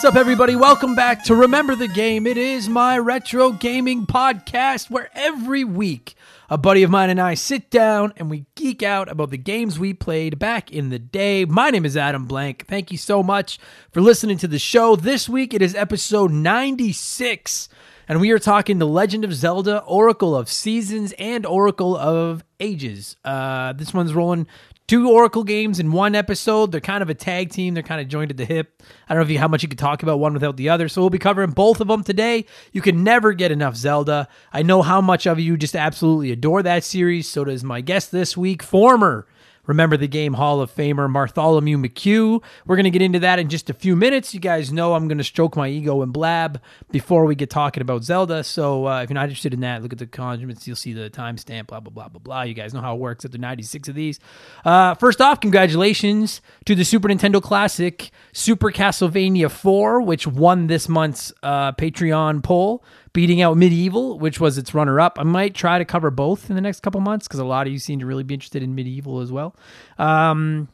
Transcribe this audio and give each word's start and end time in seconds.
What's 0.00 0.16
up, 0.16 0.18
everybody? 0.18 0.56
Welcome 0.56 0.94
back 0.94 1.24
to 1.24 1.34
Remember 1.34 1.76
the 1.76 1.86
Game. 1.86 2.26
It 2.26 2.38
is 2.38 2.70
my 2.70 2.98
retro 2.98 3.52
gaming 3.52 4.06
podcast 4.06 4.88
where 4.88 5.10
every 5.12 5.62
week 5.62 6.14
a 6.48 6.56
buddy 6.56 6.82
of 6.82 6.90
mine 6.90 7.10
and 7.10 7.20
I 7.20 7.34
sit 7.34 7.68
down 7.68 8.14
and 8.16 8.30
we 8.30 8.46
geek 8.54 8.82
out 8.82 9.10
about 9.10 9.28
the 9.28 9.36
games 9.36 9.78
we 9.78 9.92
played 9.92 10.38
back 10.38 10.72
in 10.72 10.88
the 10.88 10.98
day. 10.98 11.44
My 11.44 11.68
name 11.68 11.84
is 11.84 11.98
Adam 11.98 12.24
Blank. 12.24 12.64
Thank 12.66 12.90
you 12.90 12.96
so 12.96 13.22
much 13.22 13.58
for 13.90 14.00
listening 14.00 14.38
to 14.38 14.48
the 14.48 14.58
show. 14.58 14.96
This 14.96 15.28
week 15.28 15.52
it 15.52 15.60
is 15.60 15.74
episode 15.74 16.30
96, 16.30 17.68
and 18.08 18.22
we 18.22 18.30
are 18.30 18.38
talking 18.38 18.78
The 18.78 18.86
Legend 18.86 19.26
of 19.26 19.34
Zelda, 19.34 19.80
Oracle 19.80 20.34
of 20.34 20.48
Seasons, 20.48 21.12
and 21.18 21.44
Oracle 21.44 21.94
of 21.94 22.42
Ages. 22.58 23.16
Uh, 23.22 23.74
this 23.74 23.92
one's 23.92 24.14
rolling 24.14 24.46
two 24.90 25.08
Oracle 25.08 25.44
games 25.44 25.78
in 25.78 25.92
one 25.92 26.16
episode. 26.16 26.72
They're 26.72 26.80
kind 26.80 27.00
of 27.00 27.08
a 27.08 27.14
tag 27.14 27.50
team. 27.50 27.74
They're 27.74 27.82
kind 27.84 28.00
of 28.00 28.08
joined 28.08 28.32
at 28.32 28.36
the 28.36 28.44
hip. 28.44 28.82
I 29.08 29.14
don't 29.14 29.20
know 29.20 29.24
if 29.24 29.30
you 29.30 29.38
how 29.38 29.46
much 29.46 29.62
you 29.62 29.68
could 29.68 29.78
talk 29.78 30.02
about 30.02 30.18
one 30.18 30.32
without 30.32 30.56
the 30.56 30.68
other. 30.68 30.88
So 30.88 31.00
we'll 31.00 31.10
be 31.10 31.18
covering 31.20 31.52
both 31.52 31.80
of 31.80 31.86
them 31.86 32.02
today. 32.02 32.44
You 32.72 32.82
can 32.82 33.04
never 33.04 33.32
get 33.32 33.52
enough 33.52 33.76
Zelda. 33.76 34.26
I 34.52 34.62
know 34.62 34.82
how 34.82 35.00
much 35.00 35.28
of 35.28 35.38
you 35.38 35.56
just 35.56 35.76
absolutely 35.76 36.32
adore 36.32 36.64
that 36.64 36.82
series. 36.82 37.28
So 37.28 37.44
does 37.44 37.62
my 37.62 37.82
guest 37.82 38.10
this 38.10 38.36
week, 38.36 38.64
former 38.64 39.28
Remember 39.70 39.96
the 39.96 40.08
Game 40.08 40.34
Hall 40.34 40.60
of 40.60 40.74
Famer 40.74 41.10
Bartholomew 41.12 41.78
McHugh. 41.78 42.42
We're 42.66 42.74
going 42.74 42.84
to 42.84 42.90
get 42.90 43.02
into 43.02 43.20
that 43.20 43.38
in 43.38 43.48
just 43.48 43.70
a 43.70 43.72
few 43.72 43.94
minutes. 43.94 44.34
You 44.34 44.40
guys 44.40 44.72
know 44.72 44.94
I'm 44.94 45.06
going 45.06 45.18
to 45.18 45.24
stroke 45.24 45.54
my 45.54 45.68
ego 45.68 46.02
and 46.02 46.12
blab 46.12 46.60
before 46.90 47.24
we 47.24 47.36
get 47.36 47.50
talking 47.50 47.80
about 47.80 48.02
Zelda. 48.02 48.42
So 48.42 48.88
uh, 48.88 49.02
if 49.02 49.10
you're 49.10 49.14
not 49.14 49.26
interested 49.26 49.54
in 49.54 49.60
that, 49.60 49.80
look 49.80 49.92
at 49.92 50.00
the 50.00 50.08
comments. 50.08 50.66
You'll 50.66 50.74
see 50.74 50.92
the 50.92 51.08
timestamp, 51.08 51.68
blah, 51.68 51.78
blah, 51.78 51.92
blah, 51.92 52.08
blah, 52.08 52.18
blah. 52.18 52.42
You 52.42 52.52
guys 52.52 52.74
know 52.74 52.80
how 52.80 52.96
it 52.96 52.98
works 52.98 53.22
the 53.22 53.38
96 53.38 53.88
of 53.88 53.94
these. 53.94 54.18
Uh, 54.64 54.96
first 54.96 55.20
off, 55.20 55.40
congratulations 55.40 56.40
to 56.64 56.74
the 56.74 56.84
Super 56.84 57.06
Nintendo 57.06 57.40
Classic 57.40 58.10
Super 58.32 58.72
Castlevania 58.72 59.48
4, 59.48 60.02
which 60.02 60.26
won 60.26 60.66
this 60.66 60.88
month's 60.88 61.32
uh, 61.44 61.70
Patreon 61.72 62.42
poll 62.42 62.82
beating 63.12 63.42
out 63.42 63.56
MediEvil, 63.56 64.18
which 64.18 64.38
was 64.38 64.56
its 64.56 64.72
runner 64.72 65.00
up. 65.00 65.18
I 65.18 65.24
might 65.24 65.54
try 65.54 65.78
to 65.78 65.84
cover 65.84 66.10
both 66.10 66.48
in 66.48 66.54
the 66.54 66.62
next 66.62 66.80
couple 66.80 67.00
months 67.00 67.26
because 67.26 67.40
a 67.40 67.44
lot 67.44 67.66
of 67.66 67.72
you 67.72 67.78
seem 67.78 67.98
to 68.00 68.06
really 68.06 68.22
be 68.22 68.34
interested 68.34 68.62
in 68.62 68.74
MediEvil 68.74 69.22
as 69.22 69.32
well. 69.32 69.56
Um, 69.98 70.68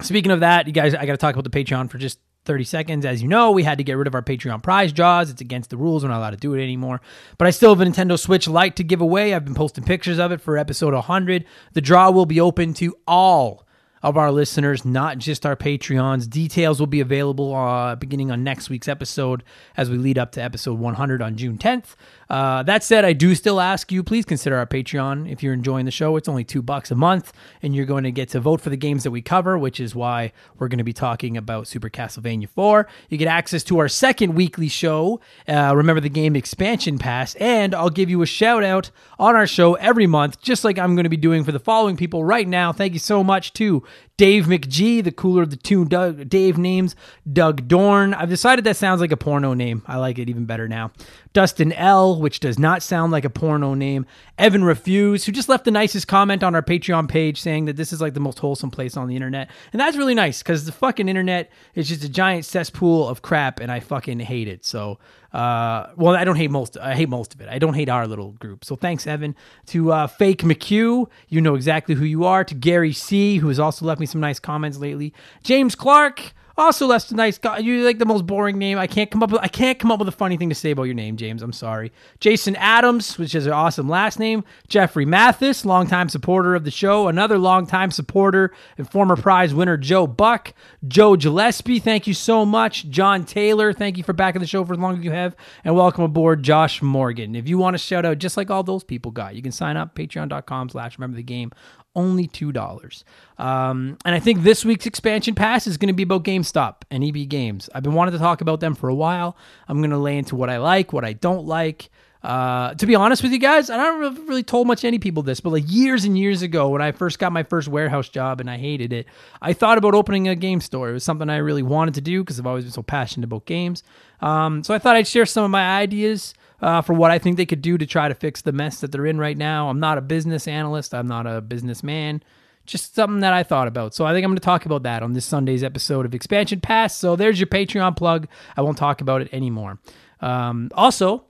speaking 0.00 0.32
of 0.32 0.40
that, 0.40 0.66
you 0.66 0.72
guys, 0.72 0.94
I 0.94 1.06
got 1.06 1.12
to 1.12 1.18
talk 1.18 1.34
about 1.34 1.50
the 1.50 1.64
Patreon 1.64 1.90
for 1.90 1.98
just 1.98 2.18
30 2.44 2.64
seconds. 2.64 3.06
As 3.06 3.22
you 3.22 3.28
know, 3.28 3.50
we 3.50 3.62
had 3.62 3.78
to 3.78 3.84
get 3.84 3.94
rid 3.94 4.06
of 4.06 4.14
our 4.14 4.22
Patreon 4.22 4.62
prize 4.62 4.92
draws. 4.92 5.30
It's 5.30 5.40
against 5.40 5.70
the 5.70 5.76
rules. 5.76 6.02
We're 6.02 6.10
not 6.10 6.18
allowed 6.18 6.30
to 6.30 6.36
do 6.36 6.54
it 6.54 6.62
anymore. 6.62 7.00
But 7.38 7.48
I 7.48 7.50
still 7.50 7.74
have 7.74 7.80
a 7.80 7.90
Nintendo 7.90 8.18
Switch 8.18 8.46
Lite 8.48 8.76
to 8.76 8.84
give 8.84 9.00
away. 9.00 9.34
I've 9.34 9.44
been 9.44 9.54
posting 9.54 9.84
pictures 9.84 10.18
of 10.18 10.32
it 10.32 10.40
for 10.40 10.58
episode 10.58 10.94
100. 10.94 11.44
The 11.72 11.80
draw 11.80 12.10
will 12.10 12.26
be 12.26 12.40
open 12.40 12.74
to 12.74 12.96
all 13.06 13.64
of 14.02 14.18
our 14.18 14.30
listeners, 14.30 14.84
not 14.84 15.16
just 15.16 15.46
our 15.46 15.56
Patreons. 15.56 16.28
Details 16.28 16.78
will 16.78 16.86
be 16.86 17.00
available 17.00 17.54
uh, 17.54 17.94
beginning 17.94 18.30
on 18.30 18.44
next 18.44 18.68
week's 18.68 18.86
episode 18.86 19.42
as 19.78 19.88
we 19.88 19.96
lead 19.96 20.18
up 20.18 20.32
to 20.32 20.42
episode 20.42 20.78
100 20.78 21.22
on 21.22 21.36
June 21.36 21.56
10th. 21.56 21.96
Uh, 22.28 22.62
that 22.62 22.82
said, 22.82 23.04
I 23.04 23.12
do 23.12 23.34
still 23.34 23.60
ask 23.60 23.92
you, 23.92 24.02
please 24.02 24.24
consider 24.24 24.56
our 24.56 24.66
Patreon 24.66 25.30
if 25.30 25.42
you're 25.42 25.52
enjoying 25.52 25.84
the 25.84 25.90
show. 25.90 26.16
It's 26.16 26.28
only 26.28 26.44
two 26.44 26.62
bucks 26.62 26.90
a 26.90 26.94
month, 26.94 27.32
and 27.62 27.74
you're 27.74 27.86
going 27.86 28.04
to 28.04 28.12
get 28.12 28.30
to 28.30 28.40
vote 28.40 28.60
for 28.60 28.70
the 28.70 28.76
games 28.76 29.04
that 29.04 29.10
we 29.10 29.22
cover, 29.22 29.58
which 29.58 29.80
is 29.80 29.94
why 29.94 30.32
we're 30.58 30.68
going 30.68 30.78
to 30.78 30.84
be 30.84 30.92
talking 30.92 31.36
about 31.36 31.66
Super 31.66 31.90
Castlevania 31.90 32.48
4. 32.48 32.86
You 33.08 33.18
get 33.18 33.28
access 33.28 33.62
to 33.64 33.78
our 33.78 33.88
second 33.88 34.34
weekly 34.34 34.68
show, 34.68 35.20
uh, 35.48 35.74
Remember 35.76 36.00
the 36.00 36.08
Game 36.08 36.36
Expansion 36.36 36.98
Pass, 36.98 37.34
and 37.36 37.74
I'll 37.74 37.90
give 37.90 38.10
you 38.10 38.22
a 38.22 38.26
shout 38.26 38.64
out 38.64 38.90
on 39.18 39.36
our 39.36 39.46
show 39.46 39.74
every 39.74 40.06
month, 40.06 40.40
just 40.40 40.64
like 40.64 40.78
I'm 40.78 40.94
going 40.94 41.04
to 41.04 41.10
be 41.10 41.16
doing 41.16 41.44
for 41.44 41.52
the 41.52 41.60
following 41.60 41.96
people 41.96 42.24
right 42.24 42.48
now. 42.48 42.72
Thank 42.72 42.92
you 42.94 42.98
so 42.98 43.22
much 43.22 43.52
to 43.54 43.82
Dave 44.16 44.44
McGee, 44.44 45.02
the 45.02 45.10
cooler 45.10 45.42
of 45.42 45.50
the 45.50 45.56
two 45.56 45.84
Doug, 45.84 46.28
Dave 46.28 46.56
names, 46.56 46.94
Doug 47.30 47.66
Dorn. 47.66 48.14
I've 48.14 48.28
decided 48.28 48.64
that 48.64 48.76
sounds 48.76 49.00
like 49.00 49.10
a 49.10 49.16
porno 49.16 49.54
name. 49.54 49.82
I 49.86 49.96
like 49.96 50.20
it 50.20 50.30
even 50.30 50.44
better 50.44 50.68
now. 50.68 50.92
Dustin 51.32 51.72
L, 51.72 52.20
which 52.20 52.38
does 52.38 52.56
not 52.56 52.80
sound 52.80 53.10
like 53.10 53.24
a 53.24 53.30
porno 53.30 53.74
name. 53.74 54.06
Evan 54.38 54.62
Refuse, 54.62 55.24
who 55.24 55.32
just 55.32 55.48
left 55.48 55.64
the 55.64 55.72
nicest 55.72 56.06
comment 56.06 56.44
on 56.44 56.54
our 56.54 56.62
Patreon 56.62 57.08
page 57.08 57.40
saying 57.40 57.64
that 57.64 57.74
this 57.74 57.92
is 57.92 58.00
like 58.00 58.14
the 58.14 58.20
most 58.20 58.38
wholesome 58.38 58.70
place 58.70 58.96
on 58.96 59.08
the 59.08 59.16
internet. 59.16 59.50
And 59.72 59.80
that's 59.80 59.96
really 59.96 60.14
nice 60.14 60.44
because 60.44 60.64
the 60.64 60.72
fucking 60.72 61.08
internet 61.08 61.50
is 61.74 61.88
just 61.88 62.04
a 62.04 62.08
giant 62.08 62.44
cesspool 62.44 63.08
of 63.08 63.22
crap 63.22 63.58
and 63.58 63.72
I 63.72 63.80
fucking 63.80 64.20
hate 64.20 64.46
it. 64.46 64.64
So, 64.64 65.00
uh, 65.34 65.90
well, 65.96 66.14
I 66.14 66.22
don't 66.22 66.36
hate 66.36 66.52
most. 66.52 66.78
I 66.78 66.94
hate 66.94 67.08
most 67.08 67.34
of 67.34 67.40
it. 67.40 67.48
I 67.48 67.58
don't 67.58 67.74
hate 67.74 67.88
our 67.88 68.06
little 68.06 68.32
group. 68.32 68.64
So 68.64 68.76
thanks, 68.76 69.04
Evan. 69.04 69.34
To 69.66 69.90
uh, 69.90 70.06
Fake 70.06 70.42
McHugh, 70.42 71.08
you 71.28 71.40
know 71.40 71.56
exactly 71.56 71.96
who 71.96 72.04
you 72.04 72.24
are. 72.24 72.44
To 72.44 72.54
Gary 72.54 72.92
C, 72.92 73.38
who 73.38 73.48
has 73.48 73.58
also 73.58 73.84
left 73.84 74.00
me 74.00 74.06
some 74.06 74.20
nice 74.20 74.38
comments 74.38 74.78
lately. 74.78 75.12
James 75.42 75.74
Clark, 75.74 76.32
also, 76.56 76.86
less 76.86 77.10
nice. 77.10 77.38
You 77.60 77.84
like 77.84 77.98
the 77.98 78.06
most 78.06 78.26
boring 78.26 78.58
name. 78.58 78.78
I 78.78 78.86
can't 78.86 79.10
come 79.10 79.22
up 79.22 79.30
with. 79.30 79.40
I 79.42 79.48
can't 79.48 79.78
come 79.78 79.90
up 79.90 79.98
with 79.98 80.08
a 80.08 80.12
funny 80.12 80.36
thing 80.36 80.48
to 80.48 80.54
say 80.54 80.70
about 80.70 80.84
your 80.84 80.94
name, 80.94 81.16
James. 81.16 81.42
I'm 81.42 81.52
sorry. 81.52 81.92
Jason 82.20 82.54
Adams, 82.56 83.18
which 83.18 83.34
is 83.34 83.46
an 83.46 83.52
awesome 83.52 83.88
last 83.88 84.18
name. 84.18 84.44
Jeffrey 84.68 85.04
Mathis, 85.04 85.64
longtime 85.64 86.08
supporter 86.08 86.54
of 86.54 86.64
the 86.64 86.70
show. 86.70 87.08
Another 87.08 87.38
longtime 87.38 87.90
supporter 87.90 88.52
and 88.78 88.88
former 88.90 89.16
prize 89.16 89.52
winner, 89.52 89.76
Joe 89.76 90.06
Buck. 90.06 90.54
Joe 90.86 91.16
Gillespie, 91.16 91.80
thank 91.80 92.06
you 92.06 92.14
so 92.14 92.44
much. 92.46 92.88
John 92.88 93.24
Taylor, 93.24 93.72
thank 93.72 93.96
you 93.96 94.04
for 94.04 94.12
backing 94.12 94.40
the 94.40 94.46
show 94.46 94.64
for 94.64 94.74
as 94.74 94.78
long 94.78 94.98
as 94.98 95.04
you 95.04 95.10
have, 95.10 95.34
and 95.64 95.74
welcome 95.74 96.04
aboard, 96.04 96.42
Josh 96.42 96.82
Morgan. 96.82 97.34
If 97.34 97.48
you 97.48 97.58
want 97.58 97.74
to 97.74 97.78
shout 97.78 98.04
out 98.04 98.18
just 98.18 98.36
like 98.36 98.50
all 98.50 98.62
those 98.62 98.84
people 98.84 99.10
got, 99.10 99.34
you 99.34 99.42
can 99.42 99.52
sign 99.52 99.76
up 99.76 99.94
Patreon.com/slash 99.94 100.98
Remember 100.98 101.16
the 101.16 101.22
Game 101.22 101.50
only 101.94 102.28
$2. 102.28 103.04
Um, 103.38 103.98
and 104.04 104.14
I 104.14 104.20
think 104.20 104.42
this 104.42 104.64
week's 104.64 104.86
expansion 104.86 105.34
pass 105.34 105.66
is 105.66 105.76
going 105.76 105.88
to 105.88 105.94
be 105.94 106.02
about 106.04 106.24
GameStop 106.24 106.82
and 106.90 107.04
EB 107.04 107.28
Games. 107.28 107.68
I've 107.74 107.82
been 107.82 107.94
wanting 107.94 108.12
to 108.12 108.18
talk 108.18 108.40
about 108.40 108.60
them 108.60 108.74
for 108.74 108.88
a 108.88 108.94
while. 108.94 109.36
I'm 109.68 109.78
going 109.78 109.90
to 109.90 109.98
lay 109.98 110.18
into 110.18 110.36
what 110.36 110.50
I 110.50 110.58
like, 110.58 110.92
what 110.92 111.04
I 111.04 111.12
don't 111.12 111.46
like. 111.46 111.90
Uh, 112.24 112.72
to 112.74 112.86
be 112.86 112.94
honest 112.94 113.22
with 113.22 113.32
you 113.32 113.38
guys, 113.38 113.68
I 113.68 113.76
don't 113.76 114.26
really 114.26 114.42
told 114.42 114.66
much 114.66 114.82
any 114.82 114.98
people 114.98 115.22
this, 115.22 115.40
but 115.40 115.50
like 115.50 115.64
years 115.66 116.06
and 116.06 116.16
years 116.16 116.40
ago, 116.40 116.70
when 116.70 116.80
I 116.80 116.90
first 116.90 117.18
got 117.18 117.32
my 117.32 117.42
first 117.42 117.68
warehouse 117.68 118.08
job 118.08 118.40
and 118.40 118.48
I 118.48 118.56
hated 118.56 118.94
it, 118.94 119.06
I 119.42 119.52
thought 119.52 119.76
about 119.76 119.94
opening 119.94 120.26
a 120.26 120.34
game 120.34 120.62
store. 120.62 120.88
It 120.88 120.94
was 120.94 121.04
something 121.04 121.28
I 121.28 121.36
really 121.36 121.62
wanted 121.62 121.94
to 121.94 122.00
do 122.00 122.22
because 122.22 122.40
I've 122.40 122.46
always 122.46 122.64
been 122.64 122.72
so 122.72 122.82
passionate 122.82 123.24
about 123.24 123.44
games. 123.44 123.82
Um, 124.22 124.64
so 124.64 124.72
I 124.72 124.78
thought 124.78 124.96
I'd 124.96 125.06
share 125.06 125.26
some 125.26 125.44
of 125.44 125.50
my 125.50 125.76
ideas 125.76 126.32
uh, 126.64 126.80
for 126.80 126.94
what 126.94 127.10
I 127.10 127.18
think 127.18 127.36
they 127.36 127.44
could 127.44 127.60
do 127.60 127.76
to 127.76 127.84
try 127.84 128.08
to 128.08 128.14
fix 128.14 128.40
the 128.40 128.50
mess 128.50 128.80
that 128.80 128.90
they're 128.90 129.04
in 129.04 129.18
right 129.18 129.36
now. 129.36 129.68
I'm 129.68 129.80
not 129.80 129.98
a 129.98 130.00
business 130.00 130.48
analyst, 130.48 130.94
I'm 130.94 131.06
not 131.06 131.26
a 131.26 131.42
businessman. 131.42 132.22
Just 132.64 132.94
something 132.94 133.20
that 133.20 133.34
I 133.34 133.42
thought 133.42 133.68
about. 133.68 133.94
So 133.94 134.06
I 134.06 134.14
think 134.14 134.24
I'm 134.24 134.30
going 134.30 134.38
to 134.38 134.44
talk 134.44 134.64
about 134.64 134.84
that 134.84 135.02
on 135.02 135.12
this 135.12 135.26
Sunday's 135.26 135.62
episode 135.62 136.06
of 136.06 136.14
Expansion 136.14 136.62
Pass. 136.62 136.96
So 136.96 137.16
there's 137.16 137.38
your 137.38 137.48
Patreon 137.48 137.94
plug. 137.94 138.26
I 138.56 138.62
won't 138.62 138.78
talk 138.78 139.02
about 139.02 139.20
it 139.20 139.28
anymore. 139.30 139.78
Um, 140.20 140.70
also, 140.72 141.26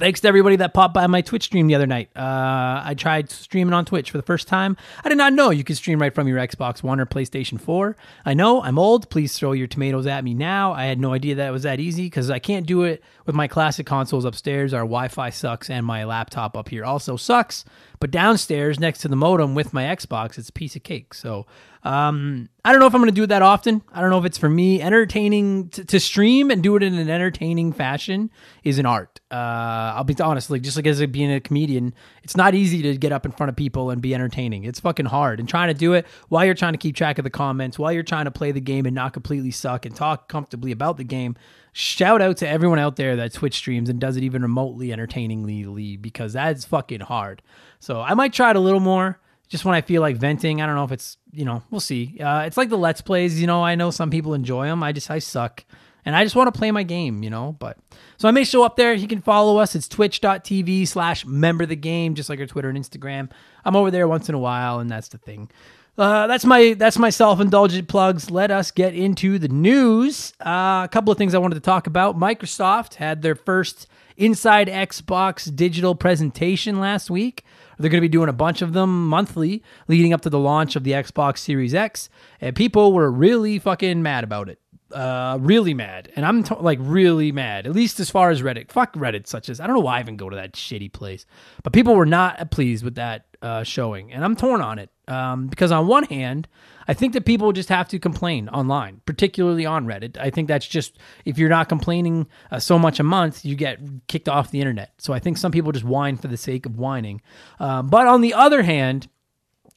Thanks 0.00 0.20
to 0.20 0.28
everybody 0.28 0.56
that 0.56 0.72
popped 0.72 0.94
by 0.94 1.06
my 1.08 1.20
Twitch 1.20 1.42
stream 1.42 1.66
the 1.66 1.74
other 1.74 1.86
night. 1.86 2.08
Uh, 2.16 2.80
I 2.82 2.94
tried 2.96 3.28
streaming 3.30 3.74
on 3.74 3.84
Twitch 3.84 4.10
for 4.10 4.16
the 4.16 4.22
first 4.22 4.48
time. 4.48 4.78
I 5.04 5.10
did 5.10 5.18
not 5.18 5.34
know 5.34 5.50
you 5.50 5.62
could 5.62 5.76
stream 5.76 6.00
right 6.00 6.14
from 6.14 6.26
your 6.26 6.38
Xbox 6.38 6.82
One 6.82 7.00
or 7.00 7.04
PlayStation 7.04 7.60
4. 7.60 7.94
I 8.24 8.32
know 8.32 8.62
I'm 8.62 8.78
old. 8.78 9.10
Please 9.10 9.38
throw 9.38 9.52
your 9.52 9.66
tomatoes 9.66 10.06
at 10.06 10.24
me 10.24 10.32
now. 10.32 10.72
I 10.72 10.86
had 10.86 10.98
no 10.98 11.12
idea 11.12 11.34
that 11.34 11.48
it 11.48 11.50
was 11.50 11.64
that 11.64 11.80
easy 11.80 12.06
because 12.06 12.30
I 12.30 12.38
can't 12.38 12.64
do 12.64 12.84
it 12.84 13.02
with 13.26 13.34
my 13.34 13.46
classic 13.46 13.84
consoles 13.84 14.24
upstairs. 14.24 14.72
Our 14.72 14.84
Wi 14.84 15.08
Fi 15.08 15.28
sucks 15.28 15.68
and 15.68 15.84
my 15.84 16.04
laptop 16.04 16.56
up 16.56 16.70
here 16.70 16.86
also 16.86 17.18
sucks. 17.18 17.66
But 18.00 18.10
downstairs, 18.10 18.80
next 18.80 19.00
to 19.00 19.08
the 19.08 19.16
modem 19.16 19.54
with 19.54 19.74
my 19.74 19.84
Xbox, 19.84 20.38
it's 20.38 20.48
a 20.48 20.52
piece 20.52 20.74
of 20.74 20.82
cake. 20.82 21.12
So 21.12 21.46
um, 21.82 22.48
I 22.64 22.72
don't 22.72 22.80
know 22.80 22.86
if 22.86 22.94
I'm 22.94 23.02
going 23.02 23.10
to 23.10 23.14
do 23.14 23.24
it 23.24 23.26
that 23.26 23.42
often. 23.42 23.82
I 23.92 24.00
don't 24.00 24.08
know 24.08 24.18
if 24.18 24.24
it's 24.24 24.38
for 24.38 24.48
me. 24.48 24.80
Entertaining 24.80 25.68
t- 25.68 25.84
to 25.84 26.00
stream 26.00 26.50
and 26.50 26.62
do 26.62 26.76
it 26.76 26.82
in 26.82 26.94
an 26.94 27.10
entertaining 27.10 27.74
fashion 27.74 28.30
is 28.64 28.78
an 28.78 28.86
art. 28.86 29.20
Uh, 29.30 29.92
I'll 29.94 30.04
be 30.04 30.14
honest, 30.18 30.48
like 30.48 30.62
just 30.62 30.76
like 30.76 30.86
as 30.86 31.04
being 31.06 31.30
a 31.30 31.40
comedian, 31.40 31.92
it's 32.22 32.38
not 32.38 32.54
easy 32.54 32.80
to 32.82 32.96
get 32.96 33.12
up 33.12 33.26
in 33.26 33.32
front 33.32 33.50
of 33.50 33.56
people 33.56 33.90
and 33.90 34.00
be 34.00 34.14
entertaining. 34.14 34.64
It's 34.64 34.80
fucking 34.80 35.06
hard. 35.06 35.38
And 35.38 35.46
trying 35.46 35.68
to 35.68 35.74
do 35.74 35.92
it 35.92 36.06
while 36.30 36.46
you're 36.46 36.54
trying 36.54 36.72
to 36.72 36.78
keep 36.78 36.96
track 36.96 37.18
of 37.18 37.24
the 37.24 37.30
comments, 37.30 37.78
while 37.78 37.92
you're 37.92 38.02
trying 38.02 38.24
to 38.24 38.30
play 38.30 38.50
the 38.50 38.62
game 38.62 38.86
and 38.86 38.94
not 38.94 39.12
completely 39.12 39.50
suck 39.50 39.84
and 39.84 39.94
talk 39.94 40.28
comfortably 40.28 40.72
about 40.72 40.96
the 40.96 41.04
game. 41.04 41.36
Shout 41.72 42.20
out 42.20 42.38
to 42.38 42.48
everyone 42.48 42.78
out 42.78 42.96
there 42.96 43.16
that 43.16 43.32
Twitch 43.32 43.54
streams 43.54 43.88
and 43.88 44.00
does 44.00 44.16
it 44.16 44.24
even 44.24 44.42
remotely 44.42 44.92
entertainingly 44.92 45.96
because 45.96 46.32
that's 46.32 46.64
fucking 46.64 47.00
hard. 47.00 47.42
So 47.78 48.00
I 48.00 48.14
might 48.14 48.32
try 48.32 48.50
it 48.50 48.56
a 48.56 48.60
little 48.60 48.80
more 48.80 49.20
just 49.48 49.64
when 49.64 49.74
I 49.74 49.80
feel 49.80 50.02
like 50.02 50.16
venting. 50.16 50.60
I 50.60 50.66
don't 50.66 50.74
know 50.74 50.84
if 50.84 50.92
it's, 50.92 51.16
you 51.32 51.44
know, 51.44 51.62
we'll 51.70 51.80
see. 51.80 52.18
Uh, 52.20 52.42
it's 52.42 52.56
like 52.56 52.70
the 52.70 52.78
Let's 52.78 53.00
Plays, 53.00 53.40
you 53.40 53.46
know, 53.46 53.62
I 53.62 53.74
know 53.74 53.90
some 53.90 54.10
people 54.10 54.34
enjoy 54.34 54.66
them. 54.66 54.82
I 54.82 54.92
just, 54.92 55.10
I 55.10 55.18
suck. 55.18 55.64
And 56.04 56.16
I 56.16 56.24
just 56.24 56.34
want 56.34 56.52
to 56.52 56.58
play 56.58 56.70
my 56.70 56.82
game, 56.82 57.22
you 57.22 57.30
know, 57.30 57.56
but 57.58 57.76
so 58.16 58.26
I 58.26 58.30
may 58.30 58.44
show 58.44 58.64
up 58.64 58.76
there. 58.76 58.94
You 58.94 59.06
can 59.06 59.20
follow 59.20 59.58
us. 59.58 59.74
It's 59.74 59.86
twitch.tv 59.86 60.88
slash 60.88 61.26
member 61.26 61.66
the 61.66 61.76
game, 61.76 62.14
just 62.14 62.30
like 62.30 62.40
our 62.40 62.46
Twitter 62.46 62.70
and 62.70 62.78
Instagram. 62.78 63.30
I'm 63.64 63.76
over 63.76 63.90
there 63.90 64.08
once 64.08 64.28
in 64.28 64.34
a 64.34 64.38
while, 64.38 64.78
and 64.78 64.90
that's 64.90 65.08
the 65.08 65.18
thing. 65.18 65.50
Uh, 65.98 66.26
that's 66.26 66.46
my 66.46 66.74
that's 66.78 66.98
my 66.98 67.10
self-indulgent 67.10 67.86
plugs. 67.88 68.30
Let 68.30 68.50
us 68.50 68.70
get 68.70 68.94
into 68.94 69.38
the 69.38 69.48
news. 69.48 70.32
Uh, 70.40 70.82
a 70.84 70.88
couple 70.90 71.12
of 71.12 71.18
things 71.18 71.34
I 71.34 71.38
wanted 71.38 71.56
to 71.56 71.60
talk 71.60 71.86
about. 71.86 72.18
Microsoft 72.18 72.94
had 72.94 73.22
their 73.22 73.34
first 73.34 73.86
Inside 74.16 74.68
Xbox 74.68 75.54
digital 75.54 75.94
presentation 75.94 76.78
last 76.78 77.10
week. 77.10 77.44
They're 77.78 77.88
going 77.90 78.02
to 78.02 78.06
be 78.06 78.08
doing 78.08 78.28
a 78.28 78.34
bunch 78.34 78.60
of 78.60 78.74
them 78.74 79.08
monthly 79.08 79.62
leading 79.88 80.12
up 80.12 80.20
to 80.22 80.30
the 80.30 80.38
launch 80.38 80.76
of 80.76 80.84
the 80.84 80.92
Xbox 80.92 81.38
Series 81.38 81.74
X, 81.74 82.10
and 82.38 82.54
people 82.54 82.92
were 82.92 83.10
really 83.10 83.58
fucking 83.58 84.02
mad 84.02 84.24
about 84.24 84.50
it. 84.50 84.58
uh, 84.92 85.38
really 85.40 85.74
mad, 85.74 86.10
and 86.16 86.26
I'm 86.26 86.42
t- 86.42 86.54
like 86.58 86.78
really 86.80 87.32
mad. 87.32 87.66
At 87.66 87.72
least 87.72 88.00
as 88.00 88.10
far 88.10 88.30
as 88.30 88.42
Reddit, 88.42 88.70
fuck 88.70 88.92
Reddit, 88.94 89.26
such 89.26 89.48
as 89.48 89.60
I 89.60 89.66
don't 89.66 89.76
know 89.76 89.80
why 89.82 89.98
I 89.98 90.00
even 90.00 90.16
go 90.16 90.28
to 90.28 90.36
that 90.36 90.52
shitty 90.54 90.92
place, 90.92 91.26
but 91.62 91.72
people 91.72 91.94
were 91.94 92.06
not 92.06 92.50
pleased 92.50 92.84
with 92.84 92.96
that 92.96 93.26
uh, 93.42 93.62
showing, 93.62 94.12
and 94.12 94.24
I'm 94.24 94.36
torn 94.36 94.60
on 94.60 94.78
it 94.78 94.90
um, 95.10 95.48
because 95.48 95.72
on 95.72 95.86
one 95.86 96.04
hand, 96.04 96.48
I 96.86 96.94
think 96.94 97.12
that 97.12 97.24
people 97.24 97.52
just 97.52 97.68
have 97.68 97.88
to 97.88 97.98
complain 97.98 98.48
online, 98.48 99.00
particularly 99.04 99.66
on 99.66 99.86
Reddit. 99.86 100.16
I 100.18 100.30
think 100.30 100.48
that's 100.48 100.66
just 100.66 100.98
if 101.24 101.36
you're 101.36 101.48
not 101.48 101.68
complaining 101.68 102.26
uh, 102.50 102.58
so 102.58 102.78
much 102.78 103.00
a 103.00 103.04
month, 103.04 103.44
you 103.44 103.56
get 103.56 103.80
kicked 104.06 104.28
off 104.28 104.50
the 104.50 104.60
internet. 104.60 104.92
So 104.98 105.12
I 105.12 105.18
think 105.18 105.36
some 105.36 105.52
people 105.52 105.72
just 105.72 105.84
whine 105.84 106.16
for 106.16 106.28
the 106.28 106.36
sake 106.36 106.66
of 106.66 106.78
whining. 106.78 107.20
Um, 107.58 107.88
but 107.88 108.06
on 108.06 108.20
the 108.20 108.34
other 108.34 108.62
hand, 108.62 109.08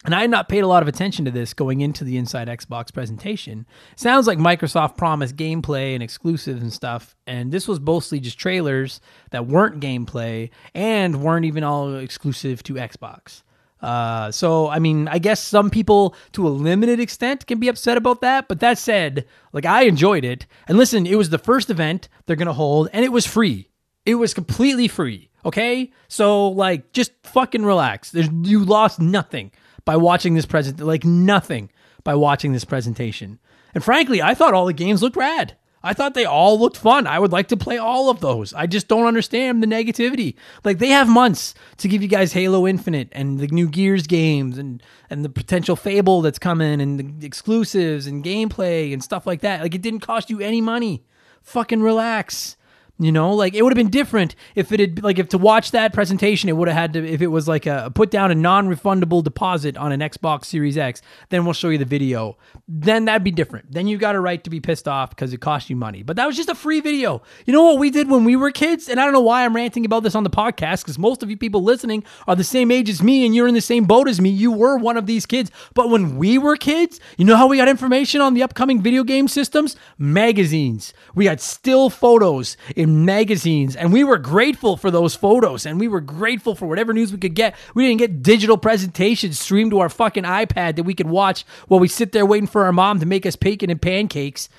and 0.06 0.14
I 0.14 0.22
had 0.22 0.30
not 0.30 0.50
paid 0.50 0.60
a 0.60 0.68
lot 0.68 0.82
of 0.82 0.90
attention 0.90 1.24
to 1.26 1.32
this 1.32 1.54
going 1.54 1.80
into 1.82 2.04
the 2.04 2.18
Inside 2.18 2.50
Xbox 2.50 2.94
presentation. 2.94 3.66
Sounds 3.96 4.28
like 4.28 4.38
Microsoft 4.38 4.98
promised 4.98 5.38
gameplay 5.38 5.94
and 5.94 6.04
exclusives 6.04 6.62
and 6.62 6.74
stuff, 6.74 7.16
and 7.26 7.52
this 7.52 7.68
was 7.68 7.80
mostly 7.80 8.20
just 8.20 8.38
trailers 8.38 9.00
that 9.32 9.48
weren't 9.48 9.80
gameplay 9.80 10.50
and 10.74 11.22
weren't 11.24 11.46
even 11.46 11.64
all 11.64 11.96
exclusive 11.96 12.64
to 12.64 12.74
Xbox. 12.74 13.44
Uh, 13.84 14.32
so, 14.32 14.70
I 14.70 14.80
mean, 14.80 15.10
I 15.10 15.20
guess 15.20 15.42
some 15.42 15.70
people 15.70 16.16
to 16.32 16.48
a 16.48 16.50
limited 16.50 17.02
extent 17.02 17.46
can 17.46 17.60
be 17.60 17.68
upset 17.68 17.98
about 17.98 18.22
that. 18.22 18.48
But 18.48 18.62
that 18.62 18.78
said, 18.78 19.26
like, 19.52 19.66
I 19.66 19.84
enjoyed 19.84 20.24
it. 20.24 20.48
And 20.68 20.78
listen, 20.78 21.06
it 21.06 21.16
was 21.16 21.30
the 21.30 21.38
first 21.38 21.70
event 21.70 22.08
they're 22.26 22.38
going 22.38 22.48
to 22.48 22.54
hold, 22.54 22.90
and 22.94 23.04
it 23.04 23.12
was 23.12 23.28
free. 23.28 23.70
It 24.06 24.16
was 24.16 24.34
completely 24.34 24.88
free. 24.88 25.30
Okay. 25.46 25.92
So, 26.08 26.48
like, 26.48 26.94
just 26.94 27.12
fucking 27.24 27.66
relax. 27.66 28.12
There's, 28.12 28.30
you 28.44 28.64
lost 28.64 29.02
nothing 29.02 29.52
by 29.84 29.98
watching 29.98 30.34
this 30.34 30.46
present, 30.46 30.80
like 30.80 31.04
nothing 31.04 31.70
by 32.06 32.16
watching 32.16 32.54
this 32.54 32.66
presentation. 32.66 33.40
And 33.74 33.84
frankly, 33.84 34.22
I 34.22 34.34
thought 34.34 34.54
all 34.54 34.66
the 34.66 34.74
games 34.74 35.02
looked 35.02 35.18
rad. 35.18 35.58
I 35.84 35.94
thought 35.94 36.14
they 36.14 36.24
all 36.24 36.58
looked 36.58 36.78
fun. 36.78 37.08
I 37.08 37.20
would 37.20 37.34
like 37.34 37.50
to 37.50 37.58
play 37.58 37.78
all 37.78 38.10
of 38.10 38.22
those. 38.22 38.54
I 38.54 38.68
just 38.68 38.88
don't 38.88 39.06
understand 39.06 39.62
the 39.62 39.68
negativity. 39.68 40.36
Like 40.64 40.80
they 40.80 40.88
have 40.90 41.10
months 41.10 41.54
to 41.78 41.90
give 41.90 42.02
you 42.02 42.08
guys 42.08 42.32
Halo 42.32 42.66
Infinite 42.66 43.10
and 43.12 43.40
the 43.40 43.48
new 43.48 43.68
Gears 43.68 44.08
games 44.08 44.58
and 44.58 44.82
and 45.10 45.26
the 45.26 45.30
potential 45.30 45.76
Fable 45.76 46.22
that's 46.22 46.40
coming 46.40 46.80
and 46.80 47.22
the 47.22 47.28
exclusives 47.28 48.08
and 48.08 48.24
gameplay 48.24 48.94
and 48.94 49.04
stuff 49.04 49.28
like 49.28 49.42
that. 49.42 49.62
Like 49.62 49.76
it 49.76 49.82
didn't 49.82 50.00
cost 50.00 50.30
you 50.30 50.40
any 50.40 50.62
money. 50.62 51.04
Fucking 51.42 51.82
relax. 51.82 52.56
You 53.00 53.12
know, 53.12 53.34
like 53.34 53.56
it 53.56 53.64
would 53.64 53.72
have 53.72 53.78
been 53.78 53.90
different 53.90 54.36
if 54.54 54.72
it 54.72 54.80
had 54.80 55.04
like 55.04 55.18
if 55.18 55.30
to 55.30 55.40
watch 55.40 55.72
that 55.72 55.94
presentation, 55.94 56.48
it 56.48 56.52
would 56.52 56.68
have 56.68 56.78
had 56.78 56.94
to 56.94 57.04
if 57.04 57.24
it 57.24 57.28
was 57.28 57.48
like 57.48 57.66
a 57.66 57.92
put 57.94 58.12
down 58.12 58.30
a 58.30 58.36
non-refundable 58.36 59.24
deposit 59.24 59.76
on 59.78 59.92
an 59.92 60.00
Xbox 60.00 60.46
Series 60.46 60.78
X. 60.78 61.02
Then 61.30 61.44
we'll 61.44 61.56
show 61.56 61.70
you 61.70 61.80
the 61.80 61.86
video. 61.86 62.38
Then 62.68 63.06
that'd 63.06 63.24
be 63.24 63.32
different. 63.32 63.72
Then 63.72 63.88
you 63.88 63.98
got 63.98 64.14
a 64.14 64.20
right 64.20 64.44
to 64.44 64.50
be 64.52 64.60
pissed 64.60 64.88
off 64.88 65.10
because 65.10 65.34
it 65.34 65.42
cost 65.42 65.72
you 65.72 65.76
money. 65.76 66.04
But 66.04 66.18
that 66.18 66.28
was 66.28 66.38
just 66.38 66.50
a 66.50 66.56
free 66.56 66.82
video. 66.82 67.24
You 67.48 67.54
know 67.54 67.64
what 67.64 67.80
we 67.80 67.90
did 67.90 68.12
when 68.12 68.26
we 68.26 68.36
were 68.36 68.52
kids, 68.52 68.88
and 68.88 69.00
I 69.00 69.06
don't 69.06 69.14
know 69.14 69.22
why 69.22 69.44
I'm 69.44 69.56
ranting 69.56 69.86
about 69.86 70.04
this 70.04 70.14
on 70.14 70.24
the 70.24 70.30
podcast 70.30 70.84
because 70.84 71.00
most 71.00 71.24
of 71.24 71.32
you 71.32 71.36
people 71.36 71.64
listening 71.64 72.04
are 72.28 72.36
the 72.36 72.44
same 72.44 72.70
age 72.70 72.90
as 72.92 73.02
me, 73.02 73.26
and 73.26 73.34
you're 73.34 73.48
in 73.48 73.56
the 73.56 73.62
same 73.62 73.86
boat 73.86 74.08
as 74.08 74.22
me. 74.22 74.30
You 74.30 74.52
were 74.52 74.78
one 74.78 74.98
of 74.98 75.08
these 75.08 75.26
kids. 75.26 75.50
But 75.74 75.90
when 75.90 76.16
we 76.18 76.38
were 76.38 76.58
kids, 76.58 77.00
you 77.18 77.26
know 77.26 77.38
how 77.38 77.48
we 77.48 77.58
got 77.58 77.68
information 77.68 78.22
on 78.22 78.36
the 78.36 78.44
upcoming 78.44 78.84
video 78.84 79.04
game 79.04 79.28
systems? 79.28 79.76
Magazines. 79.98 80.94
We 81.16 81.26
got 81.26 81.42
still 81.42 81.90
photos 81.90 82.56
magazines, 82.86 83.76
and 83.76 83.92
we 83.92 84.04
were 84.04 84.18
grateful 84.18 84.78
for 84.78 84.92
those 84.92 85.16
photos, 85.16 85.66
and 85.66 85.80
we 85.80 85.88
were 85.88 86.02
grateful 86.02 86.56
for 86.56 86.68
whatever 86.68 86.94
news 86.94 87.12
we 87.12 87.18
could 87.18 87.36
get. 87.36 87.56
We 87.74 87.88
didn't 87.88 88.00
get 88.00 88.24
digital 88.24 88.58
presentations 88.58 89.40
streamed 89.40 89.72
to 89.72 89.80
our 89.80 89.90
fucking 89.90 90.24
iPad 90.24 90.76
that 90.76 90.84
we 90.84 90.94
could 90.94 91.08
watch 91.08 91.46
while 91.68 91.80
we 91.80 91.88
sit 91.88 92.12
there 92.12 92.26
waiting 92.26 92.48
for 92.48 92.66
our 92.66 92.72
mom 92.72 93.00
to 93.00 93.06
make 93.06 93.26
us 93.26 93.36
bacon 93.36 93.70
and 93.70 93.82
pancakes. 93.82 94.50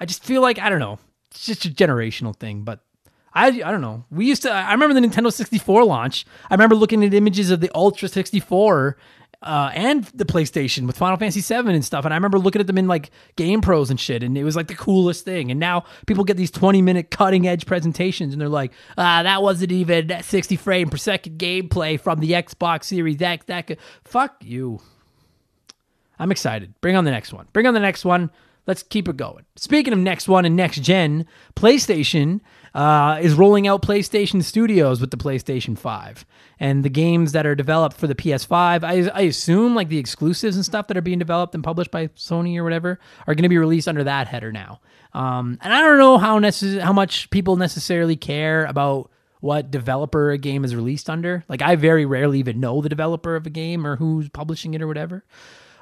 I 0.00 0.04
just 0.04 0.24
feel 0.24 0.42
like 0.42 0.58
I 0.58 0.68
don't 0.68 0.80
know. 0.80 0.98
It's 1.30 1.46
just 1.46 1.64
a 1.64 1.70
generational 1.70 2.34
thing, 2.34 2.62
but 2.62 2.80
I 3.34 3.46
I 3.46 3.70
don't 3.70 3.80
know. 3.80 4.04
We 4.10 4.26
used 4.26 4.42
to. 4.42 4.50
I 4.50 4.72
remember 4.72 4.98
the 4.98 5.06
Nintendo 5.06 5.32
64 5.32 5.84
launch. 5.84 6.26
I 6.50 6.54
remember 6.54 6.74
looking 6.74 7.04
at 7.04 7.14
images 7.14 7.50
of 7.50 7.60
the 7.60 7.70
Ultra 7.74 8.08
64 8.08 8.96
uh, 9.42 9.70
and 9.72 10.04
the 10.14 10.24
PlayStation 10.24 10.86
with 10.86 10.96
Final 10.96 11.16
Fantasy 11.16 11.40
VII 11.40 11.72
and 11.72 11.84
stuff. 11.84 12.04
And 12.04 12.12
I 12.12 12.16
remember 12.16 12.38
looking 12.38 12.60
at 12.60 12.66
them 12.66 12.78
in 12.78 12.88
like 12.88 13.10
Game 13.36 13.60
Pros 13.60 13.90
and 13.90 13.98
shit, 13.98 14.22
and 14.22 14.36
it 14.36 14.44
was 14.44 14.56
like 14.56 14.66
the 14.66 14.74
coolest 14.74 15.24
thing. 15.24 15.50
And 15.50 15.60
now 15.60 15.84
people 16.06 16.24
get 16.24 16.36
these 16.36 16.50
20 16.50 16.82
minute 16.82 17.10
cutting 17.10 17.46
edge 17.46 17.66
presentations, 17.66 18.34
and 18.34 18.40
they're 18.40 18.48
like, 18.48 18.72
ah, 18.96 19.22
that 19.22 19.42
wasn't 19.42 19.72
even 19.72 20.22
60 20.22 20.56
frame 20.56 20.90
per 20.90 20.96
second 20.96 21.38
gameplay 21.38 22.00
from 22.00 22.20
the 22.20 22.32
Xbox 22.32 22.84
Series 22.84 23.20
X. 23.22 23.44
That 23.46 23.66
could... 23.66 23.78
Fuck 24.04 24.36
you. 24.44 24.80
I'm 26.18 26.32
excited. 26.32 26.74
Bring 26.80 26.96
on 26.96 27.04
the 27.04 27.12
next 27.12 27.32
one. 27.32 27.46
Bring 27.52 27.66
on 27.66 27.74
the 27.74 27.80
next 27.80 28.04
one. 28.04 28.30
Let's 28.68 28.82
keep 28.82 29.08
it 29.08 29.16
going. 29.16 29.46
Speaking 29.56 29.94
of 29.94 29.98
next 29.98 30.28
one 30.28 30.44
and 30.44 30.54
next 30.54 30.82
gen, 30.82 31.26
PlayStation 31.56 32.40
uh, 32.74 33.18
is 33.18 33.32
rolling 33.32 33.66
out 33.66 33.80
PlayStation 33.80 34.42
Studios 34.44 35.00
with 35.00 35.10
the 35.10 35.16
PlayStation 35.16 35.76
5. 35.76 36.26
And 36.60 36.84
the 36.84 36.90
games 36.90 37.32
that 37.32 37.46
are 37.46 37.54
developed 37.54 37.96
for 37.96 38.06
the 38.06 38.14
PS5, 38.14 38.84
I, 38.84 39.08
I 39.08 39.22
assume 39.22 39.74
like 39.74 39.88
the 39.88 39.96
exclusives 39.96 40.54
and 40.54 40.66
stuff 40.66 40.86
that 40.88 40.98
are 40.98 41.02
being 41.02 41.18
developed 41.18 41.54
and 41.54 41.64
published 41.64 41.90
by 41.90 42.08
Sony 42.08 42.58
or 42.58 42.62
whatever, 42.62 43.00
are 43.26 43.34
going 43.34 43.44
to 43.44 43.48
be 43.48 43.56
released 43.56 43.88
under 43.88 44.04
that 44.04 44.28
header 44.28 44.52
now. 44.52 44.82
Um, 45.14 45.58
and 45.62 45.72
I 45.72 45.80
don't 45.80 45.96
know 45.96 46.18
how 46.18 46.38
necess- 46.38 46.78
how 46.78 46.92
much 46.92 47.30
people 47.30 47.56
necessarily 47.56 48.16
care 48.16 48.66
about 48.66 49.10
what 49.40 49.70
developer 49.70 50.30
a 50.30 50.36
game 50.36 50.62
is 50.62 50.76
released 50.76 51.08
under. 51.08 51.42
Like 51.48 51.62
I 51.62 51.76
very 51.76 52.04
rarely 52.04 52.38
even 52.40 52.60
know 52.60 52.82
the 52.82 52.90
developer 52.90 53.34
of 53.34 53.46
a 53.46 53.50
game 53.50 53.86
or 53.86 53.96
who's 53.96 54.28
publishing 54.28 54.74
it 54.74 54.82
or 54.82 54.86
whatever. 54.86 55.24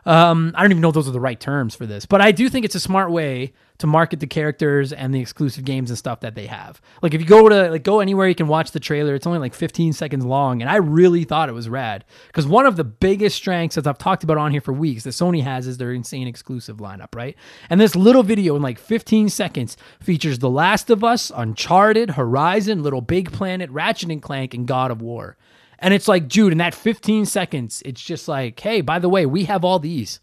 Um, 0.07 0.53
I 0.55 0.63
don't 0.63 0.71
even 0.71 0.81
know 0.81 0.89
if 0.89 0.95
those 0.95 1.09
are 1.09 1.13
the 1.13 1.21
right 1.21 1.39
terms 1.39 1.75
for 1.75 1.85
this, 1.85 2.07
but 2.07 2.21
I 2.21 2.31
do 2.31 2.49
think 2.49 2.65
it's 2.65 2.77
a 2.77 2.81
smart 2.81 3.11
way 3.11 3.53
to 3.79 3.87
market 3.87 4.21
the 4.21 4.27
characters 4.27 4.93
and 4.93 5.15
the 5.15 5.21
exclusive 5.21 5.65
games 5.65 5.91
and 5.91 5.99
stuff 5.99 6.21
that 6.21 6.35
they 6.35 6.47
have. 6.47 6.81
Like 7.03 7.13
if 7.13 7.21
you 7.21 7.27
go 7.27 7.49
to 7.49 7.71
like 7.71 7.83
go 7.83 8.01
anywhere, 8.01 8.29
you 8.29 8.35
can 8.35 8.47
watch 8.47 8.71
the 8.71 8.81
trailer. 8.81 9.15
It's 9.15 9.27
only 9.27 9.41
like 9.41 9.53
15 9.53 9.93
seconds 9.93 10.25
long, 10.25 10.63
and 10.63 10.71
I 10.71 10.77
really 10.77 11.25
thought 11.25 11.49
it 11.49 11.53
was 11.53 11.69
rad 11.69 12.05
because 12.29 12.47
one 12.47 12.67
of 12.67 12.77
the 12.77 12.85
biggest 12.85 13.37
strengths, 13.37 13.77
as 13.77 13.87
I've 13.87 13.99
talked 13.99 14.23
about 14.23 14.39
on 14.39 14.53
here 14.53 14.61
for 14.61 14.73
weeks, 14.73 15.03
that 15.05 15.11
Sony 15.11 15.43
has 15.43 15.67
is 15.67 15.77
their 15.77 15.93
insane 15.93 16.29
exclusive 16.29 16.79
lineup, 16.79 17.15
right? 17.15 17.37
And 17.69 17.81
this 17.81 17.97
little 17.97 18.23
video 18.23 18.57
in 18.57 18.63
like 18.63 18.79
15 18.79 19.29
seconds 19.29 19.77
features 20.01 20.39
The 20.39 20.51
Last 20.51 20.89
of 20.89 21.03
Us, 21.03 21.33
Uncharted, 21.35 22.11
Horizon, 22.11 22.83
Little 22.83 23.03
Big 23.03 23.33
Planet, 23.33 23.71
Ratchet 23.71 24.11
and 24.11 24.23
Clank, 24.23 24.55
and 24.55 24.67
God 24.69 24.91
of 24.91 25.03
War. 25.03 25.37
And 25.79 25.93
it's 25.93 26.09
like, 26.09 26.29
dude, 26.29 26.53
in 26.53 26.59
that 26.59 26.75
15 26.75 27.27
seconds, 27.27 27.83
it's 27.85 28.01
just 28.01 28.29
like, 28.29 28.59
hey, 28.61 28.81
by 28.81 28.99
the 28.99 29.09
way, 29.09 29.27
we 29.27 29.45
have 29.45 29.65
all 29.65 29.79
these. 29.79 30.21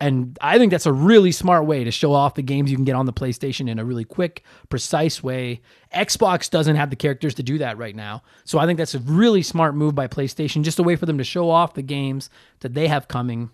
And 0.00 0.36
I 0.40 0.58
think 0.58 0.70
that's 0.70 0.86
a 0.86 0.92
really 0.92 1.32
smart 1.32 1.66
way 1.66 1.84
to 1.84 1.90
show 1.90 2.12
off 2.12 2.34
the 2.34 2.42
games 2.42 2.70
you 2.70 2.76
can 2.76 2.84
get 2.84 2.96
on 2.96 3.06
the 3.06 3.12
PlayStation 3.12 3.70
in 3.70 3.78
a 3.78 3.84
really 3.84 4.04
quick, 4.04 4.42
precise 4.68 5.22
way. 5.22 5.62
Xbox 5.94 6.50
doesn't 6.50 6.76
have 6.76 6.90
the 6.90 6.96
characters 6.96 7.34
to 7.34 7.42
do 7.42 7.58
that 7.58 7.78
right 7.78 7.94
now. 7.94 8.22
So 8.44 8.58
I 8.58 8.66
think 8.66 8.76
that's 8.76 8.94
a 8.94 8.98
really 8.98 9.42
smart 9.42 9.74
move 9.74 9.94
by 9.94 10.08
PlayStation, 10.08 10.62
just 10.62 10.78
a 10.78 10.82
way 10.82 10.96
for 10.96 11.06
them 11.06 11.18
to 11.18 11.24
show 11.24 11.48
off 11.48 11.74
the 11.74 11.82
games 11.82 12.28
that 12.60 12.74
they 12.74 12.88
have 12.88 13.08
coming. 13.08 13.50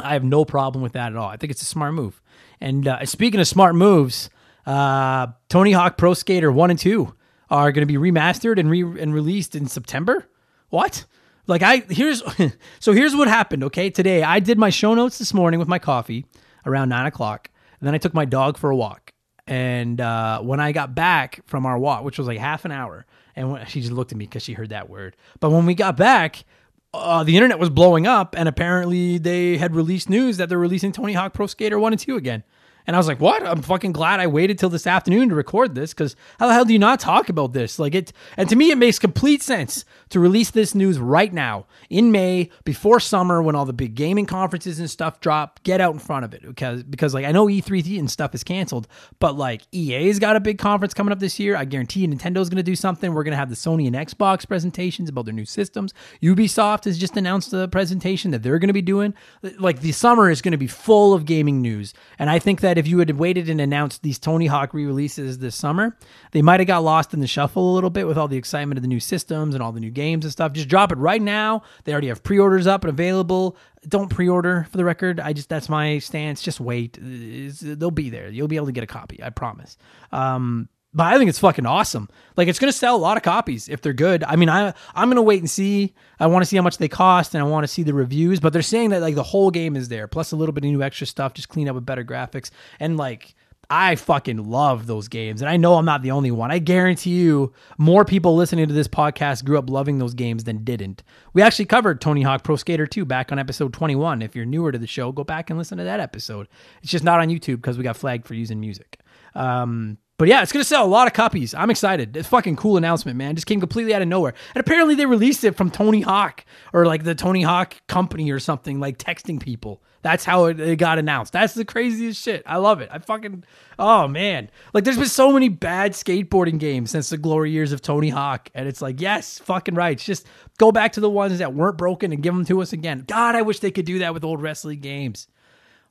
I 0.00 0.14
have 0.14 0.24
no 0.24 0.44
problem 0.44 0.82
with 0.82 0.92
that 0.92 1.12
at 1.12 1.16
all. 1.16 1.28
I 1.28 1.36
think 1.36 1.50
it's 1.50 1.62
a 1.62 1.66
smart 1.66 1.94
move. 1.94 2.22
And 2.60 2.88
uh, 2.88 3.04
speaking 3.04 3.40
of 3.40 3.46
smart 3.46 3.74
moves, 3.74 4.30
uh, 4.66 5.28
Tony 5.48 5.72
Hawk 5.72 5.96
Pro 5.96 6.14
Skater 6.14 6.50
1 6.50 6.70
and 6.70 6.78
2 6.78 7.14
are 7.50 7.72
going 7.72 7.86
to 7.86 7.92
be 7.92 7.98
remastered 7.98 8.58
and, 8.58 8.70
re- 8.70 9.00
and 9.00 9.14
released 9.14 9.54
in 9.54 9.66
September. 9.66 10.28
What? 10.70 11.04
Like 11.46 11.62
I 11.62 11.78
here's 11.88 12.22
so 12.80 12.92
here's 12.92 13.16
what 13.16 13.28
happened. 13.28 13.64
Okay, 13.64 13.90
today 13.90 14.22
I 14.22 14.40
did 14.40 14.58
my 14.58 14.70
show 14.70 14.94
notes 14.94 15.18
this 15.18 15.32
morning 15.32 15.58
with 15.58 15.68
my 15.68 15.78
coffee 15.78 16.26
around 16.66 16.90
nine 16.90 17.06
o'clock, 17.06 17.50
and 17.80 17.86
then 17.86 17.94
I 17.94 17.98
took 17.98 18.14
my 18.14 18.24
dog 18.24 18.58
for 18.58 18.70
a 18.70 18.76
walk. 18.76 19.12
And 19.46 19.98
uh, 19.98 20.40
when 20.42 20.60
I 20.60 20.72
got 20.72 20.94
back 20.94 21.40
from 21.46 21.64
our 21.64 21.78
walk, 21.78 22.04
which 22.04 22.18
was 22.18 22.26
like 22.26 22.38
half 22.38 22.66
an 22.66 22.70
hour, 22.70 23.06
and 23.34 23.50
when, 23.50 23.64
she 23.66 23.80
just 23.80 23.92
looked 23.92 24.12
at 24.12 24.18
me 24.18 24.26
because 24.26 24.42
she 24.42 24.52
heard 24.52 24.68
that 24.68 24.90
word. 24.90 25.16
But 25.40 25.50
when 25.50 25.64
we 25.64 25.74
got 25.74 25.96
back, 25.96 26.44
uh, 26.92 27.24
the 27.24 27.34
internet 27.34 27.58
was 27.58 27.70
blowing 27.70 28.06
up, 28.06 28.34
and 28.36 28.46
apparently 28.46 29.16
they 29.16 29.56
had 29.56 29.74
released 29.74 30.10
news 30.10 30.36
that 30.36 30.50
they're 30.50 30.58
releasing 30.58 30.92
Tony 30.92 31.14
Hawk 31.14 31.32
Pro 31.32 31.46
Skater 31.46 31.78
one 31.78 31.94
and 31.94 32.00
two 32.00 32.16
again. 32.16 32.44
And 32.88 32.96
I 32.96 32.98
was 32.98 33.06
like, 33.06 33.20
what? 33.20 33.46
I'm 33.46 33.60
fucking 33.60 33.92
glad 33.92 34.18
I 34.18 34.26
waited 34.28 34.58
till 34.58 34.70
this 34.70 34.86
afternoon 34.86 35.28
to 35.28 35.34
record 35.34 35.74
this 35.74 35.92
because 35.92 36.16
how 36.40 36.46
the 36.46 36.54
hell 36.54 36.64
do 36.64 36.72
you 36.72 36.78
not 36.78 36.98
talk 36.98 37.28
about 37.28 37.52
this? 37.52 37.78
Like 37.78 37.94
it, 37.94 38.14
and 38.38 38.48
to 38.48 38.56
me, 38.56 38.70
it 38.70 38.78
makes 38.78 38.98
complete 38.98 39.42
sense 39.42 39.84
to 40.08 40.18
release 40.18 40.50
this 40.50 40.74
news 40.74 40.98
right 40.98 41.30
now 41.30 41.66
in 41.90 42.10
May 42.10 42.48
before 42.64 42.98
summer 42.98 43.42
when 43.42 43.54
all 43.54 43.66
the 43.66 43.74
big 43.74 43.94
gaming 43.94 44.24
conferences 44.24 44.80
and 44.80 44.90
stuff 44.90 45.20
drop. 45.20 45.62
Get 45.64 45.82
out 45.82 45.92
in 45.92 45.98
front 45.98 46.24
of 46.24 46.32
it 46.32 46.40
because, 46.40 46.82
because 46.82 47.12
like 47.12 47.26
I 47.26 47.30
know 47.30 47.44
E3 47.44 47.98
and 47.98 48.10
stuff 48.10 48.34
is 48.34 48.42
canceled, 48.42 48.88
but 49.20 49.36
like 49.36 49.60
EA's 49.70 50.18
got 50.18 50.36
a 50.36 50.40
big 50.40 50.56
conference 50.56 50.94
coming 50.94 51.12
up 51.12 51.20
this 51.20 51.38
year. 51.38 51.56
I 51.56 51.66
guarantee 51.66 52.00
you 52.00 52.08
Nintendo's 52.08 52.48
going 52.48 52.56
to 52.56 52.62
do 52.62 52.74
something. 52.74 53.12
We're 53.12 53.22
going 53.22 53.32
to 53.32 53.38
have 53.38 53.50
the 53.50 53.54
Sony 53.54 53.86
and 53.86 53.94
Xbox 53.94 54.48
presentations 54.48 55.10
about 55.10 55.26
their 55.26 55.34
new 55.34 55.44
systems. 55.44 55.92
Ubisoft 56.22 56.84
has 56.84 56.96
just 56.96 57.18
announced 57.18 57.52
a 57.52 57.68
presentation 57.68 58.30
that 58.30 58.42
they're 58.42 58.58
going 58.58 58.68
to 58.68 58.72
be 58.72 58.80
doing. 58.80 59.12
Like 59.58 59.82
the 59.82 59.92
summer 59.92 60.30
is 60.30 60.40
going 60.40 60.52
to 60.52 60.58
be 60.58 60.66
full 60.66 61.12
of 61.12 61.26
gaming 61.26 61.60
news. 61.60 61.92
And 62.18 62.30
I 62.30 62.38
think 62.38 62.62
that 62.62 62.77
if 62.78 62.86
you 62.86 62.98
had 62.98 63.10
waited 63.18 63.48
and 63.48 63.60
announced 63.60 64.02
these 64.02 64.18
Tony 64.18 64.46
Hawk 64.46 64.72
re-releases 64.72 65.38
this 65.38 65.56
summer, 65.56 65.96
they 66.32 66.42
might 66.42 66.60
have 66.60 66.66
got 66.66 66.84
lost 66.84 67.12
in 67.12 67.20
the 67.20 67.26
shuffle 67.26 67.72
a 67.72 67.74
little 67.74 67.90
bit 67.90 68.06
with 68.06 68.16
all 68.16 68.28
the 68.28 68.36
excitement 68.36 68.78
of 68.78 68.82
the 68.82 68.88
new 68.88 69.00
systems 69.00 69.54
and 69.54 69.62
all 69.62 69.72
the 69.72 69.80
new 69.80 69.90
games 69.90 70.24
and 70.24 70.32
stuff. 70.32 70.52
Just 70.52 70.68
drop 70.68 70.92
it 70.92 70.98
right 70.98 71.20
now. 71.20 71.62
They 71.84 71.92
already 71.92 72.08
have 72.08 72.22
pre-orders 72.22 72.66
up 72.66 72.84
and 72.84 72.90
available. 72.90 73.56
Don't 73.86 74.08
pre-order 74.08 74.66
for 74.70 74.76
the 74.76 74.84
record. 74.84 75.20
I 75.20 75.32
just 75.32 75.48
that's 75.48 75.68
my 75.68 75.98
stance. 75.98 76.42
Just 76.42 76.60
wait. 76.60 76.98
It's, 77.00 77.60
they'll 77.60 77.90
be 77.90 78.10
there. 78.10 78.28
You'll 78.28 78.48
be 78.48 78.56
able 78.56 78.66
to 78.66 78.72
get 78.72 78.84
a 78.84 78.88
copy. 78.88 79.22
I 79.22 79.30
promise. 79.30 79.76
Um, 80.12 80.68
but 80.94 81.06
I 81.06 81.18
think 81.18 81.28
it's 81.28 81.38
fucking 81.38 81.66
awesome. 81.66 82.08
Like 82.36 82.48
it's 82.48 82.58
gonna 82.58 82.72
sell 82.72 82.96
a 82.96 82.98
lot 82.98 83.16
of 83.16 83.22
copies 83.22 83.68
if 83.68 83.82
they're 83.82 83.92
good. 83.92 84.24
I 84.24 84.36
mean, 84.36 84.48
I 84.48 84.72
I'm 84.94 85.08
gonna 85.08 85.22
wait 85.22 85.40
and 85.40 85.50
see. 85.50 85.94
I 86.18 86.26
want 86.26 86.42
to 86.42 86.46
see 86.46 86.56
how 86.56 86.62
much 86.62 86.78
they 86.78 86.88
cost 86.88 87.34
and 87.34 87.44
I 87.44 87.46
want 87.46 87.64
to 87.64 87.68
see 87.68 87.82
the 87.82 87.94
reviews. 87.94 88.40
But 88.40 88.52
they're 88.52 88.62
saying 88.62 88.90
that 88.90 89.02
like 89.02 89.14
the 89.14 89.22
whole 89.22 89.50
game 89.50 89.76
is 89.76 89.88
there, 89.88 90.08
plus 90.08 90.32
a 90.32 90.36
little 90.36 90.52
bit 90.52 90.64
of 90.64 90.70
new 90.70 90.82
extra 90.82 91.06
stuff, 91.06 91.34
just 91.34 91.48
clean 91.48 91.68
up 91.68 91.74
with 91.74 91.86
better 91.86 92.04
graphics 92.04 92.50
and 92.80 92.96
like. 92.96 93.34
I 93.70 93.96
fucking 93.96 94.48
love 94.48 94.86
those 94.86 95.08
games. 95.08 95.42
And 95.42 95.50
I 95.50 95.58
know 95.58 95.74
I'm 95.74 95.84
not 95.84 96.00
the 96.00 96.12
only 96.12 96.30
one. 96.30 96.50
I 96.50 96.58
guarantee 96.58 97.10
you 97.10 97.52
more 97.76 98.02
people 98.02 98.34
listening 98.34 98.66
to 98.66 98.72
this 98.72 98.88
podcast 98.88 99.44
grew 99.44 99.58
up 99.58 99.68
loving 99.68 99.98
those 99.98 100.14
games 100.14 100.44
than 100.44 100.64
didn't. 100.64 101.02
We 101.34 101.42
actually 101.42 101.66
covered 101.66 102.00
Tony 102.00 102.22
Hawk 102.22 102.44
Pro 102.44 102.56
Skater 102.56 102.86
2 102.86 103.04
back 103.04 103.30
on 103.30 103.38
episode 103.38 103.74
21. 103.74 104.22
If 104.22 104.34
you're 104.34 104.46
newer 104.46 104.72
to 104.72 104.78
the 104.78 104.86
show, 104.86 105.12
go 105.12 105.22
back 105.22 105.50
and 105.50 105.58
listen 105.58 105.76
to 105.76 105.84
that 105.84 106.00
episode. 106.00 106.48
It's 106.80 106.90
just 106.90 107.04
not 107.04 107.20
on 107.20 107.28
YouTube 107.28 107.56
because 107.56 107.76
we 107.76 107.84
got 107.84 107.98
flagged 107.98 108.26
for 108.26 108.32
using 108.32 108.58
music. 108.58 109.00
Um, 109.34 109.98
but 110.18 110.26
yeah, 110.26 110.42
it's 110.42 110.50
gonna 110.50 110.64
sell 110.64 110.84
a 110.84 110.86
lot 110.86 111.06
of 111.06 111.12
copies. 111.12 111.54
I'm 111.54 111.70
excited. 111.70 112.16
It's 112.16 112.28
fucking 112.28 112.56
cool 112.56 112.76
announcement, 112.76 113.16
man. 113.16 113.36
Just 113.36 113.46
came 113.46 113.60
completely 113.60 113.94
out 113.94 114.02
of 114.02 114.08
nowhere. 114.08 114.34
And 114.52 114.60
apparently 114.60 114.96
they 114.96 115.06
released 115.06 115.44
it 115.44 115.56
from 115.56 115.70
Tony 115.70 116.00
Hawk 116.00 116.44
or 116.72 116.86
like 116.86 117.04
the 117.04 117.14
Tony 117.14 117.42
Hawk 117.42 117.76
company 117.86 118.30
or 118.32 118.40
something, 118.40 118.80
like 118.80 118.98
texting 118.98 119.40
people. 119.40 119.80
That's 120.02 120.24
how 120.24 120.46
it, 120.46 120.76
got 120.76 120.98
announced. 120.98 121.32
That's 121.32 121.54
the 121.54 121.64
craziest 121.64 122.20
shit. 122.20 122.42
I 122.46 122.56
love 122.56 122.80
it. 122.80 122.88
I 122.90 122.98
fucking 122.98 123.44
oh 123.78 124.08
man. 124.08 124.50
Like 124.74 124.82
there's 124.82 124.98
been 124.98 125.06
so 125.06 125.32
many 125.32 125.48
bad 125.48 125.92
skateboarding 125.92 126.58
games 126.58 126.90
since 126.90 127.10
the 127.10 127.16
glory 127.16 127.52
years 127.52 127.70
of 127.70 127.80
Tony 127.80 128.08
Hawk. 128.08 128.50
And 128.54 128.66
it's 128.66 128.82
like, 128.82 129.00
yes, 129.00 129.38
fucking 129.38 129.76
right. 129.76 129.98
Just 129.98 130.26
go 130.58 130.72
back 130.72 130.92
to 130.92 131.00
the 131.00 131.10
ones 131.10 131.38
that 131.38 131.54
weren't 131.54 131.78
broken 131.78 132.12
and 132.12 132.24
give 132.24 132.34
them 132.34 132.44
to 132.46 132.60
us 132.60 132.72
again. 132.72 133.04
God, 133.06 133.36
I 133.36 133.42
wish 133.42 133.60
they 133.60 133.70
could 133.70 133.86
do 133.86 134.00
that 134.00 134.14
with 134.14 134.24
old 134.24 134.42
wrestling 134.42 134.80
games 134.80 135.28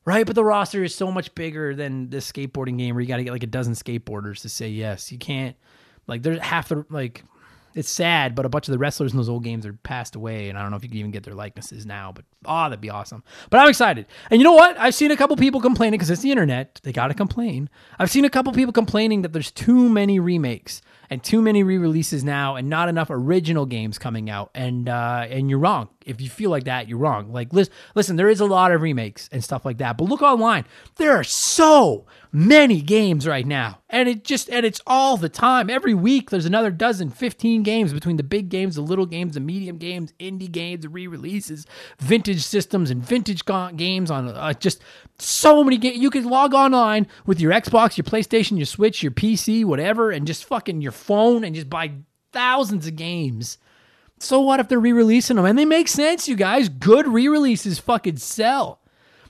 right? 0.08 0.24
But 0.24 0.34
the 0.34 0.44
roster 0.44 0.82
is 0.82 0.94
so 0.94 1.12
much 1.12 1.34
bigger 1.34 1.74
than 1.74 2.08
this 2.08 2.32
skateboarding 2.32 2.78
game 2.78 2.94
where 2.94 3.02
you 3.02 3.08
got 3.08 3.18
to 3.18 3.24
get 3.24 3.32
like 3.32 3.42
a 3.42 3.46
dozen 3.46 3.74
skateboarders 3.74 4.40
to 4.40 4.48
say 4.48 4.68
yes. 4.68 5.12
You 5.12 5.18
can't 5.18 5.54
like 6.06 6.22
there's 6.22 6.40
half 6.40 6.70
the 6.70 6.86
like 6.88 7.24
it's 7.74 7.90
sad, 7.90 8.34
but 8.34 8.46
a 8.46 8.48
bunch 8.48 8.66
of 8.68 8.72
the 8.72 8.78
wrestlers 8.78 9.12
in 9.12 9.18
those 9.18 9.28
old 9.28 9.44
games 9.44 9.66
are 9.66 9.74
passed 9.74 10.16
away, 10.16 10.48
and 10.48 10.58
I 10.58 10.62
don't 10.62 10.70
know 10.70 10.78
if 10.78 10.82
you 10.82 10.88
can 10.88 10.98
even 10.98 11.10
get 11.10 11.24
their 11.24 11.34
likenesses 11.34 11.84
now. 11.84 12.10
But 12.12 12.24
oh, 12.46 12.64
that'd 12.64 12.80
be 12.80 12.88
awesome. 12.88 13.22
But 13.50 13.60
I'm 13.60 13.68
excited. 13.68 14.06
And 14.30 14.40
you 14.40 14.44
know 14.44 14.54
what? 14.54 14.78
I've 14.78 14.94
seen 14.94 15.10
a 15.10 15.16
couple 15.16 15.36
people 15.36 15.60
complaining 15.60 15.98
because 15.98 16.08
it's 16.08 16.22
the 16.22 16.30
internet. 16.30 16.80
They 16.82 16.92
got 16.92 17.08
to 17.08 17.14
complain. 17.14 17.68
I've 17.98 18.10
seen 18.10 18.24
a 18.24 18.30
couple 18.30 18.52
people 18.54 18.72
complaining 18.72 19.20
that 19.22 19.34
there's 19.34 19.50
too 19.50 19.90
many 19.90 20.18
remakes 20.18 20.80
and 21.10 21.22
too 21.22 21.42
many 21.42 21.62
re-releases 21.62 22.24
now, 22.24 22.56
and 22.56 22.70
not 22.70 22.88
enough 22.88 23.08
original 23.10 23.66
games 23.66 23.98
coming 23.98 24.30
out. 24.30 24.50
And 24.54 24.88
uh, 24.88 25.26
and 25.28 25.50
you're 25.50 25.58
wrong. 25.58 25.90
If 26.08 26.20
you 26.20 26.28
feel 26.28 26.50
like 26.50 26.64
that, 26.64 26.88
you're 26.88 26.98
wrong. 26.98 27.32
Like 27.32 27.52
listen, 27.52 27.72
listen, 27.94 28.16
there 28.16 28.28
is 28.28 28.40
a 28.40 28.46
lot 28.46 28.72
of 28.72 28.80
remakes 28.80 29.28
and 29.32 29.42
stuff 29.42 29.64
like 29.64 29.78
that. 29.78 29.98
But 29.98 30.08
look 30.08 30.22
online. 30.22 30.64
There 30.96 31.12
are 31.12 31.24
so 31.24 32.06
many 32.32 32.82
games 32.82 33.26
right 33.26 33.46
now. 33.46 33.80
And 33.88 34.08
it 34.08 34.24
just 34.24 34.50
and 34.50 34.66
it's 34.66 34.80
all 34.86 35.16
the 35.16 35.28
time. 35.28 35.70
Every 35.70 35.94
week 35.94 36.30
there's 36.30 36.44
another 36.46 36.70
dozen, 36.70 37.10
15 37.10 37.62
games 37.62 37.92
between 37.92 38.16
the 38.16 38.22
big 38.22 38.48
games, 38.48 38.74
the 38.74 38.82
little 38.82 39.06
games, 39.06 39.34
the 39.34 39.40
medium 39.40 39.78
games, 39.78 40.12
indie 40.18 40.50
games, 40.50 40.86
re-releases, 40.86 41.66
vintage 41.98 42.42
systems 42.42 42.90
and 42.90 43.02
vintage 43.02 43.44
games 43.76 44.10
on 44.10 44.28
uh, 44.28 44.52
just 44.54 44.82
so 45.18 45.64
many 45.64 45.78
games. 45.78 45.98
You 45.98 46.10
can 46.10 46.24
log 46.24 46.54
online 46.54 47.06
with 47.26 47.40
your 47.40 47.52
Xbox, 47.52 47.96
your 47.96 48.04
PlayStation, 48.04 48.56
your 48.56 48.66
Switch, 48.66 49.02
your 49.02 49.12
PC, 49.12 49.64
whatever 49.64 50.10
and 50.10 50.26
just 50.26 50.44
fucking 50.44 50.80
your 50.80 50.92
phone 50.92 51.44
and 51.44 51.54
just 51.54 51.70
buy 51.70 51.92
thousands 52.32 52.86
of 52.86 52.96
games. 52.96 53.58
So 54.18 54.40
what 54.40 54.60
if 54.60 54.68
they're 54.68 54.80
re-releasing 54.80 55.36
them? 55.36 55.44
And 55.44 55.58
they 55.58 55.64
make 55.64 55.88
sense, 55.88 56.28
you 56.28 56.36
guys. 56.36 56.68
Good 56.68 57.06
re-releases 57.06 57.78
fucking 57.78 58.18
sell. 58.18 58.80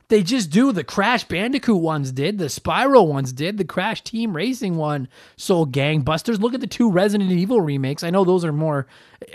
They 0.08 0.22
just 0.22 0.48
do. 0.50 0.72
The 0.72 0.84
Crash 0.84 1.24
Bandicoot 1.24 1.82
ones 1.82 2.12
did. 2.12 2.38
The 2.38 2.46
Spyro 2.46 3.06
ones 3.06 3.30
did. 3.30 3.58
The 3.58 3.64
Crash 3.64 4.02
Team 4.02 4.34
Racing 4.34 4.76
one 4.76 5.06
sold 5.36 5.72
gangbusters. 5.72 6.40
Look 6.40 6.54
at 6.54 6.62
the 6.62 6.66
two 6.66 6.90
Resident 6.90 7.30
Evil 7.30 7.60
remakes. 7.60 8.02
I 8.02 8.08
know 8.08 8.24
those 8.24 8.42
are 8.42 8.52
more 8.52 8.86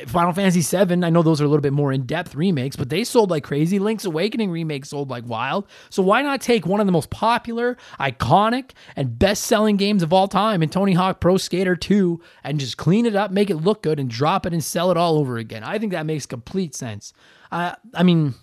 Final 0.08 0.34
Fantasy 0.34 0.62
VII. 0.62 1.04
I 1.04 1.12
know 1.12 1.22
those 1.22 1.42
are 1.42 1.46
a 1.46 1.48
little 1.48 1.62
bit 1.62 1.74
more 1.74 1.94
in 1.94 2.08
depth 2.08 2.34
remakes, 2.34 2.76
but 2.76 2.90
they 2.90 3.04
sold 3.04 3.30
like 3.30 3.44
crazy. 3.44 3.78
Link's 3.78 4.06
Awakening 4.06 4.50
remake 4.50 4.86
sold 4.86 5.12
like 5.12 5.28
wild. 5.28 5.68
So 5.92 6.02
why 6.02 6.24
not 6.24 6.42
take 6.42 6.66
one 6.66 6.80
of 6.80 6.88
the 6.88 6.92
most 6.92 7.12
popular, 7.12 7.78
iconic, 8.00 8.72
and 8.96 9.20
best 9.20 9.44
selling 9.44 9.78
games 9.78 10.02
of 10.02 10.12
all 10.12 10.28
time 10.28 10.64
in 10.64 10.70
Tony 10.70 10.94
Hawk 10.94 11.20
Pro 11.20 11.38
Skater 11.38 11.76
2 11.76 12.20
and 12.44 12.60
just 12.60 12.78
clean 12.78 13.06
it 13.06 13.16
up, 13.16 13.30
make 13.30 13.52
it 13.52 13.58
look 13.58 13.84
good, 13.84 14.00
and 14.00 14.10
drop 14.10 14.48
it 14.48 14.54
and 14.54 14.64
sell 14.64 14.90
it 14.90 14.98
all 14.98 15.20
over 15.20 15.38
again? 15.38 15.64
I 15.64 15.78
think 15.78 15.92
that 15.92 16.08
makes 16.08 16.26
complete 16.26 16.74
sense. 16.74 17.14
Uh, 17.52 17.76
I 17.94 18.02
mean, 18.02 18.34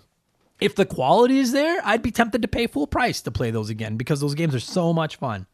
if 0.61 0.75
the 0.75 0.85
quality 0.85 1.39
is 1.39 1.51
there, 1.51 1.81
I'd 1.83 2.03
be 2.03 2.11
tempted 2.11 2.43
to 2.43 2.47
pay 2.47 2.67
full 2.67 2.87
price 2.87 3.21
to 3.23 3.31
play 3.31 3.51
those 3.51 3.69
again 3.69 3.97
because 3.97 4.21
those 4.21 4.35
games 4.35 4.55
are 4.55 4.59
so 4.59 4.93
much 4.93 5.17
fun. 5.17 5.47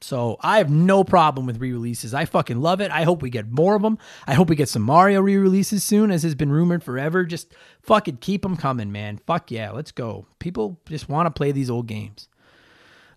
So 0.00 0.36
I 0.40 0.58
have 0.58 0.68
no 0.68 1.04
problem 1.04 1.46
with 1.46 1.60
re-releases. 1.60 2.12
I 2.12 2.24
fucking 2.24 2.60
love 2.60 2.80
it. 2.80 2.90
I 2.90 3.04
hope 3.04 3.22
we 3.22 3.30
get 3.30 3.52
more 3.52 3.76
of 3.76 3.82
them. 3.82 3.98
I 4.26 4.34
hope 4.34 4.50
we 4.50 4.56
get 4.56 4.68
some 4.68 4.82
Mario 4.82 5.20
re-releases 5.20 5.84
soon, 5.84 6.10
as 6.10 6.24
has 6.24 6.34
been 6.34 6.50
rumored 6.50 6.82
forever. 6.82 7.24
Just 7.24 7.54
fucking 7.82 8.16
keep 8.16 8.42
them 8.42 8.56
coming, 8.56 8.90
man. 8.90 9.18
Fuck 9.18 9.52
yeah, 9.52 9.70
let's 9.70 9.92
go. 9.92 10.26
People 10.40 10.80
just 10.88 11.08
want 11.08 11.26
to 11.26 11.30
play 11.30 11.52
these 11.52 11.70
old 11.70 11.86
games. 11.86 12.28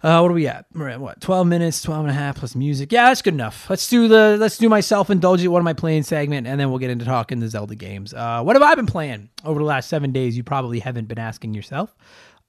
Uh, 0.05 0.19
what 0.19 0.29
are 0.29 0.35
we 0.35 0.45
at? 0.45 0.67
We're 0.71 0.89
at 0.89 1.01
what? 1.01 1.19
12 1.19 1.47
minutes, 1.47 1.81
12 1.81 2.01
and 2.01 2.11
a 2.11 2.13
half 2.13 2.37
plus 2.37 2.53
music. 2.53 2.91
Yeah, 2.91 3.07
that's 3.07 3.23
good 3.23 3.33
enough. 3.33 3.67
Let's 3.71 3.89
do 3.89 4.07
the 4.07 4.37
let's 4.39 4.59
do 4.59 4.69
my 4.69 4.79
self-indulgent 4.79 5.51
what 5.51 5.61
am 5.61 5.67
I 5.67 5.73
playing 5.73 6.03
segment 6.03 6.45
and 6.45 6.59
then 6.59 6.69
we'll 6.69 6.77
get 6.77 6.91
into 6.91 7.05
talking 7.05 7.39
the 7.39 7.47
Zelda 7.47 7.73
games. 7.73 8.13
Uh, 8.13 8.43
what 8.43 8.55
have 8.55 8.61
I 8.61 8.75
been 8.75 8.85
playing 8.85 9.29
over 9.43 9.59
the 9.59 9.65
last 9.65 9.89
7 9.89 10.11
days? 10.11 10.37
You 10.37 10.43
probably 10.43 10.77
haven't 10.77 11.07
been 11.07 11.17
asking 11.17 11.55
yourself. 11.55 11.95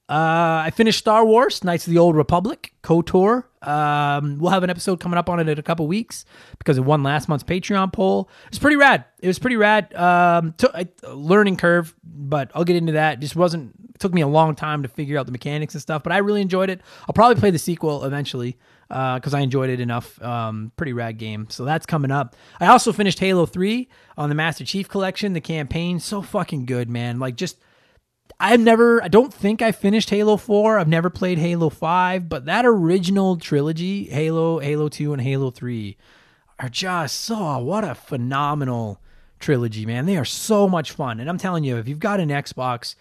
Uh, 0.07 0.61
I 0.65 0.71
finished 0.75 0.99
Star 0.99 1.25
Wars: 1.25 1.63
Knights 1.63 1.87
of 1.87 1.93
the 1.93 1.97
Old 1.97 2.15
Republic 2.15 2.73
KOTOR. 2.83 3.45
Um, 3.61 4.37
we'll 4.39 4.51
have 4.51 4.63
an 4.63 4.69
episode 4.69 4.99
coming 4.99 5.17
up 5.17 5.29
on 5.29 5.39
it 5.39 5.49
in 5.49 5.57
a 5.57 5.63
couple 5.63 5.87
weeks 5.87 6.25
because 6.59 6.77
it 6.77 6.81
won 6.81 7.03
last 7.03 7.27
month's 7.27 7.43
Patreon 7.43 7.91
poll. 7.91 8.29
It's 8.47 8.59
pretty 8.59 8.75
rad. 8.75 9.05
It 9.19 9.27
was 9.27 9.39
pretty 9.39 9.55
rad. 9.55 9.93
Um, 9.95 10.53
t- 10.57 10.67
learning 11.07 11.57
curve, 11.57 11.95
but 12.03 12.51
I'll 12.53 12.63
get 12.63 12.75
into 12.75 12.93
that. 12.93 13.19
Just 13.19 13.35
wasn't 13.35 13.73
took 13.99 14.13
me 14.13 14.21
a 14.21 14.27
long 14.27 14.55
time 14.55 14.83
to 14.83 14.87
figure 14.87 15.17
out 15.17 15.25
the 15.25 15.31
mechanics 15.31 15.73
and 15.73 15.81
stuff, 15.81 16.03
but 16.03 16.11
I 16.11 16.17
really 16.17 16.41
enjoyed 16.41 16.69
it. 16.69 16.81
I'll 17.07 17.13
probably 17.13 17.39
play 17.39 17.51
the 17.51 17.59
sequel 17.59 18.03
eventually 18.03 18.57
because 18.87 19.33
uh, 19.33 19.37
I 19.37 19.41
enjoyed 19.41 19.69
it 19.69 19.79
enough. 19.79 20.21
Um, 20.21 20.71
pretty 20.77 20.93
rad 20.93 21.17
game. 21.17 21.47
So 21.49 21.65
that's 21.65 21.85
coming 21.85 22.11
up. 22.11 22.35
I 22.59 22.67
also 22.67 22.93
finished 22.93 23.19
Halo 23.19 23.45
3 23.45 23.87
on 24.17 24.29
the 24.29 24.35
Master 24.35 24.63
Chief 24.63 24.87
Collection, 24.87 25.33
the 25.33 25.41
campaign. 25.41 25.99
So 25.99 26.21
fucking 26.21 26.65
good, 26.65 26.89
man. 26.89 27.19
Like, 27.19 27.35
just. 27.35 27.57
I've 28.39 28.59
never, 28.59 29.03
I 29.03 29.07
don't 29.07 29.33
think 29.33 29.61
I 29.61 29.71
finished 29.71 30.11
Halo 30.11 30.37
4. 30.37 30.77
I've 30.77 30.87
never 30.87 31.09
played 31.09 31.39
Halo 31.39 31.69
5, 31.69 32.29
but 32.29 32.45
that 32.45 32.65
original 32.65 33.37
trilogy, 33.37 34.05
Halo, 34.05 34.59
Halo 34.59 34.89
2, 34.89 35.13
and 35.13 35.21
Halo 35.21 35.49
3, 35.49 35.97
are 36.59 36.69
just 36.69 37.19
so, 37.21 37.57
what 37.57 37.83
a 37.83 37.95
phenomenal 37.95 39.01
trilogy, 39.39 39.85
man. 39.85 40.05
They 40.05 40.17
are 40.17 40.25
so 40.25 40.67
much 40.69 40.91
fun. 40.91 41.19
And 41.19 41.29
I'm 41.29 41.37
telling 41.37 41.63
you, 41.63 41.77
if 41.77 41.87
you've 41.87 41.99
got 41.99 42.19
an 42.19 42.29
Xbox, 42.29 42.95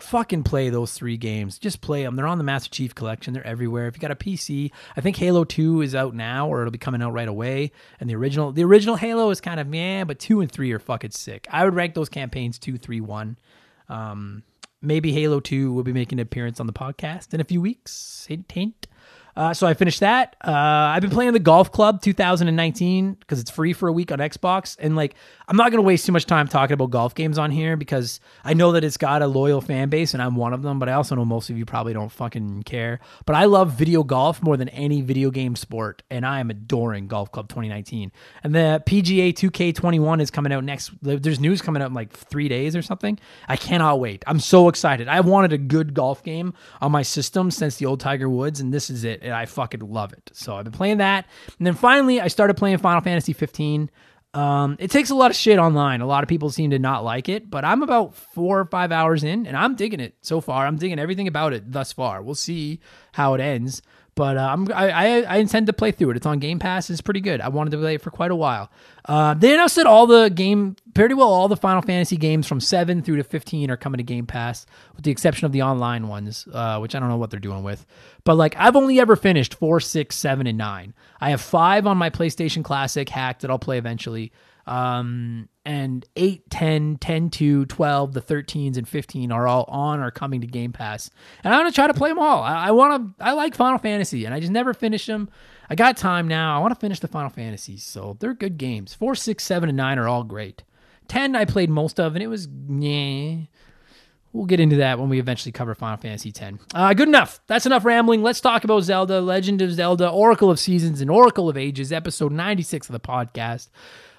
fucking 0.00 0.42
play 0.44 0.68
those 0.68 0.92
three 0.94 1.16
games. 1.16 1.58
Just 1.58 1.80
play 1.80 2.02
them. 2.02 2.16
They're 2.16 2.26
on 2.26 2.38
the 2.38 2.44
Master 2.44 2.70
Chief 2.70 2.94
Collection. 2.94 3.34
They're 3.34 3.46
everywhere. 3.46 3.86
If 3.86 3.96
you 3.96 4.00
got 4.00 4.10
a 4.10 4.16
PC, 4.16 4.70
I 4.96 5.00
think 5.00 5.16
Halo 5.16 5.44
Two 5.44 5.80
is 5.80 5.94
out 5.94 6.14
now, 6.14 6.48
or 6.48 6.60
it'll 6.60 6.70
be 6.70 6.78
coming 6.78 7.02
out 7.02 7.12
right 7.12 7.28
away. 7.28 7.72
And 8.00 8.08
the 8.08 8.14
original, 8.14 8.52
the 8.52 8.64
original 8.64 8.96
Halo 8.96 9.30
is 9.30 9.40
kind 9.40 9.58
of 9.58 9.72
yeah, 9.74 10.04
but 10.04 10.18
two 10.18 10.40
and 10.40 10.50
three 10.50 10.72
are 10.72 10.78
fucking 10.78 11.10
sick. 11.10 11.46
I 11.50 11.64
would 11.64 11.74
rank 11.74 11.94
those 11.94 12.08
campaigns 12.08 12.58
two, 12.58 12.78
three, 12.78 13.00
one. 13.00 13.38
Um, 13.88 14.42
maybe 14.82 15.12
Halo 15.12 15.40
Two 15.40 15.72
will 15.72 15.84
be 15.84 15.92
making 15.92 16.18
an 16.18 16.22
appearance 16.22 16.60
on 16.60 16.66
the 16.66 16.72
podcast 16.72 17.32
in 17.32 17.40
a 17.40 17.44
few 17.44 17.60
weeks. 17.60 18.26
Hint, 18.28 18.50
hint. 18.50 18.86
Uh, 19.34 19.54
so 19.54 19.66
I 19.66 19.74
finished 19.74 20.00
that. 20.00 20.36
Uh, 20.44 20.50
I've 20.50 21.00
been 21.00 21.10
playing 21.10 21.32
the 21.32 21.38
Golf 21.38 21.72
Club 21.72 22.02
2019 22.02 23.14
because 23.14 23.40
it's 23.40 23.50
free 23.50 23.72
for 23.72 23.88
a 23.88 23.92
week 23.92 24.12
on 24.12 24.18
Xbox. 24.18 24.76
And 24.78 24.94
like, 24.94 25.14
I'm 25.52 25.58
not 25.58 25.70
going 25.70 25.82
to 25.82 25.86
waste 25.86 26.06
too 26.06 26.12
much 26.12 26.24
time 26.24 26.48
talking 26.48 26.72
about 26.72 26.88
golf 26.88 27.14
games 27.14 27.36
on 27.36 27.50
here 27.50 27.76
because 27.76 28.20
I 28.42 28.54
know 28.54 28.72
that 28.72 28.84
it's 28.84 28.96
got 28.96 29.20
a 29.20 29.26
loyal 29.26 29.60
fan 29.60 29.90
base 29.90 30.14
and 30.14 30.22
I'm 30.22 30.34
one 30.34 30.54
of 30.54 30.62
them, 30.62 30.78
but 30.78 30.88
I 30.88 30.94
also 30.94 31.14
know 31.14 31.26
most 31.26 31.50
of 31.50 31.58
you 31.58 31.66
probably 31.66 31.92
don't 31.92 32.08
fucking 32.08 32.62
care. 32.62 33.00
But 33.26 33.36
I 33.36 33.44
love 33.44 33.72
video 33.72 34.02
golf 34.02 34.42
more 34.42 34.56
than 34.56 34.70
any 34.70 35.02
video 35.02 35.30
game 35.30 35.54
sport. 35.54 36.04
And 36.08 36.24
I 36.24 36.40
am 36.40 36.48
adoring 36.48 37.06
Golf 37.06 37.32
Club 37.32 37.50
2019. 37.50 38.12
And 38.42 38.54
the 38.54 38.82
PGA 38.86 39.34
2K21 39.34 40.22
is 40.22 40.30
coming 40.30 40.54
out 40.54 40.64
next. 40.64 40.90
There's 41.02 41.38
news 41.38 41.60
coming 41.60 41.82
out 41.82 41.88
in 41.88 41.94
like 41.94 42.14
three 42.14 42.48
days 42.48 42.74
or 42.74 42.80
something. 42.80 43.18
I 43.46 43.56
cannot 43.58 44.00
wait. 44.00 44.24
I'm 44.26 44.40
so 44.40 44.70
excited. 44.70 45.06
I 45.06 45.20
wanted 45.20 45.52
a 45.52 45.58
good 45.58 45.92
golf 45.92 46.22
game 46.22 46.54
on 46.80 46.92
my 46.92 47.02
system 47.02 47.50
since 47.50 47.76
the 47.76 47.84
old 47.84 48.00
Tiger 48.00 48.30
Woods, 48.30 48.60
and 48.60 48.72
this 48.72 48.88
is 48.88 49.04
it 49.04 49.20
and 49.20 49.34
I 49.34 49.44
fucking 49.44 49.80
love 49.80 50.14
it. 50.14 50.30
So 50.32 50.56
I've 50.56 50.64
been 50.64 50.72
playing 50.72 50.96
that, 50.96 51.26
and 51.58 51.66
then 51.66 51.74
finally 51.74 52.22
I 52.22 52.28
started 52.28 52.56
playing 52.56 52.78
Final 52.78 53.02
Fantasy 53.02 53.34
15. 53.34 53.90
Um, 54.34 54.76
it 54.80 54.90
takes 54.90 55.10
a 55.10 55.14
lot 55.14 55.30
of 55.30 55.36
shit 55.36 55.58
online. 55.58 56.00
A 56.00 56.06
lot 56.06 56.22
of 56.22 56.28
people 56.28 56.48
seem 56.50 56.70
to 56.70 56.78
not 56.78 57.04
like 57.04 57.28
it, 57.28 57.50
but 57.50 57.64
I'm 57.64 57.82
about 57.82 58.14
four 58.14 58.60
or 58.60 58.64
five 58.64 58.90
hours 58.90 59.24
in, 59.24 59.46
and 59.46 59.56
I'm 59.56 59.74
digging 59.74 60.00
it 60.00 60.14
so 60.22 60.40
far. 60.40 60.66
I'm 60.66 60.76
digging 60.76 60.98
everything 60.98 61.28
about 61.28 61.52
it 61.52 61.70
thus 61.70 61.92
far. 61.92 62.22
We'll 62.22 62.34
see 62.34 62.80
how 63.12 63.34
it 63.34 63.40
ends. 63.40 63.82
But 64.14 64.36
uh, 64.36 64.48
I'm, 64.52 64.70
I, 64.72 65.22
I, 65.22 65.36
intend 65.38 65.68
to 65.68 65.72
play 65.72 65.90
through 65.90 66.10
it. 66.10 66.16
It's 66.18 66.26
on 66.26 66.38
Game 66.38 66.58
Pass. 66.58 66.90
It's 66.90 67.00
pretty 67.00 67.20
good. 67.20 67.40
I 67.40 67.48
wanted 67.48 67.70
to 67.70 67.78
play 67.78 67.94
it 67.94 68.02
for 68.02 68.10
quite 68.10 68.30
a 68.30 68.36
while. 68.36 68.70
Uh, 69.06 69.32
they 69.32 69.54
announced 69.54 69.76
that 69.76 69.86
all 69.86 70.06
the 70.06 70.28
game, 70.28 70.76
pretty 70.92 71.14
well 71.14 71.32
all 71.32 71.48
the 71.48 71.56
Final 71.56 71.80
Fantasy 71.80 72.18
games 72.18 72.46
from 72.46 72.60
7 72.60 73.02
through 73.02 73.16
to 73.16 73.24
15 73.24 73.70
are 73.70 73.76
coming 73.78 73.96
to 73.96 74.04
Game 74.04 74.26
Pass, 74.26 74.66
with 74.94 75.06
the 75.06 75.10
exception 75.10 75.46
of 75.46 75.52
the 75.52 75.62
online 75.62 76.08
ones, 76.08 76.46
uh, 76.52 76.78
which 76.78 76.94
I 76.94 77.00
don't 77.00 77.08
know 77.08 77.16
what 77.16 77.30
they're 77.30 77.40
doing 77.40 77.62
with. 77.62 77.86
But 78.24 78.34
like, 78.34 78.54
I've 78.58 78.76
only 78.76 79.00
ever 79.00 79.16
finished 79.16 79.54
4, 79.54 79.80
6, 79.80 80.14
7, 80.14 80.46
and 80.46 80.58
9. 80.58 80.94
I 81.18 81.30
have 81.30 81.40
5 81.40 81.86
on 81.86 81.96
my 81.96 82.10
PlayStation 82.10 82.62
Classic 82.62 83.08
hacked 83.08 83.40
that 83.40 83.50
I'll 83.50 83.58
play 83.58 83.78
eventually. 83.78 84.30
Um, 84.66 85.48
and 85.64 86.04
8, 86.16 86.50
10, 86.50 86.96
10, 86.96 87.30
2, 87.30 87.66
12, 87.66 88.12
the 88.14 88.20
13s, 88.20 88.76
and 88.76 88.88
15 88.88 89.30
are 89.32 89.46
all 89.46 89.64
on 89.68 90.00
or 90.00 90.10
coming 90.10 90.40
to 90.40 90.46
Game 90.46 90.72
Pass. 90.72 91.10
And 91.44 91.54
I'm 91.54 91.60
going 91.62 91.70
to 91.70 91.74
try 91.74 91.86
to 91.86 91.94
play 91.94 92.10
them 92.10 92.18
all. 92.18 92.42
I, 92.42 92.68
I 92.68 92.70
want 92.72 93.18
to, 93.18 93.24
I 93.24 93.32
like 93.32 93.54
Final 93.54 93.78
Fantasy, 93.78 94.24
and 94.24 94.34
I 94.34 94.40
just 94.40 94.52
never 94.52 94.74
finish 94.74 95.06
them. 95.06 95.30
I 95.70 95.74
got 95.74 95.96
time 95.96 96.28
now. 96.28 96.56
I 96.56 96.60
want 96.60 96.74
to 96.74 96.80
finish 96.80 97.00
the 97.00 97.08
Final 97.08 97.30
Fantasies, 97.30 97.84
so 97.84 98.16
they're 98.20 98.34
good 98.34 98.58
games. 98.58 98.94
4, 98.94 99.14
6, 99.14 99.42
7, 99.42 99.68
and 99.68 99.76
9 99.76 99.98
are 99.98 100.08
all 100.08 100.24
great. 100.24 100.64
10 101.08 101.36
I 101.36 101.44
played 101.44 101.70
most 101.70 102.00
of, 102.00 102.14
and 102.14 102.22
it 102.22 102.28
was, 102.28 102.48
yeah. 102.68 103.36
We'll 104.32 104.46
get 104.46 104.60
into 104.60 104.76
that 104.76 104.98
when 104.98 105.10
we 105.10 105.18
eventually 105.18 105.52
cover 105.52 105.74
Final 105.74 105.98
Fantasy 105.98 106.32
X. 106.34 106.58
Uh, 106.74 106.94
good 106.94 107.08
enough. 107.08 107.40
That's 107.48 107.66
enough 107.66 107.84
rambling. 107.84 108.22
Let's 108.22 108.40
talk 108.40 108.64
about 108.64 108.80
Zelda, 108.82 109.20
Legend 109.20 109.60
of 109.60 109.72
Zelda, 109.72 110.08
Oracle 110.08 110.50
of 110.50 110.58
Seasons, 110.58 111.02
and 111.02 111.10
Oracle 111.10 111.50
of 111.50 111.58
Ages, 111.58 111.92
episode 111.92 112.32
96 112.32 112.88
of 112.88 112.94
the 112.94 113.00
podcast. 113.00 113.68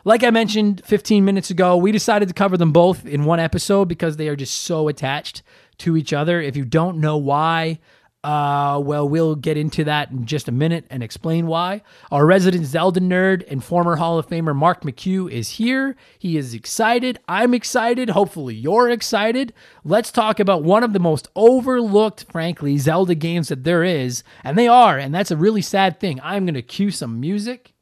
Like 0.05 0.23
I 0.23 0.31
mentioned 0.31 0.81
15 0.83 1.23
minutes 1.23 1.49
ago, 1.49 1.77
we 1.77 1.93
decided 1.93 2.27
to 2.27 2.33
cover 2.33 2.57
them 2.57 2.73
both 2.73 3.05
in 3.05 3.23
one 3.23 3.39
episode 3.39 3.85
because 3.85 4.17
they 4.17 4.27
are 4.27 4.35
just 4.35 4.61
so 4.61 4.89
attached 4.89 5.43
to 5.77 5.95
each 5.95 6.11
other. 6.11 6.41
If 6.41 6.57
you 6.57 6.65
don't 6.65 6.97
know 6.97 7.15
why, 7.15 7.79
uh, 8.21 8.81
well, 8.83 9.07
we'll 9.07 9.35
get 9.35 9.55
into 9.55 9.85
that 9.85 10.11
in 10.11 10.25
just 10.25 10.49
a 10.49 10.51
minute 10.51 10.85
and 10.89 11.03
explain 11.03 11.47
why. 11.47 11.83
Our 12.11 12.25
resident 12.25 12.65
Zelda 12.65 12.99
nerd 12.99 13.49
and 13.49 13.63
former 13.63 13.95
Hall 13.95 14.19
of 14.19 14.27
Famer 14.27 14.53
Mark 14.53 14.81
McHugh 14.81 15.31
is 15.31 15.51
here. 15.51 15.95
He 16.19 16.35
is 16.35 16.53
excited. 16.53 17.17
I'm 17.29 17.53
excited. 17.53 18.09
Hopefully, 18.09 18.55
you're 18.55 18.89
excited. 18.89 19.53
Let's 19.85 20.11
talk 20.11 20.37
about 20.41 20.63
one 20.63 20.83
of 20.83 20.91
the 20.91 20.99
most 20.99 21.29
overlooked, 21.33 22.25
frankly, 22.29 22.77
Zelda 22.77 23.15
games 23.15 23.47
that 23.47 23.63
there 23.63 23.85
is. 23.85 24.21
And 24.43 24.57
they 24.57 24.67
are, 24.67 24.97
and 24.97 25.15
that's 25.15 25.31
a 25.31 25.37
really 25.37 25.61
sad 25.61 26.01
thing. 26.01 26.19
I'm 26.21 26.45
going 26.45 26.55
to 26.55 26.61
cue 26.61 26.91
some 26.91 27.21
music 27.21 27.72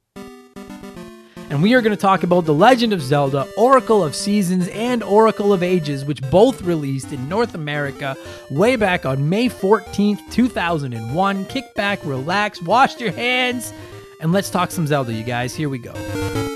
and 1.51 1.62
we 1.62 1.74
are 1.74 1.81
going 1.81 1.96
to 1.96 2.01
talk 2.01 2.24
about 2.24 2.46
The 2.46 2.53
Legend 2.53 2.93
of 2.93 3.01
Zelda, 3.01 3.46
Oracle 3.58 4.05
of 4.05 4.15
Seasons, 4.15 4.70
and 4.70 5.03
Oracle 5.03 5.51
of 5.51 5.62
Ages, 5.62 6.05
which 6.05 6.22
both 6.31 6.62
released 6.62 7.12
in 7.12 7.27
North 7.27 7.55
America 7.55 8.15
way 8.50 8.77
back 8.77 9.05
on 9.05 9.27
May 9.27 9.50
14th, 9.50 10.31
2001. 10.31 11.46
Kick 11.46 11.75
back, 11.75 12.00
relax, 12.05 12.62
wash 12.62 12.98
your 13.01 13.12
hands, 13.12 13.74
and 14.22 14.31
let's 14.31 14.50
talk 14.50 14.72
some 14.72 14.88
Zelda, 14.88 15.13
you 15.13 15.25
guys. 15.25 15.53
Here 15.53 15.67
we 15.67 15.77
go. 15.77 16.50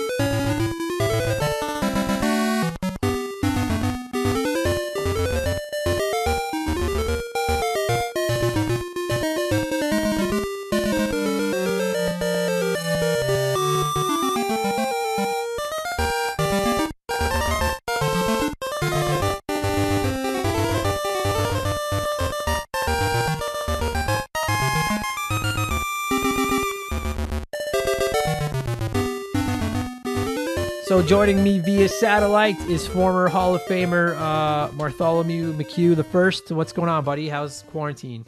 So 30.96 31.01
joining 31.01 31.44
me 31.44 31.60
via 31.60 31.90
satellite 31.90 32.58
is 32.70 32.88
former 32.88 33.27
Hall 33.27 33.53
of 33.53 33.62
Famer 33.64 34.16
uh, 34.18 34.70
Bartholomew 34.77 35.51
McHugh 35.51 35.94
the 35.94 36.05
first. 36.05 36.50
What's 36.53 36.72
going 36.72 36.88
on, 36.88 37.03
buddy? 37.03 37.27
How's 37.27 37.64
quarantine? 37.64 38.25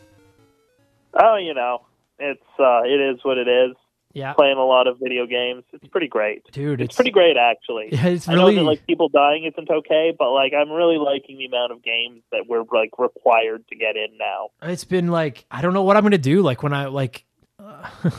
Oh, 1.14 1.38
you 1.38 1.54
know, 1.54 1.86
it's 2.20 2.44
uh, 2.60 2.82
it 2.84 3.00
is 3.00 3.24
what 3.24 3.38
it 3.38 3.48
is. 3.48 3.78
Yeah, 4.12 4.34
playing 4.34 4.58
a 4.58 4.66
lot 4.66 4.88
of 4.88 5.00
video 5.00 5.26
games. 5.26 5.64
It's 5.72 5.88
pretty 5.88 6.10
great, 6.10 6.44
dude. 6.52 6.82
It's, 6.82 6.90
it's 6.90 6.96
pretty 6.98 7.12
great 7.12 7.38
actually. 7.38 7.88
Yeah, 7.94 8.08
it's 8.08 8.28
I 8.28 8.34
really 8.34 8.56
know 8.56 8.64
that 8.64 8.68
like 8.68 8.86
people 8.86 9.08
dying 9.08 9.46
isn't 9.46 9.70
okay, 9.70 10.14
but 10.20 10.34
like 10.34 10.52
I'm 10.54 10.70
really 10.70 10.98
liking 10.98 11.38
the 11.38 11.46
amount 11.46 11.72
of 11.72 11.82
games 11.82 12.22
that 12.34 12.48
we're 12.50 12.66
like 12.74 13.00
required 13.00 13.66
to 13.70 13.78
get 13.78 13.96
in 13.96 14.18
now. 14.18 14.50
It's 14.62 14.84
been 14.84 15.08
like 15.08 15.46
I 15.50 15.62
don't 15.62 15.74
know 15.74 15.84
what 15.84 15.96
I'm 15.96 16.04
gonna 16.04 16.18
do. 16.18 16.42
Like 16.42 16.64
when 16.64 16.74
I 16.74 16.88
like. 16.88 17.24
Uh, 17.58 17.90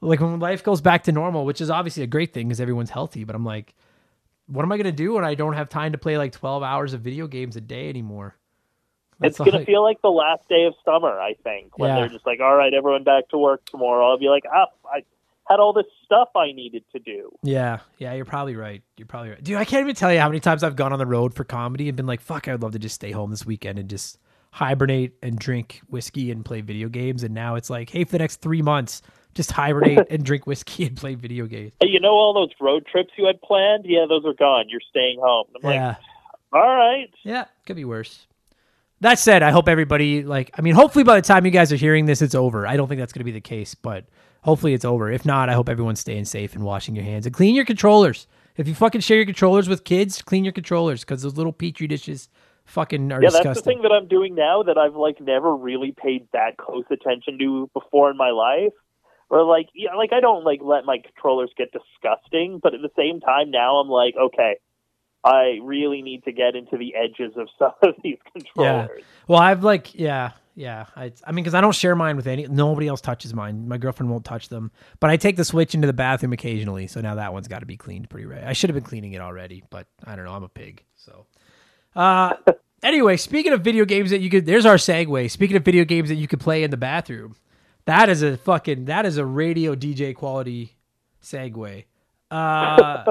like 0.00 0.20
when 0.20 0.38
life 0.38 0.62
goes 0.62 0.80
back 0.80 1.04
to 1.04 1.12
normal, 1.12 1.44
which 1.44 1.60
is 1.60 1.70
obviously 1.70 2.02
a 2.02 2.06
great 2.06 2.32
thing 2.32 2.48
because 2.48 2.60
everyone's 2.60 2.90
healthy. 2.90 3.24
But 3.24 3.36
I'm 3.36 3.44
like, 3.44 3.74
what 4.46 4.62
am 4.62 4.72
I 4.72 4.76
gonna 4.76 4.92
do 4.92 5.14
when 5.14 5.24
I 5.24 5.34
don't 5.34 5.52
have 5.52 5.68
time 5.68 5.92
to 5.92 5.98
play 5.98 6.18
like 6.18 6.32
12 6.32 6.62
hours 6.62 6.92
of 6.94 7.02
video 7.02 7.26
games 7.26 7.56
a 7.56 7.60
day 7.60 7.88
anymore? 7.88 8.36
That's 9.18 9.32
it's 9.32 9.38
gonna 9.38 9.58
like, 9.58 9.66
feel 9.66 9.82
like 9.82 10.00
the 10.00 10.08
last 10.08 10.48
day 10.48 10.64
of 10.64 10.74
summer, 10.84 11.20
I 11.20 11.34
think, 11.44 11.78
when 11.78 11.90
yeah. 11.90 11.96
they're 11.96 12.08
just 12.08 12.26
like, 12.26 12.40
all 12.40 12.56
right, 12.56 12.72
everyone 12.72 13.04
back 13.04 13.28
to 13.28 13.38
work 13.38 13.64
tomorrow. 13.66 14.08
I'll 14.08 14.18
be 14.18 14.28
like, 14.28 14.44
ah, 14.52 14.66
I 14.86 15.02
had 15.48 15.60
all 15.60 15.74
this 15.74 15.86
stuff 16.04 16.28
I 16.34 16.52
needed 16.52 16.84
to 16.92 16.98
do. 16.98 17.30
Yeah, 17.42 17.80
yeah, 17.98 18.14
you're 18.14 18.24
probably 18.24 18.56
right. 18.56 18.82
You're 18.96 19.06
probably 19.06 19.30
right, 19.30 19.44
dude. 19.44 19.58
I 19.58 19.66
can't 19.66 19.82
even 19.82 19.94
tell 19.94 20.12
you 20.12 20.20
how 20.20 20.28
many 20.28 20.40
times 20.40 20.64
I've 20.64 20.76
gone 20.76 20.94
on 20.94 20.98
the 20.98 21.06
road 21.06 21.34
for 21.34 21.44
comedy 21.44 21.88
and 21.88 21.96
been 21.96 22.06
like, 22.06 22.22
fuck, 22.22 22.48
I'd 22.48 22.62
love 22.62 22.72
to 22.72 22.78
just 22.78 22.94
stay 22.94 23.10
home 23.10 23.30
this 23.30 23.44
weekend 23.44 23.78
and 23.78 23.90
just 23.90 24.18
hibernate 24.52 25.14
and 25.22 25.38
drink 25.38 25.82
whiskey 25.88 26.30
and 26.30 26.44
play 26.44 26.62
video 26.62 26.88
games. 26.88 27.22
And 27.22 27.34
now 27.34 27.56
it's 27.56 27.68
like, 27.68 27.90
hey, 27.90 28.04
for 28.04 28.12
the 28.12 28.18
next 28.20 28.36
three 28.36 28.62
months 28.62 29.02
just 29.34 29.52
hibernate 29.52 30.06
and 30.10 30.24
drink 30.24 30.46
whiskey 30.46 30.86
and 30.86 30.96
play 30.96 31.14
video 31.14 31.46
games. 31.46 31.72
Hey, 31.80 31.88
you 31.88 32.00
know 32.00 32.12
all 32.12 32.34
those 32.34 32.50
road 32.60 32.86
trips 32.90 33.10
you 33.16 33.26
had 33.26 33.40
planned? 33.42 33.84
Yeah, 33.86 34.06
those 34.08 34.24
are 34.24 34.34
gone. 34.34 34.66
You're 34.68 34.80
staying 34.90 35.18
home. 35.20 35.46
I'm 35.62 35.70
yeah. 35.70 35.88
like, 35.88 35.96
all 36.52 36.76
right. 36.76 37.10
Yeah, 37.22 37.44
could 37.66 37.76
be 37.76 37.84
worse. 37.84 38.26
That 39.00 39.18
said, 39.18 39.42
I 39.42 39.50
hope 39.50 39.68
everybody 39.68 40.22
like. 40.22 40.50
I 40.58 40.62
mean, 40.62 40.74
hopefully 40.74 41.04
by 41.04 41.16
the 41.16 41.26
time 41.26 41.44
you 41.46 41.50
guys 41.50 41.72
are 41.72 41.76
hearing 41.76 42.04
this, 42.04 42.20
it's 42.20 42.34
over. 42.34 42.66
I 42.66 42.76
don't 42.76 42.88
think 42.88 42.98
that's 42.98 43.12
going 43.12 43.20
to 43.20 43.24
be 43.24 43.32
the 43.32 43.40
case, 43.40 43.74
but 43.74 44.04
hopefully 44.42 44.74
it's 44.74 44.84
over. 44.84 45.10
If 45.10 45.24
not, 45.24 45.48
I 45.48 45.54
hope 45.54 45.68
everyone's 45.68 46.00
staying 46.00 46.26
safe 46.26 46.54
and 46.54 46.64
washing 46.64 46.94
your 46.94 47.04
hands 47.04 47.24
and 47.24 47.34
clean 47.34 47.54
your 47.54 47.64
controllers. 47.64 48.26
If 48.56 48.68
you 48.68 48.74
fucking 48.74 49.00
share 49.00 49.16
your 49.16 49.26
controllers 49.26 49.68
with 49.68 49.84
kids, 49.84 50.20
clean 50.20 50.44
your 50.44 50.52
controllers 50.52 51.00
because 51.00 51.22
those 51.22 51.36
little 51.36 51.52
petri 51.52 51.86
dishes 51.86 52.28
fucking 52.66 53.10
are 53.10 53.22
yeah, 53.22 53.30
disgusting. 53.30 53.48
that's 53.48 53.60
the 53.60 53.64
thing 53.64 53.82
that 53.82 53.92
I'm 53.92 54.06
doing 54.06 54.34
now 54.34 54.62
that 54.64 54.76
I've 54.76 54.96
like 54.96 55.20
never 55.20 55.56
really 55.56 55.92
paid 55.92 56.28
that 56.32 56.58
close 56.58 56.84
attention 56.90 57.38
to 57.38 57.70
before 57.72 58.10
in 58.10 58.16
my 58.16 58.30
life 58.30 58.72
or 59.30 59.44
like 59.44 59.68
yeah, 59.74 59.94
like 59.94 60.12
I 60.12 60.20
don't 60.20 60.44
like 60.44 60.60
let 60.62 60.84
my 60.84 60.98
controllers 60.98 61.50
get 61.56 61.72
disgusting, 61.72 62.58
but 62.62 62.74
at 62.74 62.82
the 62.82 62.90
same 62.96 63.20
time 63.20 63.50
now 63.50 63.76
I'm 63.76 63.88
like, 63.88 64.14
okay, 64.20 64.56
I 65.24 65.58
really 65.62 66.02
need 66.02 66.24
to 66.24 66.32
get 66.32 66.56
into 66.56 66.76
the 66.76 66.94
edges 66.96 67.32
of 67.36 67.48
some 67.58 67.72
of 67.82 67.94
these 68.02 68.18
controllers. 68.32 68.90
Yeah. 68.98 69.04
Well, 69.28 69.40
I've 69.40 69.62
like 69.62 69.94
yeah, 69.94 70.32
yeah. 70.56 70.86
I 70.96 71.12
I 71.24 71.32
mean 71.32 71.44
cuz 71.44 71.54
I 71.54 71.60
don't 71.60 71.74
share 71.74 71.94
mine 71.94 72.16
with 72.16 72.26
any 72.26 72.46
nobody 72.48 72.88
else 72.88 73.00
touches 73.00 73.32
mine. 73.32 73.68
My 73.68 73.78
girlfriend 73.78 74.10
won't 74.10 74.24
touch 74.24 74.48
them. 74.48 74.72
But 74.98 75.10
I 75.10 75.16
take 75.16 75.36
the 75.36 75.44
Switch 75.44 75.74
into 75.74 75.86
the 75.86 75.92
bathroom 75.92 76.32
occasionally, 76.32 76.88
so 76.88 77.00
now 77.00 77.14
that 77.14 77.32
one's 77.32 77.48
got 77.48 77.60
to 77.60 77.66
be 77.66 77.76
cleaned 77.76 78.10
pretty 78.10 78.26
right. 78.26 78.42
I 78.42 78.52
should 78.52 78.68
have 78.68 78.74
been 78.74 78.84
cleaning 78.84 79.12
it 79.12 79.20
already, 79.20 79.62
but 79.70 79.86
I 80.04 80.16
don't 80.16 80.24
know, 80.24 80.32
I'm 80.32 80.42
a 80.42 80.48
pig. 80.48 80.82
So 80.96 81.26
uh 81.94 82.34
anyway, 82.82 83.16
speaking 83.16 83.52
of 83.52 83.62
video 83.62 83.84
games 83.84 84.10
that 84.10 84.20
you 84.20 84.28
could 84.28 84.44
there's 84.44 84.66
our 84.66 84.76
segue. 84.76 85.30
Speaking 85.30 85.56
of 85.56 85.64
video 85.64 85.84
games 85.84 86.08
that 86.08 86.16
you 86.16 86.26
could 86.26 86.40
play 86.40 86.64
in 86.64 86.72
the 86.72 86.76
bathroom. 86.76 87.36
That 87.86 88.08
is 88.08 88.22
a 88.22 88.36
fucking 88.36 88.86
that 88.86 89.06
is 89.06 89.16
a 89.16 89.24
radio 89.24 89.74
DJ 89.74 90.14
quality 90.14 90.76
segue. 91.22 91.84
Uh, 92.30 93.04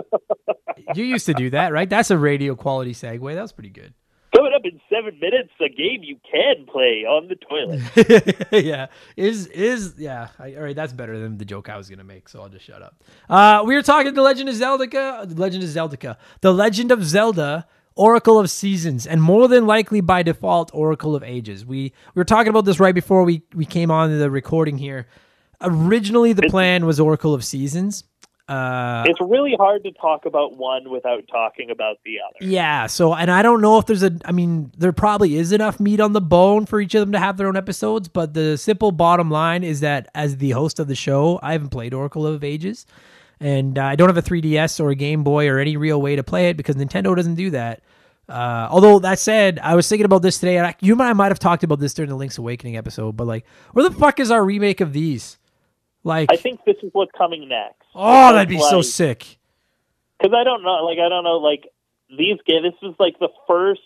you 0.95 1.03
used 1.03 1.25
to 1.25 1.34
do 1.34 1.49
that, 1.49 1.73
right? 1.73 1.89
That's 1.89 2.12
a 2.12 2.17
radio 2.17 2.55
quality 2.55 2.93
segue. 2.93 3.34
That 3.34 3.41
was 3.41 3.51
pretty 3.51 3.69
good. 3.69 3.93
Coming 4.36 4.53
up 4.53 4.62
in 4.63 4.79
seven 4.89 5.19
minutes, 5.19 5.49
a 5.60 5.69
game 5.69 6.03
you 6.03 6.17
can 6.32 6.65
play 6.67 7.03
on 7.03 7.27
the 7.27 7.36
toilet. 7.36 8.51
yeah, 8.63 8.88
is 9.17 9.47
is 9.47 9.95
yeah. 9.97 10.27
I, 10.38 10.53
all 10.53 10.62
right, 10.62 10.75
that's 10.75 10.93
better 10.93 11.17
than 11.19 11.38
the 11.38 11.45
joke 11.45 11.67
I 11.67 11.77
was 11.77 11.89
gonna 11.89 12.03
make. 12.03 12.29
So 12.29 12.41
I'll 12.41 12.49
just 12.49 12.63
shut 12.63 12.82
up. 12.82 13.03
Uh, 13.27 13.63
we 13.65 13.73
were 13.73 13.82
talking 13.82 14.13
the 14.13 14.21
Legend 14.21 14.47
of 14.49 14.55
Zelda. 14.55 14.86
The 14.88 15.36
Legend 15.36 15.63
of 15.63 15.69
Zelda. 15.69 16.17
The 16.41 16.53
Legend 16.53 16.91
of 16.91 17.03
Zelda 17.03 17.67
Oracle 18.00 18.40
of 18.40 18.50
Seasons, 18.50 19.06
and 19.06 19.22
more 19.22 19.50
than 19.50 19.68
likely 19.68 20.00
by 20.00 20.24
default, 20.24 20.72
Oracle 20.74 21.18
of 21.18 21.24
Ages. 21.24 21.66
We 21.66 21.92
we 22.16 22.20
were 22.20 22.24
talking 22.24 22.50
about 22.50 22.64
this 22.64 22.80
right 22.80 22.96
before 22.96 23.26
we 23.26 23.42
we 23.54 23.66
came 23.66 23.92
on 23.92 24.18
the 24.18 24.32
recording 24.32 24.78
here. 24.78 25.08
Originally, 25.60 26.32
the 26.32 26.44
plan 26.44 26.86
was 26.86 26.98
Oracle 26.98 27.34
of 27.34 27.44
Seasons. 27.44 28.06
Uh, 28.48 29.04
it's 29.06 29.20
really 29.20 29.54
hard 29.54 29.84
to 29.84 29.92
talk 29.92 30.26
about 30.26 30.56
one 30.56 30.90
without 30.90 31.28
talking 31.30 31.72
about 31.72 31.98
the 32.06 32.16
other. 32.26 32.50
Yeah. 32.50 32.88
So, 32.88 33.14
and 33.14 33.30
I 33.30 33.42
don't 33.42 33.60
know 33.60 33.78
if 33.80 33.86
there's 33.86 34.02
a. 34.02 34.18
I 34.24 34.32
mean, 34.32 34.72
there 34.78 34.94
probably 34.94 35.36
is 35.36 35.52
enough 35.52 35.78
meat 35.78 36.00
on 36.00 36.14
the 36.14 36.22
bone 36.22 36.66
for 36.66 36.80
each 36.80 36.96
of 36.96 37.02
them 37.02 37.12
to 37.12 37.20
have 37.20 37.36
their 37.36 37.48
own 37.48 37.58
episodes. 37.58 38.08
But 38.08 38.34
the 38.34 38.58
simple 38.58 38.94
bottom 38.94 39.30
line 39.30 39.66
is 39.66 39.82
that 39.82 40.08
as 40.16 40.38
the 40.38 40.52
host 40.52 40.80
of 40.80 40.88
the 40.88 40.96
show, 40.96 41.38
I 41.44 41.52
haven't 41.52 41.70
played 41.70 41.94
Oracle 41.94 42.26
of 42.26 42.46
Ages 42.46 42.86
and 43.39 43.78
uh, 43.78 43.84
I 43.84 43.95
don't 43.95 44.10
have 44.10 44.17
a 44.17 44.21
3DS 44.21 44.80
or 44.80 44.89
a 44.89 44.95
Game 44.95 45.23
Boy 45.23 45.47
or 45.47 45.60
any 45.60 45.78
real 45.78 46.02
way 46.02 46.15
to 46.15 46.23
play 46.23 46.49
it 46.49 46.58
because 46.58 46.75
Nintendo 46.75 47.15
doesn't 47.15 47.36
do 47.36 47.52
that. 47.52 47.82
Uh, 48.28 48.67
although 48.69 48.99
that 48.99 49.17
said, 49.17 49.60
I 49.63 49.75
was 49.75 49.88
thinking 49.88 50.06
about 50.06 50.21
this 50.21 50.39
today. 50.39 50.58
And 50.58 50.67
I, 50.67 50.75
you 50.82 50.93
and 50.93 51.02
I 51.02 51.13
might 51.13 51.30
have 51.30 51.39
talked 51.39 51.63
about 51.63 51.80
this 51.80 51.93
during 51.93 52.10
the 52.10 52.15
Link's 52.15 52.38
Awakening 52.38 52.78
episode, 52.78 53.17
but 53.17 53.25
like, 53.25 53.45
where 53.73 53.88
the 53.88 53.95
fuck 53.95 54.19
is 54.19 54.30
our 54.30 54.43
remake 54.43 54.82
of 54.82 54.93
these? 54.93 55.38
Like, 56.04 56.32
I 56.32 56.36
think 56.36 56.63
this 56.65 56.78
is 56.84 56.91
what's 56.93 57.12
coming 57.17 57.49
next. 57.49 57.84
oh, 57.95 58.34
that'd 58.34 58.47
be 58.47 58.60
so 58.60 58.82
sick. 58.82 59.38
Because 60.17 60.34
I 60.38 60.43
don't 60.43 60.63
know, 60.63 60.86
like 60.86 60.99
I 60.99 61.10
don't 61.10 61.23
know, 61.23 61.38
like 61.38 61.67
these 62.10 62.38
games. 62.45 62.63
This 62.63 62.82
was 62.82 62.95
like 62.99 63.17
the 63.19 63.30
first 63.47 63.82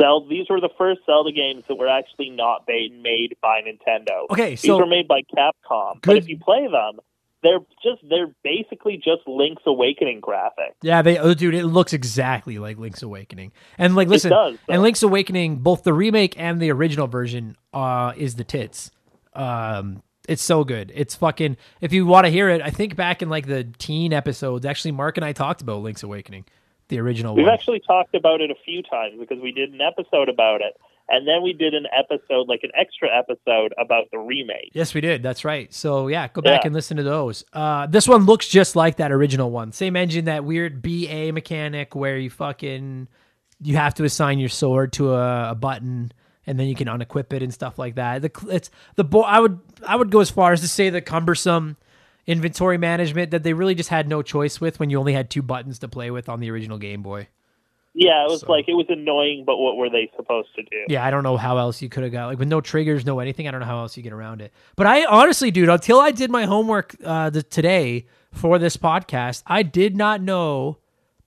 Zelda. 0.00 0.28
These 0.28 0.46
were 0.50 0.60
the 0.60 0.70
first 0.76 1.00
Zelda 1.06 1.32
games 1.32 1.64
that 1.68 1.76
were 1.76 1.88
actually 1.88 2.30
not 2.30 2.64
made 2.66 3.36
by 3.40 3.60
Nintendo. 3.60 4.28
Okay, 4.30 4.50
These 4.50 4.62
so 4.62 4.78
were 4.78 4.86
made 4.86 5.08
by 5.08 5.22
Capcom. 5.22 6.00
But 6.02 6.16
if 6.16 6.28
you 6.28 6.38
play 6.38 6.66
them, 6.66 7.00
they're 7.42 7.60
just 7.82 8.02
they're 8.08 8.34
basically 8.42 8.96
just 8.96 9.26
Link's 9.26 9.62
Awakening 9.66 10.20
graphics. 10.20 10.74
yeah, 10.82 11.02
they, 11.02 11.18
oh, 11.18 11.34
dude, 11.34 11.54
it 11.54 11.66
looks 11.66 11.92
exactly 11.92 12.58
like 12.58 12.78
Link's 12.78 13.02
Awakening. 13.02 13.52
And 13.76 13.94
like, 13.94 14.08
listen, 14.08 14.30
does, 14.30 14.58
and 14.68 14.82
Link's 14.82 15.02
Awakening, 15.02 15.56
both 15.56 15.84
the 15.84 15.92
remake 15.92 16.38
and 16.38 16.60
the 16.60 16.70
original 16.72 17.06
version, 17.06 17.56
uh, 17.72 18.12
is 18.16 18.34
the 18.34 18.44
tits. 18.44 18.90
Um, 19.34 20.02
it's 20.28 20.42
so 20.42 20.64
good. 20.64 20.92
It's 20.94 21.14
fucking. 21.14 21.56
If 21.80 21.92
you 21.92 22.06
want 22.06 22.26
to 22.26 22.30
hear 22.30 22.48
it, 22.50 22.60
I 22.60 22.70
think 22.70 22.96
back 22.96 23.22
in 23.22 23.30
like 23.30 23.46
the 23.46 23.64
teen 23.78 24.12
episodes, 24.12 24.66
actually, 24.66 24.92
Mark 24.92 25.16
and 25.16 25.24
I 25.24 25.32
talked 25.32 25.62
about 25.62 25.82
Link's 25.82 26.02
Awakening, 26.02 26.44
the 26.88 26.98
original 27.00 27.34
We've 27.34 27.46
one. 27.46 27.54
actually 27.54 27.80
talked 27.80 28.14
about 28.14 28.40
it 28.40 28.50
a 28.50 28.56
few 28.64 28.82
times 28.82 29.18
because 29.18 29.40
we 29.40 29.52
did 29.52 29.72
an 29.72 29.80
episode 29.80 30.28
about 30.28 30.60
it, 30.60 30.76
and 31.08 31.26
then 31.26 31.42
we 31.42 31.52
did 31.52 31.74
an 31.74 31.86
episode, 31.96 32.48
like 32.48 32.60
an 32.62 32.70
extra 32.78 33.08
episode, 33.16 33.72
about 33.78 34.10
the 34.12 34.18
remake. 34.18 34.70
Yes, 34.72 34.94
we 34.94 35.00
did. 35.00 35.22
That's 35.22 35.44
right. 35.44 35.72
So 35.72 36.08
yeah, 36.08 36.28
go 36.28 36.42
back 36.42 36.62
Yeah. 36.62 36.66
and 36.68 36.74
listen 36.74 36.96
to 36.98 37.02
those. 37.02 37.44
Uh, 37.52 37.86
this 37.86 38.06
one 38.08 38.26
looks 38.26 38.48
just 38.48 38.76
like 38.76 38.96
that 38.96 39.10
original 39.12 39.50
one. 39.50 39.72
Same 39.72 39.96
engine, 39.96 40.26
that 40.26 40.44
weird 40.44 40.82
BA 40.82 41.32
mechanic 41.32 41.94
where 41.94 42.18
you 42.18 42.30
fucking 42.30 43.08
you 43.60 43.76
have 43.76 43.94
to 43.94 44.04
assign 44.04 44.38
your 44.38 44.48
sword 44.48 44.92
to 44.94 45.14
a, 45.14 45.50
a 45.50 45.54
button 45.54 46.12
and 46.46 46.58
then 46.60 46.66
you 46.68 46.74
can 46.74 46.86
unequip 46.88 47.32
it 47.32 47.42
and 47.42 47.52
stuff 47.52 47.78
like 47.78 47.96
that. 47.96 48.22
The 48.22 48.30
it's 48.50 48.70
the 48.96 49.04
bo- 49.04 49.22
I 49.22 49.40
would 49.40 49.58
I 49.86 49.96
would 49.96 50.10
go 50.10 50.20
as 50.20 50.30
far 50.30 50.52
as 50.52 50.60
to 50.60 50.68
say 50.68 50.90
the 50.90 51.00
cumbersome 51.00 51.76
inventory 52.26 52.78
management 52.78 53.30
that 53.30 53.42
they 53.42 53.54
really 53.54 53.74
just 53.74 53.88
had 53.88 54.06
no 54.08 54.22
choice 54.22 54.60
with 54.60 54.78
when 54.78 54.90
you 54.90 54.98
only 54.98 55.12
had 55.14 55.30
two 55.30 55.42
buttons 55.42 55.78
to 55.80 55.88
play 55.88 56.10
with 56.10 56.28
on 56.28 56.40
the 56.40 56.50
original 56.50 56.78
Game 56.78 57.02
Boy. 57.02 57.26
Yeah, 58.00 58.24
it 58.24 58.30
was 58.30 58.42
So- 58.42 58.52
like 58.52 58.68
it 58.68 58.74
was 58.74 58.86
annoying, 58.88 59.42
but 59.44 59.56
what 59.58 59.76
were 59.76 59.90
they 59.90 60.08
supposed 60.16 60.54
to 60.54 60.62
do? 60.62 60.84
Yeah, 60.88 61.04
I 61.04 61.10
don't 61.10 61.24
know 61.24 61.36
how 61.36 61.58
else 61.58 61.82
you 61.82 61.88
could 61.88 62.04
have 62.04 62.12
got 62.12 62.26
like 62.26 62.38
with 62.38 62.46
no 62.48 62.60
triggers, 62.60 63.04
no 63.04 63.18
anything. 63.18 63.48
I 63.48 63.50
don't 63.50 63.58
know 63.60 63.66
how 63.66 63.80
else 63.80 63.96
you 63.96 64.04
get 64.04 64.12
around 64.12 64.40
it. 64.40 64.52
But 64.76 64.86
I 64.86 65.04
honestly, 65.06 65.50
dude, 65.50 65.68
until 65.68 65.98
I 65.98 66.12
did 66.12 66.30
my 66.30 66.44
homework 66.44 66.94
uh, 67.04 67.30
the, 67.30 67.42
today 67.42 68.06
for 68.32 68.58
this 68.60 68.76
podcast, 68.76 69.42
I 69.48 69.64
did 69.64 69.96
not 69.96 70.22
know 70.22 70.78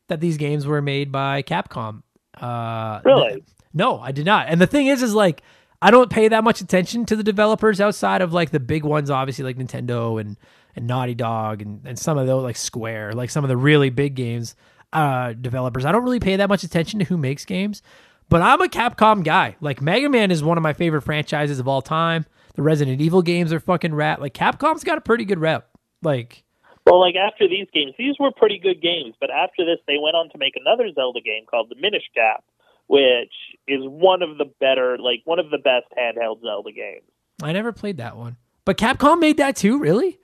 that 0.07 0.21
these 0.21 0.37
games 0.37 0.65
were 0.65 0.81
made 0.81 1.11
by 1.11 1.43
Capcom. 1.43 2.03
Uh, 2.39 3.01
Really? 3.03 3.43
no, 3.73 3.99
I 3.99 4.11
did 4.13 4.25
not. 4.25 4.47
And 4.47 4.61
the 4.61 4.67
thing 4.67 4.87
is, 4.87 5.03
is 5.03 5.13
like 5.13 5.41
I 5.81 5.91
don't 5.91 6.09
pay 6.09 6.29
that 6.29 6.43
much 6.43 6.61
attention 6.61 7.05
to 7.07 7.15
the 7.17 7.23
developers 7.23 7.81
outside 7.81 8.21
of 8.21 8.31
like 8.31 8.51
the 8.51 8.59
big 8.61 8.85
ones, 8.85 9.09
obviously 9.09 9.43
like 9.43 9.57
Nintendo 9.57 10.21
and 10.21 10.37
and 10.73 10.87
Naughty 10.87 11.15
Dog 11.15 11.61
and 11.61 11.81
and 11.85 11.99
some 11.99 12.17
of 12.17 12.27
those 12.27 12.43
like 12.43 12.55
Square, 12.55 13.11
like 13.13 13.29
some 13.29 13.43
of 13.43 13.49
the 13.49 13.57
really 13.57 13.89
big 13.89 14.15
games 14.15 14.55
uh 14.93 15.33
developers. 15.33 15.85
I 15.85 15.91
don't 15.91 16.03
really 16.03 16.19
pay 16.19 16.35
that 16.35 16.49
much 16.49 16.63
attention 16.63 16.99
to 16.99 17.05
who 17.05 17.17
makes 17.17 17.45
games. 17.45 17.81
But 18.29 18.41
I'm 18.41 18.61
a 18.61 18.67
Capcom 18.67 19.23
guy. 19.25 19.57
Like 19.59 19.81
Mega 19.81 20.07
Man 20.09 20.31
is 20.31 20.41
one 20.43 20.57
of 20.57 20.61
my 20.63 20.73
favorite 20.73 21.01
franchises 21.01 21.59
of 21.59 21.67
all 21.67 21.81
time. 21.81 22.25
The 22.55 22.61
Resident 22.61 23.01
Evil 23.01 23.21
games 23.21 23.51
are 23.51 23.59
fucking 23.59 23.93
rat. 23.93 24.21
Like 24.21 24.33
Capcom's 24.33 24.83
got 24.83 24.97
a 24.97 25.01
pretty 25.01 25.25
good 25.25 25.39
rep. 25.39 25.69
Like 26.01 26.43
Well, 26.85 26.99
like 26.99 27.15
after 27.15 27.47
these 27.47 27.67
games, 27.73 27.93
these 27.97 28.15
were 28.19 28.31
pretty 28.31 28.57
good 28.57 28.81
games, 28.81 29.15
but 29.19 29.29
after 29.31 29.65
this, 29.65 29.79
they 29.87 29.97
went 30.01 30.15
on 30.15 30.29
to 30.29 30.37
make 30.37 30.53
another 30.55 30.89
Zelda 30.93 31.19
game 31.21 31.43
called 31.49 31.69
The 31.69 31.75
Minish 31.75 32.03
Cap, 32.15 32.43
which 32.87 33.33
is 33.67 33.81
one 33.83 34.21
of 34.21 34.37
the 34.37 34.45
better, 34.59 34.97
like 34.97 35.21
one 35.25 35.39
of 35.39 35.49
the 35.49 35.57
best 35.57 35.87
handheld 35.97 36.41
Zelda 36.41 36.71
games. 36.71 37.03
I 37.43 37.51
never 37.53 37.71
played 37.73 37.97
that 37.97 38.15
one. 38.17 38.37
But 38.63 38.77
Capcom 38.77 39.19
made 39.19 39.37
that 39.37 39.55
too, 39.55 39.77
really? 39.79 40.19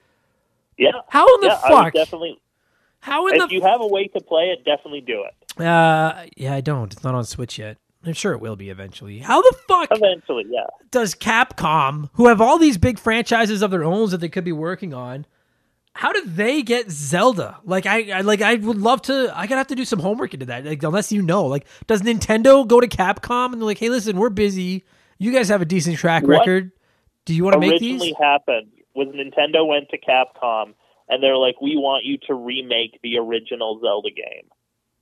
Yeah, 0.77 0.91
How 1.09 1.25
in 1.35 1.41
the 1.41 1.47
yeah, 1.47 1.59
fuck? 1.67 1.93
definitely. 1.93 2.39
How 3.07 3.25
in 3.27 3.35
If 3.35 3.47
the 3.49 3.55
you 3.55 3.61
have 3.61 3.79
a 3.79 3.87
way 3.87 4.07
to 4.07 4.19
play 4.19 4.49
it, 4.49 4.65
definitely 4.65 4.99
do 4.99 5.23
it. 5.23 5.63
Uh, 5.65 6.25
yeah, 6.35 6.53
I 6.53 6.59
don't. 6.59 6.91
It's 6.91 7.05
not 7.05 7.15
on 7.15 7.23
Switch 7.23 7.57
yet. 7.57 7.77
I'm 8.05 8.11
sure 8.13 8.33
it 8.33 8.41
will 8.41 8.57
be 8.57 8.69
eventually. 8.69 9.19
How 9.19 9.41
the 9.41 9.55
fuck 9.67 9.87
Eventually, 9.91 10.45
yeah. 10.49 10.67
does 10.91 11.15
Capcom, 11.15 12.09
who 12.13 12.27
have 12.27 12.41
all 12.41 12.59
these 12.59 12.77
big 12.77 12.99
franchises 12.99 13.61
of 13.61 13.71
their 13.71 13.83
own 13.83 14.09
that 14.09 14.17
they 14.17 14.29
could 14.29 14.43
be 14.43 14.51
working 14.51 14.93
on, 14.93 15.25
how 15.93 16.11
did 16.11 16.35
they 16.35 16.61
get 16.61 16.91
Zelda? 16.91 17.57
Like 17.63 17.85
I, 17.85 18.11
I 18.11 18.21
like 18.21 18.41
I 18.41 18.55
would 18.55 18.77
love 18.77 19.01
to. 19.03 19.31
I 19.33 19.47
gotta 19.47 19.57
have 19.57 19.67
to 19.67 19.75
do 19.75 19.85
some 19.85 19.99
homework 19.99 20.33
into 20.33 20.45
that. 20.47 20.65
Like 20.65 20.83
unless 20.83 21.11
you 21.11 21.21
know, 21.21 21.45
like 21.45 21.65
does 21.87 22.01
Nintendo 22.01 22.67
go 22.67 22.79
to 22.81 22.87
Capcom 22.87 23.53
and 23.53 23.61
they're 23.61 23.65
like, 23.65 23.79
hey, 23.79 23.89
listen, 23.89 24.17
we're 24.17 24.29
busy. 24.29 24.83
You 25.17 25.31
guys 25.31 25.47
have 25.49 25.61
a 25.61 25.65
decent 25.65 25.97
track 25.97 26.23
What 26.23 26.39
record. 26.39 26.71
Do 27.25 27.33
you 27.33 27.43
want 27.43 27.53
to 27.53 27.59
make 27.59 27.71
Originally 27.71 28.09
these? 28.09 28.15
happened 28.19 28.67
was 28.93 29.07
Nintendo 29.07 29.65
went 29.65 29.89
to 29.89 29.97
Capcom 29.97 30.73
and 31.09 31.21
they're 31.23 31.37
like, 31.37 31.61
"We 31.61 31.75
want 31.77 32.05
you 32.05 32.17
to 32.27 32.33
remake 32.33 32.99
the 33.01 33.17
original 33.17 33.79
Zelda 33.79 34.09
game. 34.11 34.47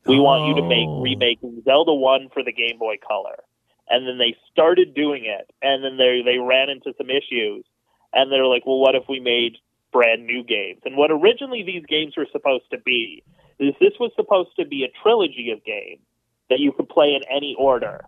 We 0.06 0.20
want 0.20 0.48
you 0.48 0.62
to 0.62 0.68
make 0.68 0.88
Oh. 0.88 1.02
remake 1.02 1.40
Zelda 1.64 1.94
One 1.94 2.30
for 2.30 2.44
the 2.44 2.52
Game 2.52 2.78
Boy 2.78 2.98
Color." 2.98 3.44
And 3.90 4.08
then 4.08 4.18
they 4.18 4.36
started 4.52 4.94
doing 4.96 5.26
it, 5.26 5.52
and 5.62 5.84
then 5.84 5.98
they 5.98 6.22
they 6.24 6.38
ran 6.38 6.70
into 6.70 6.94
some 6.98 7.10
issues, 7.10 7.66
and 8.14 8.32
they're 8.32 8.46
like, 8.48 8.66
"Well, 8.66 8.80
what 8.80 8.96
if 8.96 9.04
we 9.08 9.20
made 9.20 9.58
brand 9.92 10.26
new 10.26 10.44
games?" 10.44 10.82
And 10.86 10.98
what 10.98 11.12
originally 11.12 11.64
these 11.64 11.86
games 11.88 12.16
were 12.18 12.28
supposed 12.32 12.70
to 12.72 12.78
be 12.80 13.24
is 13.60 13.74
this 13.80 13.94
was 14.00 14.12
supposed 14.16 14.50
to 14.60 14.66
be 14.66 14.84
a 14.84 14.90
trilogy 15.02 15.52
of 15.52 15.64
games 15.64 16.02
that 16.50 16.60
you 16.60 16.72
could 16.72 16.90
play 16.90 17.14
in 17.16 17.22
any 17.30 17.56
order. 17.58 18.06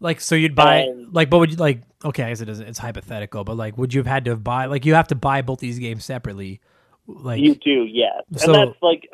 Like 0.00 0.20
so, 0.20 0.34
you'd 0.34 0.54
buy 0.56 0.82
Um, 0.88 1.10
like, 1.12 1.30
but 1.30 1.38
would 1.38 1.50
you 1.52 1.56
like? 1.56 1.82
Okay, 2.04 2.24
I 2.24 2.30
guess 2.30 2.40
it 2.40 2.46
doesn't. 2.46 2.66
It's 2.66 2.78
hypothetical, 2.80 3.44
but 3.44 3.56
like, 3.56 3.78
would 3.78 3.94
you 3.94 4.00
have 4.00 4.06
had 4.06 4.24
to 4.24 4.32
have 4.32 4.42
buy 4.42 4.66
like 4.66 4.84
you 4.84 4.94
have 4.94 5.06
to 5.08 5.14
buy 5.14 5.42
both 5.42 5.60
these 5.60 5.78
games 5.78 6.04
separately? 6.04 6.60
Like, 7.20 7.40
You 7.40 7.54
do, 7.54 7.84
yes. 7.84 8.22
And 8.42 8.54
that's 8.54 8.82
like 8.82 9.08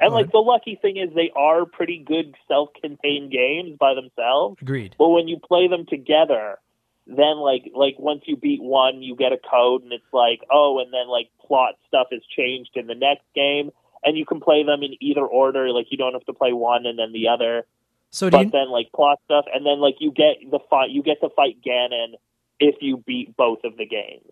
and 0.00 0.14
like 0.14 0.30
the 0.30 0.38
lucky 0.38 0.76
thing 0.80 0.96
is 0.96 1.12
they 1.14 1.32
are 1.34 1.66
pretty 1.66 1.98
good 1.98 2.34
self-contained 2.46 3.32
games 3.32 3.76
by 3.78 3.94
themselves. 3.94 4.56
agreed. 4.62 4.94
But 4.98 5.08
when 5.08 5.26
you 5.26 5.38
play 5.38 5.66
them 5.66 5.86
together, 5.86 6.58
then 7.06 7.38
like 7.38 7.70
like 7.74 7.96
once 7.98 8.22
you 8.26 8.36
beat 8.36 8.62
one, 8.62 9.02
you 9.02 9.16
get 9.16 9.32
a 9.32 9.38
code 9.38 9.82
and 9.82 9.92
it's 9.92 10.12
like, 10.12 10.40
oh, 10.52 10.78
and 10.78 10.92
then 10.92 11.08
like 11.08 11.30
plot 11.44 11.74
stuff 11.88 12.08
is 12.12 12.22
changed 12.36 12.70
in 12.76 12.86
the 12.86 12.94
next 12.94 13.24
game 13.34 13.70
and 14.04 14.16
you 14.16 14.24
can 14.24 14.40
play 14.40 14.62
them 14.62 14.82
in 14.82 14.94
either 15.00 15.26
order, 15.26 15.70
like 15.70 15.86
you 15.90 15.98
don't 15.98 16.12
have 16.12 16.24
to 16.26 16.32
play 16.32 16.52
one 16.52 16.86
and 16.86 16.98
then 16.98 17.12
the 17.12 17.28
other. 17.28 17.66
So 18.10 18.30
do 18.30 18.36
But 18.36 18.46
you, 18.46 18.50
then 18.50 18.70
like 18.70 18.92
plot 18.94 19.18
stuff 19.24 19.46
and 19.52 19.66
then 19.66 19.80
like 19.80 19.96
you 19.98 20.12
get 20.12 20.36
the 20.48 20.60
fight 20.70 20.90
you 20.90 21.02
get 21.02 21.20
to 21.22 21.28
fight 21.30 21.58
Ganon 21.66 22.14
if 22.60 22.76
you 22.80 22.98
beat 22.98 23.36
both 23.36 23.64
of 23.64 23.76
the 23.76 23.86
games. 23.86 24.30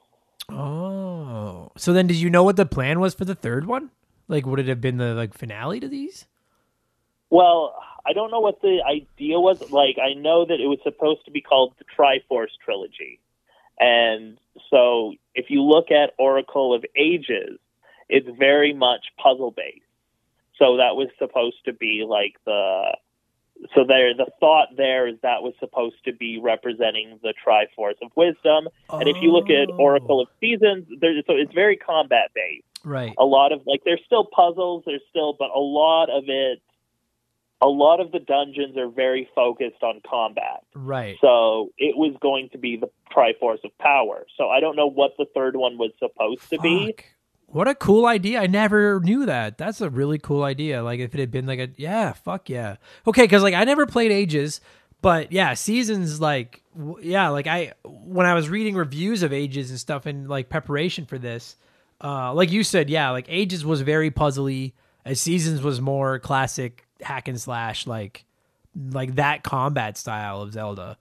Oh, 0.49 1.06
Oh. 1.37 1.73
so 1.77 1.93
then 1.93 2.07
did 2.07 2.17
you 2.17 2.31
know 2.31 2.43
what 2.43 2.57
the 2.57 2.65
plan 2.65 2.99
was 2.99 3.15
for 3.15 3.25
the 3.25 3.35
third 3.35 3.67
one? 3.67 3.91
Like, 4.27 4.47
would 4.47 4.59
it 4.59 4.69
have 4.69 4.81
been 4.81 4.97
the 4.97 5.15
like 5.15 5.35
finale 5.35 5.81
to 5.81 5.89
these? 5.89 6.27
Well, 7.29 7.75
I 8.07 8.13
don't 8.13 8.31
know 8.31 8.41
what 8.41 8.63
the 8.63 8.81
idea 8.87 9.39
was. 9.39 9.71
Like, 9.71 9.99
I 10.03 10.15
know 10.15 10.47
that 10.47 10.61
it 10.61 10.67
was 10.67 10.79
supposed 10.83 11.25
to 11.27 11.31
be 11.31 11.41
called 11.41 11.75
the 11.79 11.85
Triforce 11.85 12.57
Trilogy. 12.65 13.21
And 13.79 14.39
so 14.71 15.15
if 15.35 15.51
you 15.51 15.63
look 15.63 15.91
at 15.91 16.15
Oracle 16.19 16.75
of 16.75 16.85
Ages, 16.97 17.59
it's 18.09 18.29
very 18.39 18.73
much 18.73 19.07
puzzle 19.23 19.51
based. 19.51 19.83
So 20.59 20.79
that 20.79 20.97
was 20.97 21.09
supposed 21.19 21.65
to 21.67 21.73
be 21.73 22.05
like 22.09 22.37
the. 22.47 22.97
So 23.75 23.85
there, 23.87 24.15
the 24.15 24.27
thought 24.39 24.69
there 24.77 25.07
is 25.09 25.17
that 25.23 25.43
was 25.43 25.55
supposed 25.61 25.97
to 26.05 26.13
be 26.13 26.39
representing 26.39 27.19
the 27.23 27.33
Triforce 27.45 27.97
of 28.03 28.11
Wisdom. 28.15 28.69
And 28.91 29.09
if 29.09 29.17
you 29.23 29.33
look 29.33 29.49
at 29.51 29.69
Oh. 29.71 29.77
Oracle 29.79 30.21
of 30.21 30.29
Seasons, 30.41 30.87
there's, 31.01 31.25
so 31.27 31.35
it's 31.35 31.53
very 31.55 31.77
combat 31.77 32.31
based 32.35 32.65
right? 32.85 33.15
a 33.19 33.25
lot 33.25 33.53
of 33.53 33.63
like 33.67 33.83
there's 33.85 34.01
still 34.07 34.25
puzzles 34.25 34.85
there's 34.87 35.03
still 35.11 35.35
but 35.39 35.49
a 35.55 35.59
lot 35.59 36.09
of 36.11 36.25
it 36.29 36.61
a 37.63 37.67
lot 37.67 38.01
of 38.01 38.13
the 38.13 38.21
dungeons 38.21 38.77
are 38.77 38.89
very 38.89 39.29
focused 39.35 39.83
on 39.83 40.01
combat 40.09 40.61
Right. 40.75 41.17
so 41.21 41.71
it 41.79 41.97
was 41.97 42.15
going 42.21 42.51
to 42.51 42.59
be 42.59 42.77
the 42.77 42.89
triforce 43.11 43.65
of 43.65 43.77
power 43.79 44.27
so 44.37 44.49
i 44.51 44.61
don't 44.61 44.77
know 44.77 44.87
what 44.89 45.13
the 45.19 45.27
third 45.35 45.57
one 45.57 45.79
was 45.79 45.91
supposed 45.99 46.49
to 46.51 46.59
be 46.61 46.87
Fuck. 46.93 47.05
What 47.47 47.69
a 47.69 47.75
cool 47.75 48.07
idea! 48.07 48.41
I 48.41 48.47
never 48.47 49.01
knew 49.01 49.27
that. 49.27 49.57
That's 49.57 49.81
a 49.81 49.89
really 49.89 50.19
cool 50.19 50.43
idea. 50.43 50.83
Like 50.83 51.01
if 51.01 51.15
it 51.15 51.21
had 51.21 51.31
been 51.31 51.47
like 51.47 51.59
a 51.59 51.69
yeah, 51.77 52.13
fuck 52.13 52.49
yeah. 52.49 52.77
Okay, 53.07 53.23
because 53.23 53.43
like 53.43 53.55
I 53.55 53.65
never 53.65 53.87
played 53.87 54.11
Ages, 54.11 54.61
but 55.01 55.33
yeah, 55.33 55.55
seasons 55.55 56.21
like 56.21 56.63
w- 56.77 56.99
yeah, 57.03 57.29
like 57.29 57.47
I 57.47 57.73
when 57.85 58.27
I 58.27 58.35
was 58.35 58.49
reading 58.49 58.75
reviews 58.75 59.23
of 59.23 59.33
Ages 59.33 59.71
and 59.71 59.79
stuff 59.79 60.07
in 60.07 60.27
like 60.29 60.49
preparation 60.49 61.07
for 61.07 61.19
this, 61.19 61.57
uh, 62.03 62.35
like 62.35 62.51
you 62.51 62.65
said, 62.65 62.91
yeah, 62.91 63.11
like 63.11 63.27
Ages 63.29 63.65
was 63.65 63.81
very 63.81 64.11
puzzly. 64.11 64.73
As 65.05 65.21
Seasons 65.21 65.63
was 65.63 65.81
more 65.81 66.19
classic 66.19 66.85
hack 67.01 67.29
and 67.29 67.41
slash, 67.41 67.87
like 67.87 68.25
like 68.75 69.15
that 69.15 69.45
combat 69.45 69.97
style 69.97 70.43
of 70.43 70.53
Zelda. 70.53 70.97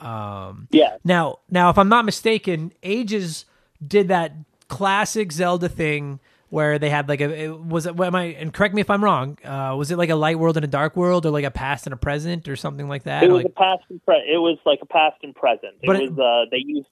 Um, 0.00 0.68
yeah 0.70 0.96
now, 1.04 1.38
now, 1.50 1.70
if 1.70 1.78
I'm 1.78 1.88
not 1.88 2.04
mistaken, 2.04 2.72
Ages 2.82 3.44
did 3.86 4.08
that 4.08 4.32
classic 4.74 5.32
Zelda 5.32 5.68
thing 5.68 6.18
where 6.50 6.78
they 6.78 6.90
had 6.90 7.08
like 7.08 7.20
a 7.20 7.44
it, 7.44 7.58
was 7.60 7.86
it? 7.86 7.96
What 7.96 8.06
am 8.08 8.14
I? 8.14 8.24
And 8.24 8.52
correct 8.52 8.74
me 8.74 8.80
if 8.80 8.90
I'm 8.90 9.02
wrong. 9.02 9.38
Uh, 9.44 9.74
was 9.76 9.90
it 9.90 9.98
like 9.98 10.10
a 10.10 10.14
light 10.14 10.38
world 10.38 10.56
and 10.56 10.64
a 10.64 10.68
dark 10.68 10.96
world, 10.96 11.26
or 11.26 11.30
like 11.30 11.44
a 11.44 11.50
past 11.50 11.86
and 11.86 11.94
a 11.94 11.96
present, 11.96 12.48
or 12.48 12.56
something 12.56 12.88
like 12.88 13.04
that? 13.04 13.22
It 13.24 13.28
was 13.30 13.44
like, 13.44 13.46
a 13.46 13.50
past 13.50 13.82
and 13.90 14.04
pre- 14.04 14.28
It 14.32 14.38
was 14.38 14.58
like 14.64 14.80
a 14.82 14.86
past 14.86 15.16
and 15.22 15.34
present. 15.34 15.74
It 15.82 15.86
But 15.86 15.96
it- 15.96 16.10
was 16.12 16.18
uh, 16.18 16.48
they 16.50 16.62
used 16.64 16.88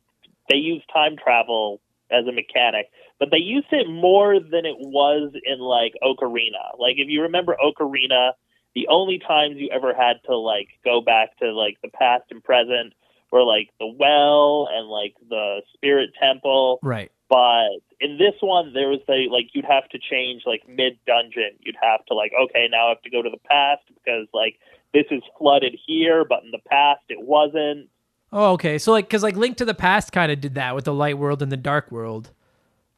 they 0.51 0.57
used 0.57 0.85
time 0.93 1.17
travel 1.23 1.81
as 2.11 2.27
a 2.27 2.33
mechanic, 2.33 2.91
but 3.19 3.31
they 3.31 3.39
used 3.39 3.69
it 3.73 3.89
more 3.89 4.39
than 4.39 4.67
it 4.67 4.77
was 4.79 5.33
in 5.45 5.59
like 5.61 5.95
Ocarina. 6.03 6.79
Like 6.79 6.97
if 6.99 7.09
you 7.09 7.23
remember 7.23 7.57
Ocarina, 7.65 8.33
the 8.75 8.87
only 8.89 9.19
times 9.19 9.55
you 9.57 9.69
ever 9.73 9.95
had 9.95 10.17
to 10.27 10.37
like 10.37 10.69
go 10.85 11.01
back 11.01 11.37
to 11.39 11.53
like 11.53 11.79
the 11.83 11.89
past 11.89 12.25
and 12.31 12.43
present 12.43 12.93
were 13.31 13.45
like 13.45 13.71
the 13.81 13.87
well 13.87 14.69
and 14.71 14.89
like 14.89 15.15
the 15.31 15.63
spirit 15.75 16.11
temple. 16.21 16.79
right. 16.83 17.11
But 17.33 17.81
in 17.99 18.19
this 18.19 18.35
one, 18.43 18.75
there 18.75 18.91
was 18.91 19.01
a 19.09 19.27
like 19.33 19.47
you'd 19.55 19.65
have 19.65 19.89
to 19.89 19.99
change 19.99 20.43
like 20.45 20.69
mid 20.69 20.99
dungeon. 21.07 21.53
You'd 21.61 21.79
have 21.81 22.05
to 22.07 22.15
like 22.15 22.33
okay 22.45 22.69
now 22.71 22.87
I 22.87 22.89
have 22.91 23.01
to 23.03 23.11
go 23.11 23.23
to 23.23 23.31
the 23.31 23.41
past 23.49 23.81
because 23.89 24.27
like 24.35 24.59
this 24.93 25.07
is 25.11 25.23
flooded 25.39 25.75
here, 25.87 26.27
but 26.29 26.45
in 26.45 26.51
the 26.51 26.61
past 26.69 27.01
it 27.09 27.23
wasn't. 27.23 27.89
Oh, 28.35 28.53
okay. 28.53 28.79
So 28.79 28.93
like, 28.93 29.07
because 29.07 29.23
like 29.23 29.37
Link 29.37 29.57
to 29.59 29.65
the 29.65 29.75
Past 29.75 30.13
kind 30.13 30.31
of 30.31 30.41
did 30.41 30.57
that 30.57 30.75
with 30.75 30.85
the 30.85 30.93
light 30.93 31.17
world 31.17 31.43
and 31.43 31.51
the 31.51 31.57
dark 31.57 31.91
world. 31.91 32.31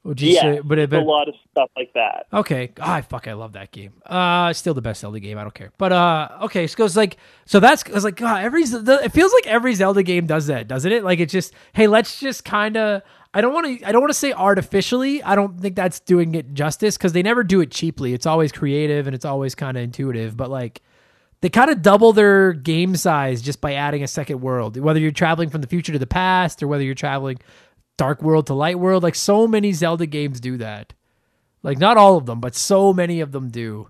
Would 0.04 0.20
you 0.20 0.32
Yeah, 0.32 0.40
say? 0.40 0.60
But 0.62 0.78
it, 0.78 0.92
a 0.92 1.00
lot 1.00 1.28
of 1.28 1.34
stuff 1.50 1.70
like 1.76 1.92
that. 1.94 2.26
Okay. 2.32 2.72
Ah, 2.78 3.00
fuck, 3.00 3.26
I 3.26 3.32
love 3.32 3.52
that 3.54 3.72
game. 3.72 3.92
Uh, 4.04 4.52
still 4.52 4.74
the 4.74 4.82
best 4.82 5.00
Zelda 5.00 5.18
game. 5.18 5.38
I 5.38 5.42
don't 5.42 5.54
care. 5.54 5.72
But 5.78 5.92
uh, 5.92 6.28
okay. 6.42 6.66
So 6.66 6.84
it's 6.84 6.96
like, 6.96 7.16
so 7.46 7.58
that's 7.58 7.84
it's 7.86 8.04
like, 8.04 8.16
God, 8.16 8.44
every 8.44 8.62
it 8.62 9.12
feels 9.12 9.32
like 9.32 9.46
every 9.46 9.74
Zelda 9.74 10.02
game 10.02 10.26
does 10.26 10.46
that, 10.48 10.68
doesn't 10.68 10.92
it? 10.92 11.04
Like 11.04 11.20
it's 11.20 11.32
just, 11.32 11.54
hey, 11.72 11.86
let's 11.86 12.18
just 12.18 12.44
kind 12.44 12.76
of. 12.76 13.02
I 13.36 13.40
don't 13.40 13.52
want 13.52 13.80
to. 13.80 13.86
I 13.86 13.90
don't 13.90 14.00
want 14.00 14.12
to 14.12 14.18
say 14.18 14.32
artificially. 14.32 15.20
I 15.22 15.34
don't 15.34 15.60
think 15.60 15.74
that's 15.74 15.98
doing 15.98 16.36
it 16.36 16.54
justice 16.54 16.96
because 16.96 17.12
they 17.12 17.22
never 17.22 17.42
do 17.42 17.60
it 17.60 17.72
cheaply. 17.72 18.14
It's 18.14 18.26
always 18.26 18.52
creative 18.52 19.08
and 19.08 19.14
it's 19.14 19.24
always 19.24 19.56
kind 19.56 19.76
of 19.76 19.82
intuitive. 19.82 20.36
But 20.36 20.50
like, 20.50 20.82
they 21.40 21.48
kind 21.48 21.68
of 21.68 21.82
double 21.82 22.12
their 22.12 22.52
game 22.52 22.94
size 22.94 23.42
just 23.42 23.60
by 23.60 23.74
adding 23.74 24.04
a 24.04 24.08
second 24.08 24.40
world. 24.40 24.78
Whether 24.78 25.00
you're 25.00 25.10
traveling 25.10 25.50
from 25.50 25.62
the 25.62 25.66
future 25.66 25.92
to 25.92 25.98
the 25.98 26.06
past 26.06 26.62
or 26.62 26.68
whether 26.68 26.84
you're 26.84 26.94
traveling 26.94 27.38
dark 27.98 28.22
world 28.22 28.46
to 28.46 28.54
light 28.54 28.78
world, 28.78 29.02
like 29.02 29.16
so 29.16 29.48
many 29.48 29.72
Zelda 29.72 30.06
games 30.06 30.38
do 30.38 30.56
that. 30.58 30.92
Like 31.64 31.78
not 31.78 31.96
all 31.96 32.16
of 32.16 32.26
them, 32.26 32.40
but 32.40 32.54
so 32.54 32.92
many 32.92 33.20
of 33.20 33.32
them 33.32 33.48
do. 33.48 33.88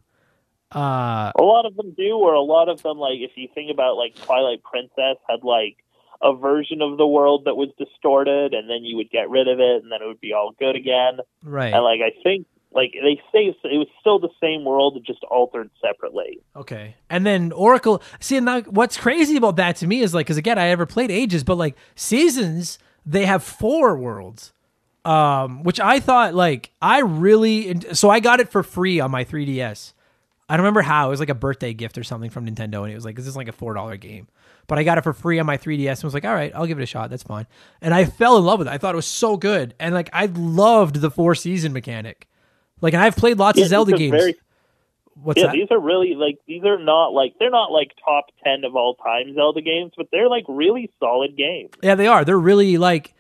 Uh 0.74 1.32
A 1.38 1.42
lot 1.42 1.66
of 1.66 1.76
them 1.76 1.92
do, 1.94 2.16
or 2.16 2.32
a 2.32 2.40
lot 2.40 2.70
of 2.70 2.82
them 2.82 2.96
like 2.98 3.18
if 3.20 3.32
you 3.36 3.48
think 3.54 3.70
about 3.70 3.96
like 3.96 4.14
Twilight 4.14 4.62
Princess 4.64 5.18
had 5.28 5.44
like 5.44 5.83
a 6.24 6.34
version 6.34 6.80
of 6.80 6.96
the 6.96 7.06
world 7.06 7.44
that 7.44 7.54
was 7.54 7.68
distorted, 7.78 8.54
and 8.54 8.68
then 8.68 8.82
you 8.82 8.96
would 8.96 9.10
get 9.10 9.28
rid 9.28 9.46
of 9.46 9.60
it, 9.60 9.82
and 9.82 9.92
then 9.92 10.00
it 10.02 10.06
would 10.06 10.20
be 10.20 10.32
all 10.32 10.52
good 10.58 10.74
again. 10.74 11.18
right. 11.44 11.72
And 11.72 11.84
like 11.84 12.00
I 12.00 12.10
think 12.22 12.46
like 12.74 12.92
they 12.92 13.20
say 13.32 13.54
it 13.64 13.78
was 13.78 13.86
still 14.00 14.18
the 14.18 14.30
same 14.40 14.64
world, 14.64 15.00
just 15.06 15.22
altered 15.24 15.70
separately. 15.80 16.40
Okay. 16.56 16.96
And 17.08 17.24
then 17.24 17.52
Oracle, 17.52 18.02
see, 18.20 18.40
now 18.40 18.62
what's 18.62 18.96
crazy 18.96 19.36
about 19.36 19.56
that 19.56 19.76
to 19.76 19.86
me 19.86 20.00
is 20.00 20.12
like, 20.12 20.26
because 20.26 20.36
again, 20.36 20.58
I 20.58 20.68
never 20.68 20.86
played 20.86 21.10
Ages, 21.10 21.44
but 21.44 21.56
like 21.56 21.76
Seasons, 21.94 22.78
they 23.06 23.26
have 23.26 23.44
four 23.44 23.96
worlds, 23.96 24.52
um, 25.04 25.62
which 25.62 25.78
I 25.78 26.00
thought 26.00 26.34
like 26.34 26.72
I 26.82 27.00
really, 27.00 27.80
so 27.92 28.10
I 28.10 28.20
got 28.20 28.40
it 28.40 28.50
for 28.50 28.62
free 28.62 28.98
on 28.98 29.10
my 29.10 29.24
3DS. 29.24 29.92
I 30.54 30.56
don't 30.56 30.64
remember 30.64 30.82
how. 30.82 31.08
It 31.08 31.10
was 31.10 31.20
like 31.20 31.28
a 31.28 31.34
birthday 31.34 31.74
gift 31.74 31.98
or 31.98 32.04
something 32.04 32.30
from 32.30 32.46
Nintendo, 32.46 32.82
and 32.84 32.92
it 32.92 32.94
was 32.94 33.04
like, 33.04 33.16
this 33.16 33.26
is 33.26 33.36
like 33.36 33.48
a 33.48 33.52
$4 33.52 34.00
game. 34.00 34.28
But 34.66 34.78
I 34.78 34.84
got 34.84 34.96
it 34.98 35.02
for 35.04 35.12
free 35.12 35.38
on 35.38 35.46
my 35.46 35.58
3DS 35.58 35.96
and 35.98 36.04
was 36.04 36.14
like, 36.14 36.24
all 36.24 36.32
right, 36.34 36.52
I'll 36.54 36.66
give 36.66 36.78
it 36.78 36.82
a 36.82 36.86
shot. 36.86 37.10
That's 37.10 37.22
fine. 37.22 37.46
And 37.82 37.92
I 37.92 38.04
fell 38.04 38.38
in 38.38 38.44
love 38.44 38.60
with 38.60 38.68
it. 38.68 38.70
I 38.70 38.78
thought 38.78 38.94
it 38.94 38.96
was 38.96 39.06
so 39.06 39.36
good. 39.36 39.74
And 39.78 39.94
like, 39.94 40.08
I 40.12 40.26
loved 40.26 40.96
the 40.96 41.10
four 41.10 41.34
season 41.34 41.72
mechanic. 41.72 42.26
Like, 42.80 42.94
and 42.94 43.02
I've 43.02 43.16
played 43.16 43.38
lots 43.38 43.58
Yeah, 43.58 43.64
of 43.64 43.70
Zelda 43.70 43.96
games. 43.96 44.12
very- 44.12 44.36
What's 45.22 45.38
yeah, 45.40 45.46
that? 45.46 45.52
these 45.52 45.68
are 45.70 45.78
really 45.78 46.16
like 46.16 46.38
these 46.48 46.64
are 46.64 46.76
not 46.76 47.08
like 47.12 47.34
they're 47.38 47.48
not 47.48 47.70
like 47.70 47.92
top 48.04 48.26
ten 48.42 48.64
of 48.64 48.74
all 48.74 48.96
time 48.96 49.32
Zelda 49.34 49.60
games, 49.60 49.92
but 49.96 50.08
they're 50.10 50.28
like 50.28 50.44
really 50.48 50.90
solid 50.98 51.36
games. 51.36 51.70
Yeah, 51.84 51.94
they 51.94 52.08
are. 52.08 52.24
They're 52.24 52.36
really 52.36 52.78
like. 52.78 53.14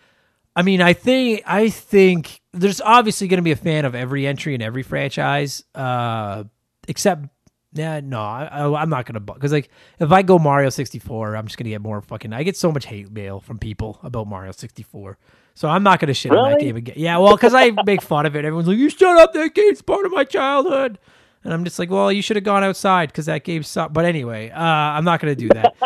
I 0.56 0.62
mean, 0.62 0.80
I 0.82 0.92
think 0.92 1.42
I 1.46 1.68
think 1.68 2.40
there's 2.52 2.80
obviously 2.80 3.28
going 3.28 3.38
to 3.38 3.42
be 3.44 3.52
a 3.52 3.56
fan 3.56 3.84
of 3.84 3.94
every 3.94 4.26
entry 4.26 4.56
in 4.56 4.60
every 4.62 4.82
franchise, 4.82 5.62
uh, 5.76 6.42
except 6.88 7.26
yeah, 7.74 8.00
no, 8.00 8.20
I, 8.20 8.80
I'm 8.80 8.88
not 8.88 9.04
going 9.04 9.14
to 9.14 9.20
because 9.20 9.52
like 9.52 9.68
if 9.98 10.12
I 10.12 10.22
go 10.22 10.38
Mario 10.38 10.70
64, 10.70 11.34
I'm 11.34 11.46
just 11.46 11.58
going 11.58 11.64
to 11.64 11.70
get 11.70 11.82
more 11.82 12.00
fucking. 12.00 12.32
I 12.32 12.44
get 12.44 12.56
so 12.56 12.70
much 12.70 12.86
hate 12.86 13.10
mail 13.10 13.40
from 13.40 13.58
people 13.58 13.98
about 14.04 14.28
Mario 14.28 14.52
64, 14.52 15.18
so 15.54 15.68
I'm 15.68 15.82
not 15.82 15.98
going 15.98 16.06
to 16.08 16.14
shit 16.14 16.32
on 16.32 16.52
that 16.52 16.60
game 16.60 16.76
again. 16.76 16.94
Yeah, 16.96 17.18
well, 17.18 17.34
because 17.34 17.52
I 17.52 17.72
make 17.84 18.00
fun 18.00 18.26
of 18.26 18.36
it. 18.36 18.44
Everyone's 18.44 18.68
like, 18.68 18.78
"You 18.78 18.88
shut 18.88 19.18
up! 19.18 19.32
That 19.32 19.54
game's 19.54 19.82
part 19.82 20.06
of 20.06 20.12
my 20.12 20.22
childhood." 20.24 20.98
And 21.42 21.52
I'm 21.52 21.62
just 21.62 21.78
like, 21.78 21.90
well, 21.90 22.10
you 22.10 22.22
should 22.22 22.36
have 22.36 22.44
gone 22.44 22.64
outside 22.64 23.10
because 23.10 23.26
that 23.26 23.44
game 23.44 23.62
sucked. 23.62 23.92
But 23.92 24.06
anyway, 24.06 24.48
uh, 24.48 24.58
I'm 24.58 25.04
not 25.04 25.20
going 25.20 25.36
to 25.36 25.40
do 25.40 25.48
that. 25.50 25.76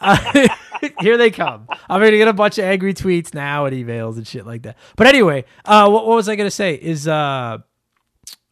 Uh, 0.00 0.48
here 1.00 1.16
they 1.16 1.30
come. 1.30 1.66
I'm 1.90 2.00
going 2.00 2.12
to 2.12 2.18
get 2.18 2.28
a 2.28 2.32
bunch 2.32 2.58
of 2.58 2.64
angry 2.64 2.94
tweets 2.94 3.34
now 3.34 3.64
and 3.64 3.76
emails 3.76 4.16
and 4.16 4.26
shit 4.26 4.46
like 4.46 4.62
that. 4.62 4.76
But 4.96 5.08
anyway, 5.08 5.44
uh, 5.64 5.88
what, 5.90 6.06
what 6.06 6.14
was 6.14 6.28
I 6.28 6.36
going 6.36 6.46
to 6.46 6.52
say? 6.52 6.74
Is 6.74 7.08
uh, 7.08 7.58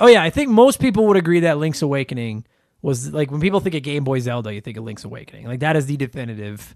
oh 0.01 0.07
yeah, 0.07 0.23
I 0.23 0.31
think 0.31 0.49
most 0.49 0.81
people 0.81 1.07
would 1.07 1.17
agree 1.17 1.41
that 1.41 1.59
Link's 1.59 1.83
Awakening 1.83 2.45
was 2.83 3.13
like 3.13 3.31
when 3.31 3.41
people 3.41 3.61
think 3.61 3.75
of 3.75 3.83
Game 3.83 4.05
Boy 4.05 4.19
Zelda, 4.21 4.53
you 4.53 4.61
think 4.61 4.77
of 4.77 4.85
Link's 4.85 5.05
Awakening. 5.05 5.47
Like 5.47 5.61
that 5.61 5.77
is 5.77 5.87
the 5.87 5.97
definitive. 5.97 6.75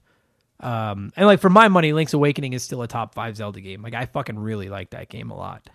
Um, 0.61 1.13
and 1.17 1.27
like 1.27 1.41
for 1.41 1.51
my 1.51 1.69
money, 1.69 1.93
Link's 1.93 2.13
Awakening 2.13 2.53
is 2.53 2.63
still 2.63 2.83
a 2.83 2.89
top 2.89 3.15
five 3.15 3.37
Zelda 3.37 3.61
game. 3.61 3.83
Like 3.83 3.95
I 3.95 4.07
fucking 4.07 4.39
really 4.39 4.69
like 4.69 4.91
that 4.91 5.09
game 5.09 5.31
a 5.31 5.37
lot. 5.37 5.69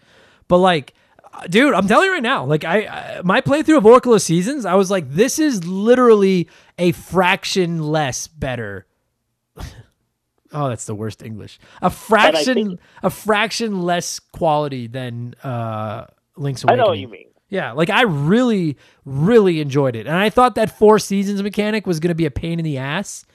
But 0.47 0.59
like, 0.59 0.93
uh, 1.33 1.47
dude, 1.47 1.73
I'm 1.73 1.87
telling 1.87 2.05
you 2.05 2.13
right 2.13 2.23
now, 2.23 2.45
like 2.45 2.63
I, 2.63 2.85
I 2.85 3.21
my 3.23 3.41
playthrough 3.41 3.77
of 3.77 3.85
Oracle 3.85 4.13
of 4.13 4.21
Seasons, 4.21 4.65
I 4.65 4.75
was 4.75 4.91
like, 4.91 5.09
this 5.09 5.39
is 5.39 5.65
literally 5.65 6.47
a 6.77 6.91
fraction 6.91 7.83
less 7.83 8.27
better. 8.27 8.85
oh, 10.53 10.69
that's 10.69 10.85
the 10.85 10.95
worst 10.95 11.23
English. 11.23 11.59
A 11.81 11.89
fraction, 11.89 12.53
think- 12.53 12.79
a 13.03 13.09
fraction 13.09 13.81
less 13.81 14.19
quality 14.19 14.87
than 14.87 15.33
uh 15.43 16.05
Link's 16.37 16.63
I 16.67 16.75
know 16.75 16.85
what 16.87 16.97
you 16.99 17.09
mean. 17.09 17.28
Yeah, 17.49 17.71
like 17.71 17.89
I 17.89 18.03
really, 18.03 18.77
really 19.05 19.59
enjoyed 19.59 19.95
it, 19.95 20.05
and 20.07 20.15
I 20.15 20.29
thought 20.29 20.55
that 20.55 20.77
four 20.77 20.99
seasons 20.99 21.41
mechanic 21.41 21.87
was 21.87 21.99
going 21.99 22.09
to 22.09 22.15
be 22.15 22.25
a 22.27 22.31
pain 22.31 22.59
in 22.59 22.65
the 22.65 22.77
ass. 22.77 23.25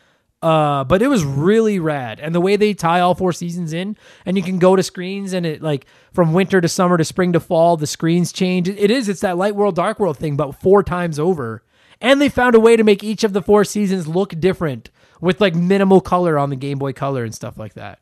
Uh, 0.43 0.85
but 0.85 1.01
it 1.01 1.09
was 1.09 1.25
really 1.25 1.79
rad, 1.79 2.21
and 2.21 2.35
the 2.35 2.41
way 2.41 2.55
they 2.57 2.75
tie 2.75 3.01
all 3.01 3.15
four 3.15 3.33
seasons 3.33 3.73
in, 3.73 3.97
and 4.27 4.37
you 4.37 4.43
can 4.43 4.59
go 4.59 4.77
to 4.77 4.83
screens, 4.83 5.33
and 5.33 5.47
it 5.47 5.63
like 5.63 5.87
from 6.13 6.35
winter 6.35 6.61
to 6.61 6.69
summer 6.69 6.99
to 6.99 7.05
spring 7.05 7.33
to 7.33 7.41
fall, 7.41 7.79
the 7.79 7.87
screens 7.87 8.31
change. 8.31 8.69
It- 8.69 8.91
is, 8.91 9.09
it's 9.09 9.23
that 9.23 9.39
light 9.39 9.57
world, 9.57 9.75
dark 9.75 9.99
world 9.99 10.19
thing, 10.19 10.37
but 10.37 10.53
four 10.53 10.83
times 10.83 11.19
over. 11.19 11.63
And 12.01 12.21
they 12.21 12.29
found 12.29 12.55
a 12.55 12.61
way 12.61 12.77
to 12.77 12.85
make 12.85 13.03
each 13.03 13.25
of 13.25 13.33
the 13.33 13.41
four 13.41 13.65
seasons 13.65 14.07
look 14.07 14.39
different 14.39 14.91
with 15.23 15.41
like 15.41 15.55
minimal 15.55 16.03
color 16.03 16.39
on 16.39 16.51
the 16.51 16.57
Game 16.57 16.79
Boy 16.79 16.93
Color 16.93 17.25
and 17.25 17.35
stuff 17.35 17.57
like 17.57 17.73
that. 17.75 18.01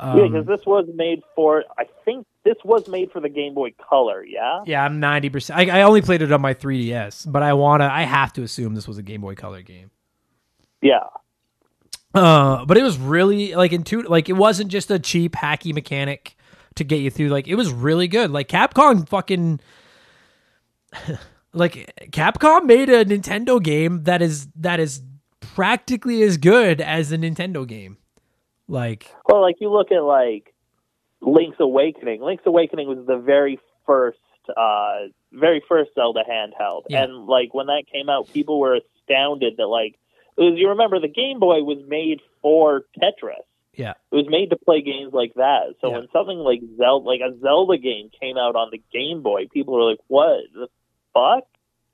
yeah, 0.00 0.12
Um, 0.12 0.32
because 0.32 0.46
this 0.46 0.64
was 0.64 0.86
made 0.94 1.20
for. 1.36 1.62
I 1.76 1.84
think 2.06 2.26
this 2.44 2.56
was 2.64 2.88
made 2.88 3.12
for 3.12 3.20
the 3.20 3.28
Game 3.28 3.54
Boy 3.54 3.72
Color. 3.88 4.24
Yeah. 4.24 4.62
Yeah, 4.66 4.84
I'm 4.84 5.00
ninety 5.00 5.28
percent. 5.28 5.58
I, 5.58 5.80
I 5.80 5.82
only 5.82 6.02
played 6.02 6.22
it 6.22 6.32
on 6.32 6.40
my 6.40 6.54
3DS, 6.54 7.30
but 7.30 7.42
I 7.42 7.52
wanna. 7.52 7.86
I 7.86 8.02
have 8.02 8.32
to 8.34 8.42
assume 8.42 8.74
this 8.74 8.88
was 8.88 8.98
a 8.98 9.02
Game 9.02 9.20
Boy 9.20 9.34
Color 9.34 9.62
game. 9.62 9.90
Yeah. 10.80 11.04
Uh, 12.14 12.64
but 12.66 12.76
it 12.76 12.82
was 12.82 12.98
really 12.98 13.54
like 13.54 13.72
intuitive. 13.72 14.10
Like 14.10 14.28
it 14.28 14.34
wasn't 14.34 14.70
just 14.70 14.90
a 14.90 14.98
cheap 14.98 15.34
hacky 15.34 15.72
mechanic 15.72 16.36
to 16.74 16.84
get 16.84 17.00
you 17.00 17.10
through. 17.10 17.28
Like 17.28 17.48
it 17.48 17.54
was 17.54 17.72
really 17.72 18.08
good. 18.08 18.30
Like 18.30 18.48
Capcom 18.48 19.08
fucking. 19.08 19.60
like 21.54 21.92
Capcom 22.10 22.64
made 22.64 22.90
a 22.90 23.04
Nintendo 23.04 23.62
game 23.62 24.04
that 24.04 24.20
is 24.20 24.48
that 24.56 24.80
is 24.80 25.02
practically 25.40 26.22
as 26.22 26.36
good 26.36 26.80
as 26.80 27.12
a 27.12 27.18
Nintendo 27.18 27.66
game. 27.66 27.96
Like 28.68 29.10
Well, 29.26 29.40
like 29.40 29.56
you 29.60 29.70
look 29.70 29.92
at 29.92 30.02
like 30.02 30.51
Link's 31.22 31.58
Awakening. 31.60 32.20
Link's 32.20 32.44
Awakening 32.46 32.88
was 32.88 33.06
the 33.06 33.16
very 33.16 33.58
first, 33.86 34.18
uh, 34.56 35.06
very 35.32 35.62
first 35.68 35.94
Zelda 35.94 36.22
handheld, 36.28 36.82
Yeah. 36.88 37.04
and 37.04 37.26
like 37.26 37.54
when 37.54 37.66
that 37.66 37.84
came 37.90 38.08
out, 38.10 38.28
people 38.32 38.58
were 38.60 38.74
astounded 38.76 39.56
that 39.56 39.66
like 39.68 39.98
because 40.36 40.58
you 40.58 40.68
remember 40.70 40.98
the 40.98 41.08
Game 41.08 41.38
Boy 41.38 41.62
was 41.62 41.78
made 41.86 42.20
for 42.40 42.84
Tetris. 43.00 43.44
yeah, 43.74 43.94
It 44.10 44.16
was 44.16 44.28
made 44.28 44.50
to 44.50 44.56
play 44.56 44.80
games 44.82 45.12
like 45.14 45.34
that. 45.34 45.74
So 45.80 45.88
Yeah. 45.88 45.98
when 45.98 46.08
something 46.12 46.38
like 46.38 46.60
Zelda, 46.76 47.06
like 47.06 47.20
a 47.20 47.34
Zelda 47.38 47.78
game, 47.78 48.10
came 48.20 48.36
out 48.36 48.54
on 48.56 48.68
the 48.70 48.82
Game 48.92 49.22
Boy, 49.22 49.46
people 49.48 49.74
were 49.74 49.84
like, 49.90 50.00
"What 50.08 50.40
the 50.54 50.68
fuck? 51.14 51.44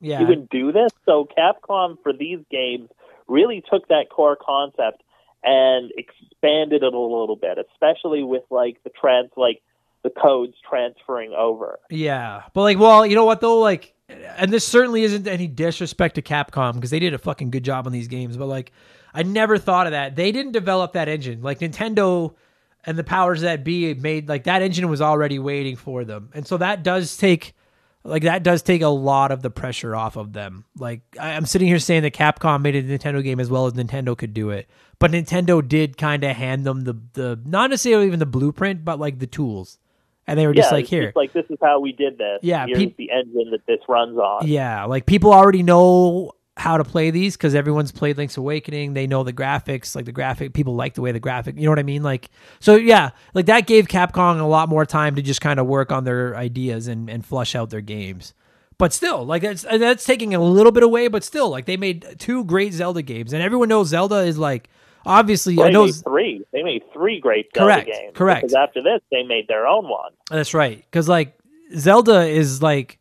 yeah. 0.01 0.21
You 0.21 0.27
can 0.27 0.47
do 0.51 0.73
this?" 0.73 0.91
So 1.05 1.25
Capcom 1.37 2.01
for 2.03 2.13
these 2.13 2.41
games 2.51 2.89
really 3.27 3.61
took 3.71 3.87
that 3.89 4.09
core 4.09 4.37
concept 4.37 5.03
and 5.45 5.93
expanded 5.97 6.83
it 6.83 6.95
a 6.95 6.99
little 6.99 7.37
bit, 7.37 7.59
especially 7.73 8.23
with 8.23 8.43
like 8.51 8.83
the 8.85 8.91
trans, 8.91 9.31
like 9.37 9.63
the 10.03 10.11
codes 10.11 10.55
transferring 10.69 11.33
over. 11.33 11.79
Yeah, 11.91 12.43
but 12.53 12.63
like, 12.63 12.79
well, 12.79 13.07
you 13.07 13.15
know 13.15 13.25
what 13.25 13.41
though, 13.41 13.59
like, 13.59 13.95
and 14.09 14.53
this 14.53 14.67
certainly 14.67 15.03
isn't 15.05 15.27
any 15.27 15.47
disrespect 15.47 16.15
to 16.17 16.23
Capcom 16.23 16.75
because 16.75 16.91
they 16.91 16.99
did 16.99 17.15
a 17.15 17.19
fucking 17.19 17.51
good 17.51 17.65
job 17.65 17.87
on 17.87 17.93
these 17.93 18.09
games. 18.09 18.37
But 18.37 18.47
like, 18.47 18.73
I 19.13 19.23
never 19.23 19.59
thought 19.59 19.87
of 19.87 19.93
that. 19.93 20.17
They 20.17 20.33
didn't 20.33 20.53
develop 20.53 20.93
that 20.93 21.09
engine. 21.09 21.43
Like 21.43 21.61
Nintendo 21.61 22.35
and 22.85 22.99
the 22.99 23.05
powers 23.05 23.43
that 23.43 23.65
be 23.65 23.95
made 23.95 24.29
like 24.29 24.45
that 24.45 24.63
engine 24.63 24.89
was 24.89 25.01
already 25.01 25.39
waiting 25.39 25.77
for 25.77 26.05
them, 26.05 26.31
and 26.35 26.47
so 26.47 26.57
that 26.57 26.83
does 26.83 27.17
take 27.17 27.55
like 28.09 28.23
that 28.23 28.43
does 28.43 28.63
take 28.63 28.83
a 28.83 28.89
lot 28.89 29.31
of 29.31 29.43
the 29.43 29.51
pressure 29.51 29.95
off 29.95 30.17
of 30.17 30.33
them. 30.33 30.65
Like 30.79 31.03
I, 31.21 31.33
I'm 31.33 31.47
sitting 31.47 31.69
here 31.69 31.79
saying 31.79 32.03
that 32.03 32.15
Capcom 32.15 32.63
made 32.63 32.75
a 32.75 32.83
Nintendo 32.83 33.23
game 33.23 33.41
as 33.41 33.51
well 33.51 33.67
as 33.67 33.75
Nintendo 33.75 34.17
could 34.17 34.35
do 34.35 34.51
it, 34.51 34.69
but 34.99 35.11
Nintendo 35.11 35.67
did 35.67 35.97
kind 35.97 36.25
of 36.25 36.35
hand 36.37 36.65
them 36.65 36.83
the 36.83 36.95
the 37.13 37.41
not 37.45 37.71
necessarily 37.71 38.07
even 38.07 38.19
the 38.19 38.27
blueprint, 38.27 38.85
but 38.85 38.99
like 38.99 39.19
the 39.19 39.27
tools, 39.27 39.79
and 40.27 40.39
they 40.39 40.47
were 40.47 40.55
just 40.55 40.71
yeah, 40.71 40.77
like 40.77 40.87
here. 40.87 41.05
just 41.07 41.17
like 41.17 41.33
this 41.33 41.47
is 41.51 41.59
how 41.63 41.81
we 41.81 41.93
did 41.93 42.19
this. 42.19 42.41
Yeah, 42.43 42.67
here's 42.67 42.79
peop- 42.79 42.97
the 42.97 43.11
engine 43.11 43.51
that 43.53 43.67
this 43.67 43.81
runs 43.89 44.19
on. 44.19 44.47
Yeah, 44.47 44.85
like 44.85 45.07
people 45.07 45.33
already 45.33 45.63
know 45.63 46.33
how 46.59 46.77
to 46.77 46.85
play 46.85 47.11
these 47.11 47.37
because 47.37 47.55
everyone's 47.55 47.93
played 47.93 48.19
Link's 48.19 48.37
Awakening. 48.37 48.95
They 48.95 49.07
know 49.07 49.23
the 49.23 49.33
graphics, 49.33 49.95
like 49.95 50.05
the 50.05 50.13
graphic. 50.13 50.53
People 50.53 50.75
like 50.75 50.95
the 50.95 51.01
way 51.01 51.13
the 51.13 51.21
graphic. 51.21 51.57
You 51.57 51.65
know 51.65 51.71
what 51.71 51.79
I 51.79 51.85
mean? 51.85 52.03
Like 52.03 52.31
so, 52.61 52.75
yeah. 52.75 53.11
Like 53.33 53.47
that 53.47 53.67
gave 53.67 53.87
Capcom 53.87 54.41
a 54.41 54.45
lot 54.45 54.69
more 54.69 54.85
time 54.85 55.15
to 55.15 55.23
just 55.23 55.41
kind 55.41 55.61
of 55.61 55.67
work 55.67 55.93
on 55.93 56.05
their 56.05 56.37
ideas 56.37 56.89
and 56.89 57.09
and 57.09 57.25
flush 57.25 57.55
out 57.55 57.71
their 57.71 57.81
games. 57.81 58.35
But 58.77 58.93
still, 58.93 59.25
like 59.25 59.43
that's 59.43 59.63
that's 59.63 60.05
taking 60.05 60.35
a 60.35 60.41
little 60.41 60.73
bit 60.73 60.83
away. 60.83 61.09
But 61.09 61.25
still, 61.25 61.49
like 61.49 61.67
they 61.67 61.77
made 61.77 62.17
two 62.19 62.45
great 62.45 62.73
Zelda 62.73 63.03
games, 63.03 63.33
and 63.33 63.43
everyone 63.43 63.69
knows 63.69 63.89
Zelda 63.89 64.19
is 64.19 64.39
like 64.39 64.69
obviously. 65.07 65.57
Well, 65.57 65.67
I 65.67 65.71
know 65.71 65.91
three. 65.91 66.45
They 66.53 66.63
made 66.63 66.83
three 66.93 67.21
great 67.21 67.49
Zelda 67.55 67.73
Correct, 67.73 67.87
games. 67.87 68.13
correct. 68.17 68.43
Because 68.43 68.55
after 68.55 68.83
this, 68.83 69.01
they 69.11 69.23
made 69.23 69.49
their 69.49 69.67
own 69.67 69.89
one. 69.89 70.13
That's 70.31 70.55
right. 70.55 70.79
Because 70.79 71.09
like 71.09 71.39
Zelda 71.77 72.23
is 72.23 72.63
like 72.63 72.98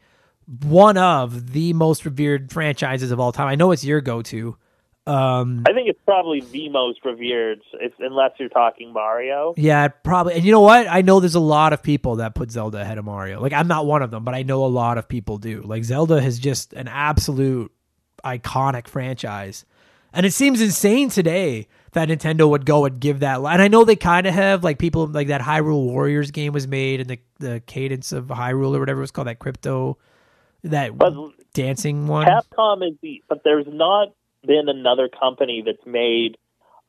one 0.48 0.98
of 0.98 1.52
the 1.52 1.74
most 1.74 2.06
revered 2.06 2.52
franchises 2.52 3.12
of 3.12 3.20
all 3.20 3.32
time. 3.32 3.48
I 3.48 3.56
know 3.56 3.72
it's 3.72 3.84
your 3.84 4.02
go-to. 4.02 4.58
Um, 5.06 5.64
I 5.66 5.72
think 5.72 5.88
it's 5.88 6.00
probably 6.06 6.42
the 6.42 6.68
most 6.68 7.06
revered, 7.06 7.62
if, 7.74 7.94
unless 8.00 8.32
you're 8.40 8.50
talking 8.50 8.92
Mario. 8.92 9.54
yeah, 9.56 9.88
probably. 9.88 10.34
And 10.34 10.44
you 10.44 10.52
know 10.52 10.62
what? 10.62 10.86
I 10.90 11.02
know 11.02 11.22
there's 11.22 11.36
a 11.36 11.40
lot 11.40 11.72
of 11.72 11.82
people 11.82 12.18
that 12.18 12.36
put 12.36 12.52
Zelda 12.52 12.82
ahead 12.82 12.98
of 12.98 13.06
Mario. 13.06 13.40
Like 13.42 13.54
I'm 13.54 13.70
not 13.70 13.86
one 13.86 14.02
of 14.02 14.12
them, 14.12 14.26
but 14.26 14.36
I 14.36 14.44
know 14.44 14.66
a 14.66 14.68
lot 14.68 14.98
of 14.98 15.08
people 15.08 15.38
do. 15.38 15.62
Like 15.62 15.86
Zelda 15.86 16.22
has 16.22 16.40
just 16.40 16.74
an 16.74 16.90
absolute 16.90 17.72
iconic 18.26 18.88
franchise. 18.88 19.64
And 20.12 20.26
it 20.26 20.34
seems 20.34 20.62
insane 20.62 21.10
today 21.10 21.68
that 21.94 22.10
Nintendo 22.10 22.50
would 22.50 22.66
go 22.66 22.84
and 22.84 23.00
give 23.00 23.22
that. 23.22 23.38
And 23.38 23.62
I 23.62 23.70
know 23.70 23.86
they 23.86 23.96
kind 23.96 24.28
of 24.28 24.34
have 24.34 24.62
like 24.62 24.78
people 24.78 25.08
like 25.08 25.28
that 25.28 25.42
Hyrule 25.42 25.86
Warriors 25.86 26.32
game 26.32 26.52
was 26.52 26.68
made 26.68 27.00
and 27.00 27.10
the 27.10 27.20
the 27.40 27.62
Cadence 27.66 28.12
of 28.12 28.26
Hyrule 28.26 28.76
or 28.76 28.80
whatever 28.80 29.00
it 29.00 29.04
was 29.04 29.12
called 29.12 29.28
that 29.28 29.40
crypto 29.40 29.98
that 30.64 30.98
But 30.98 31.14
dancing 31.54 32.08
one. 32.08 32.28
Capcom 32.28 32.88
is 32.88 32.96
the, 33.02 33.24
but 33.28 33.44
there's 33.44 33.68
not 33.68 34.10
been 34.46 34.70
another 34.70 35.10
company 35.10 35.64
that's 35.66 35.86
made 35.86 36.38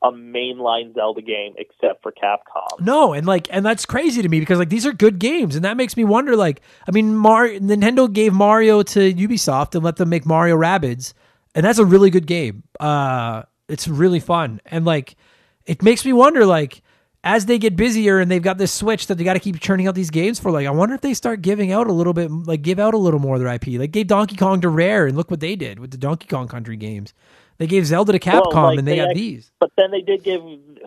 a 0.01 0.11
mainline 0.11 0.93
Zelda 0.93 1.21
game 1.21 1.53
except 1.57 2.01
for 2.03 2.11
Capcom. 2.11 2.79
No, 2.79 3.13
and 3.13 3.27
like, 3.27 3.47
and 3.51 3.65
that's 3.65 3.85
crazy 3.85 4.21
to 4.21 4.29
me 4.29 4.39
because 4.39 4.59
like 4.59 4.69
these 4.69 4.85
are 4.85 4.93
good 4.93 5.19
games, 5.19 5.55
and 5.55 5.65
that 5.65 5.77
makes 5.77 5.97
me 5.97 6.03
wonder. 6.03 6.35
Like, 6.35 6.61
I 6.87 6.91
mean, 6.91 7.15
Mar- 7.15 7.49
Nintendo 7.49 8.11
gave 8.11 8.33
Mario 8.33 8.81
to 8.83 9.13
Ubisoft 9.13 9.75
and 9.75 9.83
let 9.83 9.97
them 9.97 10.09
make 10.09 10.25
Mario 10.25 10.57
Rabbids, 10.57 11.13
and 11.53 11.65
that's 11.65 11.79
a 11.79 11.85
really 11.85 12.09
good 12.09 12.27
game. 12.27 12.63
Uh, 12.79 13.43
it's 13.67 13.87
really 13.87 14.19
fun, 14.19 14.61
and 14.65 14.85
like, 14.85 15.15
it 15.65 15.83
makes 15.83 16.05
me 16.05 16.13
wonder. 16.13 16.45
Like, 16.45 16.81
as 17.23 17.45
they 17.45 17.57
get 17.57 17.75
busier 17.75 18.19
and 18.19 18.31
they've 18.31 18.41
got 18.41 18.57
this 18.57 18.73
switch 18.73 19.07
that 19.07 19.15
they 19.15 19.23
got 19.23 19.33
to 19.33 19.39
keep 19.39 19.59
churning 19.59 19.87
out 19.87 19.95
these 19.95 20.09
games 20.09 20.39
for, 20.39 20.51
like, 20.51 20.65
I 20.65 20.71
wonder 20.71 20.95
if 20.95 21.01
they 21.01 21.13
start 21.13 21.41
giving 21.41 21.71
out 21.71 21.87
a 21.87 21.91
little 21.91 22.13
bit, 22.13 22.31
like, 22.31 22.61
give 22.61 22.79
out 22.79 22.93
a 22.93 22.97
little 22.97 23.19
more 23.19 23.35
of 23.35 23.41
their 23.41 23.53
IP. 23.53 23.79
Like, 23.79 23.91
gave 23.91 24.07
Donkey 24.07 24.35
Kong 24.35 24.61
to 24.61 24.69
Rare, 24.69 25.07
and 25.07 25.17
look 25.17 25.29
what 25.29 25.41
they 25.41 25.55
did 25.55 25.79
with 25.79 25.91
the 25.91 25.97
Donkey 25.97 26.27
Kong 26.27 26.47
Country 26.47 26.77
games. 26.77 27.13
They 27.57 27.67
gave 27.67 27.85
Zelda 27.85 28.13
to 28.13 28.19
Capcom, 28.19 28.53
Well, 28.53 28.63
like, 28.63 28.79
and 28.79 28.87
they, 28.87 28.95
they 28.95 29.05
got 29.05 29.15
these. 29.15 29.51
But 29.59 29.71
then 29.75 29.91
they 29.91 30.01
did 30.01 30.23
give 30.23 30.41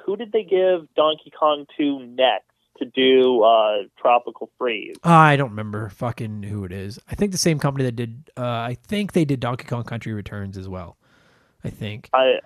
who 0.05 0.17
did 0.17 0.33
they 0.33 0.43
give 0.43 0.93
Donkey 0.95 1.31
Kong 1.31 1.67
to 1.77 1.99
next 2.07 2.47
to 2.79 2.87
do 2.87 3.43
uh, 3.43 3.85
Tropical 3.99 4.51
Freeze? 4.59 4.97
I 5.05 5.37
don't 5.37 5.51
remember 5.51 5.91
fucking 5.91 6.45
who 6.45 6.65
it 6.65 6.73
is. 6.73 6.99
I 7.11 7.15
think 7.15 7.33
the 7.33 7.39
same 7.39 7.59
company 7.59 7.85
that 7.85 7.97
did. 7.97 8.31
Uh, 8.37 8.43
I 8.43 8.79
think 8.83 9.13
they 9.13 9.27
did 9.27 9.39
Donkey 9.41 9.65
Kong 9.65 9.85
Country 9.85 10.15
Returns 10.15 10.57
as 10.57 10.69
well. 10.69 10.97
I 11.65 11.71
think, 11.71 12.11
I, 12.13 12.41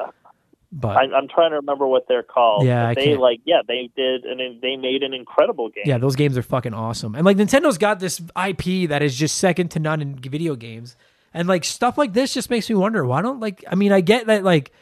but 0.72 0.96
I 0.96 1.02
I'm 1.04 1.28
trying 1.28 1.50
to 1.50 1.56
remember 1.56 1.86
what 1.86 2.06
they're 2.08 2.22
called. 2.22 2.64
Yeah, 2.66 2.92
they 2.94 3.04
can't- 3.06 3.20
like 3.20 3.40
yeah 3.44 3.60
they 3.66 3.90
did 3.96 4.24
and 4.24 4.60
they 4.60 4.76
made 4.76 5.02
an 5.02 5.14
incredible 5.14 5.68
game. 5.68 5.84
yeah, 5.86 5.98
those 5.98 6.16
games 6.16 6.36
are 6.36 6.42
fucking 6.42 6.74
awesome. 6.74 7.14
And 7.14 7.24
like 7.24 7.36
Nintendo's 7.36 7.78
got 7.78 8.00
this 8.00 8.20
IP 8.20 8.88
that 8.88 9.02
is 9.02 9.16
just 9.16 9.38
second 9.38 9.70
to 9.72 9.78
none 9.78 10.02
in 10.02 10.16
video 10.18 10.54
games. 10.56 10.96
And 11.34 11.46
like 11.48 11.64
stuff 11.64 11.98
like 11.98 12.12
this 12.14 12.32
just 12.34 12.48
makes 12.50 12.68
me 12.68 12.74
wonder 12.76 13.04
why 13.04 13.22
don't 13.22 13.40
like 13.40 13.64
I 13.70 13.74
mean 13.74 13.92
I 13.92 14.00
get 14.00 14.26
that 14.26 14.42
like 14.44 14.72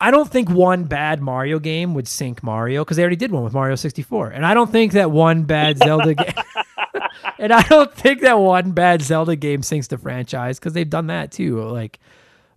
I 0.00 0.10
don't 0.12 0.30
think 0.30 0.48
one 0.48 0.84
bad 0.84 1.20
Mario 1.20 1.58
game 1.58 1.94
would 1.94 2.06
sink 2.06 2.42
Mario 2.42 2.84
because 2.84 2.96
they 2.96 3.02
already 3.02 3.16
did 3.16 3.32
one 3.32 3.42
with 3.42 3.52
Mario 3.52 3.74
64. 3.74 4.28
And 4.28 4.46
I 4.46 4.54
don't 4.54 4.70
think 4.70 4.92
that 4.92 5.10
one 5.10 5.42
bad 5.42 5.78
Zelda 5.84 6.14
game 6.14 6.32
and 7.38 7.52
I 7.52 7.62
don't 7.62 7.92
think 7.92 8.20
that 8.20 8.38
one 8.38 8.70
bad 8.72 9.02
Zelda 9.02 9.34
game 9.34 9.62
sinks 9.62 9.88
the 9.88 9.98
franchise 9.98 10.58
because 10.60 10.72
they've 10.72 10.88
done 10.88 11.08
that 11.08 11.32
too. 11.32 11.60
Like 11.62 11.98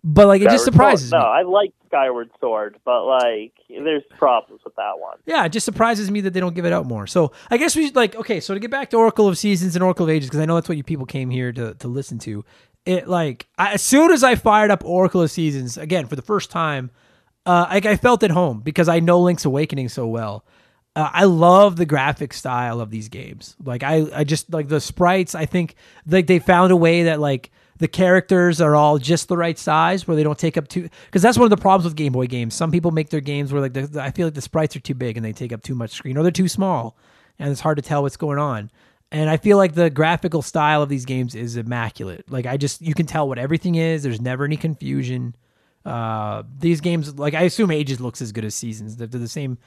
but 0.03 0.27
like 0.27 0.41
it 0.41 0.49
just 0.49 0.65
surprises 0.65 1.09
Sword. 1.09 1.21
me. 1.21 1.25
No, 1.25 1.31
I 1.31 1.41
like 1.43 1.73
Skyward 1.87 2.31
Sword, 2.39 2.77
but 2.83 3.05
like 3.05 3.53
there's 3.69 4.03
problems 4.17 4.61
with 4.63 4.75
that 4.75 4.99
one. 4.99 5.17
Yeah, 5.25 5.45
it 5.45 5.51
just 5.51 5.65
surprises 5.65 6.09
me 6.09 6.21
that 6.21 6.33
they 6.33 6.39
don't 6.39 6.55
give 6.55 6.65
it 6.65 6.73
out 6.73 6.85
more. 6.85 7.05
So 7.05 7.31
I 7.49 7.57
guess 7.57 7.75
we 7.75 7.85
should 7.85 7.95
like 7.95 8.15
okay. 8.15 8.39
So 8.39 8.53
to 8.53 8.59
get 8.59 8.71
back 8.71 8.89
to 8.91 8.97
Oracle 8.97 9.27
of 9.27 9.37
Seasons 9.37 9.75
and 9.75 9.83
Oracle 9.83 10.05
of 10.05 10.09
Ages, 10.09 10.29
because 10.29 10.39
I 10.39 10.45
know 10.45 10.55
that's 10.55 10.69
what 10.69 10.77
you 10.77 10.83
people 10.83 11.05
came 11.05 11.29
here 11.29 11.51
to 11.51 11.75
to 11.75 11.87
listen 11.87 12.17
to. 12.19 12.43
It 12.85 13.07
like 13.07 13.47
I, 13.57 13.73
as 13.73 13.81
soon 13.83 14.11
as 14.11 14.23
I 14.23 14.35
fired 14.35 14.71
up 14.71 14.83
Oracle 14.83 15.21
of 15.21 15.29
Seasons 15.29 15.77
again 15.77 16.07
for 16.07 16.15
the 16.15 16.23
first 16.23 16.49
time, 16.49 16.89
uh, 17.45 17.67
like 17.69 17.85
I 17.85 17.95
felt 17.95 18.23
at 18.23 18.31
home 18.31 18.61
because 18.61 18.89
I 18.89 18.99
know 19.01 19.19
Link's 19.19 19.45
Awakening 19.45 19.89
so 19.89 20.07
well. 20.07 20.45
Uh, 20.95 21.09
I 21.13 21.23
love 21.23 21.77
the 21.77 21.85
graphic 21.85 22.33
style 22.33 22.81
of 22.81 22.89
these 22.89 23.07
games. 23.07 23.55
Like 23.63 23.83
I, 23.83 24.07
I 24.13 24.23
just 24.23 24.51
like 24.51 24.67
the 24.67 24.81
sprites. 24.81 25.35
I 25.35 25.45
think 25.45 25.75
like 26.07 26.27
they 26.27 26.39
found 26.39 26.71
a 26.71 26.75
way 26.75 27.03
that 27.03 27.19
like 27.19 27.51
the 27.81 27.87
characters 27.87 28.61
are 28.61 28.75
all 28.75 28.99
just 28.99 29.27
the 29.27 29.35
right 29.35 29.57
size 29.57 30.07
where 30.07 30.15
they 30.15 30.21
don't 30.21 30.37
take 30.37 30.55
up 30.55 30.67
too. 30.67 30.87
Because 31.07 31.23
that's 31.23 31.35
one 31.35 31.45
of 31.45 31.49
the 31.49 31.57
problems 31.57 31.83
with 31.83 31.95
Game 31.95 32.13
Boy 32.13 32.27
games. 32.27 32.53
Some 32.53 32.69
people 32.69 32.91
make 32.91 33.09
their 33.09 33.21
games 33.21 33.51
where 33.51 33.59
like 33.59 33.73
the, 33.73 33.99
I 33.99 34.11
feel 34.11 34.27
like 34.27 34.35
the 34.35 34.41
sprites 34.41 34.75
are 34.75 34.79
too 34.79 34.93
big 34.93 35.17
and 35.17 35.25
they 35.25 35.33
take 35.33 35.51
up 35.51 35.63
too 35.63 35.73
much 35.73 35.89
screen, 35.89 36.15
or 36.15 36.21
they're 36.21 36.31
too 36.31 36.47
small, 36.47 36.95
and 37.39 37.51
it's 37.51 37.59
hard 37.59 37.77
to 37.77 37.81
tell 37.81 38.03
what's 38.03 38.17
going 38.17 38.37
on. 38.37 38.69
And 39.11 39.31
I 39.31 39.37
feel 39.37 39.57
like 39.57 39.73
the 39.73 39.89
graphical 39.89 40.43
style 40.43 40.83
of 40.83 40.89
these 40.89 41.05
games 41.05 41.33
is 41.33 41.57
immaculate. 41.57 42.31
Like 42.31 42.45
I 42.45 42.55
just 42.55 42.83
you 42.83 42.93
can 42.93 43.07
tell 43.07 43.27
what 43.27 43.39
everything 43.39 43.73
is. 43.73 44.03
There's 44.03 44.21
never 44.21 44.45
any 44.45 44.57
confusion. 44.57 45.35
Uh, 45.83 46.43
these 46.59 46.81
games, 46.81 47.17
like 47.17 47.33
I 47.33 47.41
assume, 47.41 47.71
Ages 47.71 47.99
looks 47.99 48.21
as 48.21 48.31
good 48.31 48.45
as 48.45 48.53
Seasons. 48.53 48.97
They're, 48.97 49.07
they're 49.07 49.19
the 49.19 49.27
same. 49.27 49.57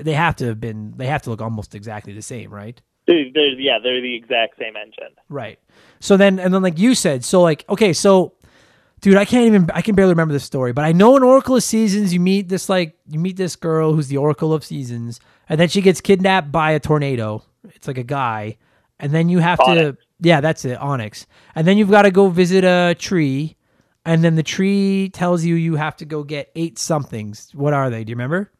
They 0.00 0.14
have 0.14 0.34
to 0.36 0.46
have 0.46 0.58
been. 0.58 0.94
They 0.96 1.06
have 1.06 1.22
to 1.22 1.30
look 1.30 1.40
almost 1.40 1.76
exactly 1.76 2.12
the 2.12 2.22
same, 2.22 2.52
right? 2.52 2.82
They're, 3.12 3.30
they're, 3.32 3.60
yeah, 3.60 3.78
they're 3.82 4.00
the 4.00 4.14
exact 4.14 4.58
same 4.58 4.76
engine. 4.76 5.14
Right. 5.28 5.58
So 6.00 6.16
then, 6.16 6.38
and 6.38 6.52
then, 6.52 6.62
like 6.62 6.78
you 6.78 6.94
said, 6.94 7.24
so 7.24 7.42
like, 7.42 7.64
okay, 7.68 7.92
so, 7.92 8.34
dude, 9.00 9.16
I 9.16 9.24
can't 9.24 9.46
even, 9.46 9.70
I 9.74 9.82
can 9.82 9.94
barely 9.94 10.12
remember 10.12 10.32
this 10.32 10.44
story, 10.44 10.72
but 10.72 10.84
I 10.84 10.92
know 10.92 11.16
in 11.16 11.22
Oracle 11.22 11.56
of 11.56 11.62
Seasons, 11.62 12.12
you 12.12 12.20
meet 12.20 12.48
this, 12.48 12.68
like, 12.68 12.96
you 13.06 13.18
meet 13.18 13.36
this 13.36 13.54
girl 13.54 13.92
who's 13.92 14.08
the 14.08 14.16
Oracle 14.16 14.52
of 14.52 14.64
Seasons, 14.64 15.20
and 15.48 15.60
then 15.60 15.68
she 15.68 15.80
gets 15.80 16.00
kidnapped 16.00 16.50
by 16.50 16.72
a 16.72 16.80
tornado. 16.80 17.44
It's 17.74 17.86
like 17.86 17.98
a 17.98 18.04
guy. 18.04 18.56
And 18.98 19.12
then 19.12 19.28
you 19.28 19.40
have 19.40 19.58
to, 19.58 19.96
yeah, 20.20 20.40
that's 20.40 20.64
it, 20.64 20.80
Onyx. 20.80 21.26
And 21.54 21.66
then 21.66 21.76
you've 21.76 21.90
got 21.90 22.02
to 22.02 22.10
go 22.10 22.28
visit 22.28 22.64
a 22.64 22.94
tree, 22.98 23.56
and 24.04 24.24
then 24.24 24.36
the 24.36 24.42
tree 24.42 25.10
tells 25.12 25.44
you 25.44 25.54
you 25.56 25.76
have 25.76 25.96
to 25.96 26.04
go 26.04 26.22
get 26.24 26.50
eight 26.56 26.78
somethings. 26.78 27.50
What 27.52 27.74
are 27.74 27.90
they? 27.90 28.04
Do 28.04 28.10
you 28.10 28.16
remember? 28.16 28.50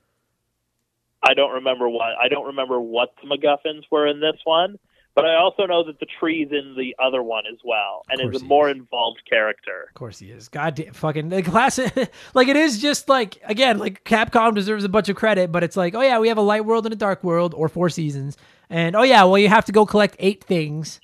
I 1.22 1.34
don't 1.34 1.52
remember 1.52 1.88
what 1.88 2.14
I 2.20 2.28
don't 2.28 2.46
remember 2.46 2.80
what 2.80 3.14
the 3.22 3.28
MacGuffins 3.28 3.82
were 3.90 4.06
in 4.06 4.20
this 4.20 4.36
one, 4.44 4.78
but 5.14 5.24
I 5.24 5.36
also 5.36 5.66
know 5.66 5.84
that 5.84 6.00
the 6.00 6.06
tree's 6.18 6.48
in 6.50 6.74
the 6.76 6.96
other 7.02 7.22
one 7.22 7.44
as 7.46 7.58
well, 7.64 8.02
and 8.08 8.34
is 8.34 8.40
a 8.40 8.44
more 8.44 8.70
involved 8.70 9.22
character. 9.28 9.84
Of 9.88 9.94
course 9.94 10.18
he 10.18 10.30
is. 10.30 10.48
God 10.48 10.74
damn, 10.74 10.92
fucking 10.94 11.28
the 11.28 11.42
classic. 11.42 11.94
like 12.34 12.48
it 12.48 12.56
is 12.56 12.80
just 12.80 13.08
like 13.08 13.38
again, 13.44 13.78
like 13.78 14.04
Capcom 14.04 14.54
deserves 14.54 14.84
a 14.84 14.88
bunch 14.88 15.08
of 15.08 15.16
credit, 15.16 15.52
but 15.52 15.62
it's 15.62 15.76
like, 15.76 15.94
oh 15.94 16.00
yeah, 16.00 16.18
we 16.18 16.28
have 16.28 16.38
a 16.38 16.42
light 16.42 16.64
world 16.64 16.86
and 16.86 16.92
a 16.92 16.96
dark 16.96 17.22
world, 17.22 17.54
or 17.54 17.68
four 17.68 17.88
seasons, 17.88 18.36
and 18.70 18.96
oh 18.96 19.02
yeah, 19.02 19.24
well 19.24 19.38
you 19.38 19.48
have 19.48 19.66
to 19.66 19.72
go 19.72 19.86
collect 19.86 20.16
eight 20.18 20.42
things. 20.42 21.00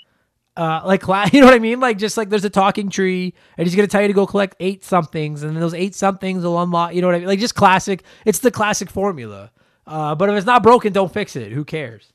Uh, 0.57 0.83
like 0.85 1.03
cla- 1.03 1.29
you 1.33 1.41
know 1.41 1.47
what 1.47 1.55
I 1.55 1.61
mean? 1.61 1.79
Like 1.79 1.99
just 1.99 2.17
like 2.17 2.31
there's 2.31 2.45
a 2.45 2.51
talking 2.51 2.89
tree, 2.89 3.35
and 3.57 3.67
he's 3.67 3.77
gonna 3.77 3.87
tell 3.89 4.03
you 4.03 4.09
to 4.09 4.15
go 4.15 4.27
collect 4.27 4.57
eight 4.59 4.85
somethings, 4.85 5.43
and 5.43 5.55
then 5.55 5.61
those 5.61 5.75
eight 5.75 5.95
somethings 5.95 6.43
will 6.43 6.61
unlock. 6.61 6.95
You 6.95 7.03
know 7.03 7.09
what 7.09 7.15
I 7.15 7.19
mean? 7.21 7.29
Like 7.29 7.39
just 7.41 7.55
classic. 7.55 8.03
It's 8.25 8.41
the 8.41 8.51
classic 8.51 8.91
formula. 8.91 9.53
Uh, 9.89 10.15
but 10.15 10.29
if 10.29 10.37
it's 10.37 10.47
not 10.47 10.63
broken, 10.63 10.93
don't 10.93 11.13
fix 11.13 11.35
it. 11.35 11.51
Who 11.51 11.65
cares? 11.65 12.13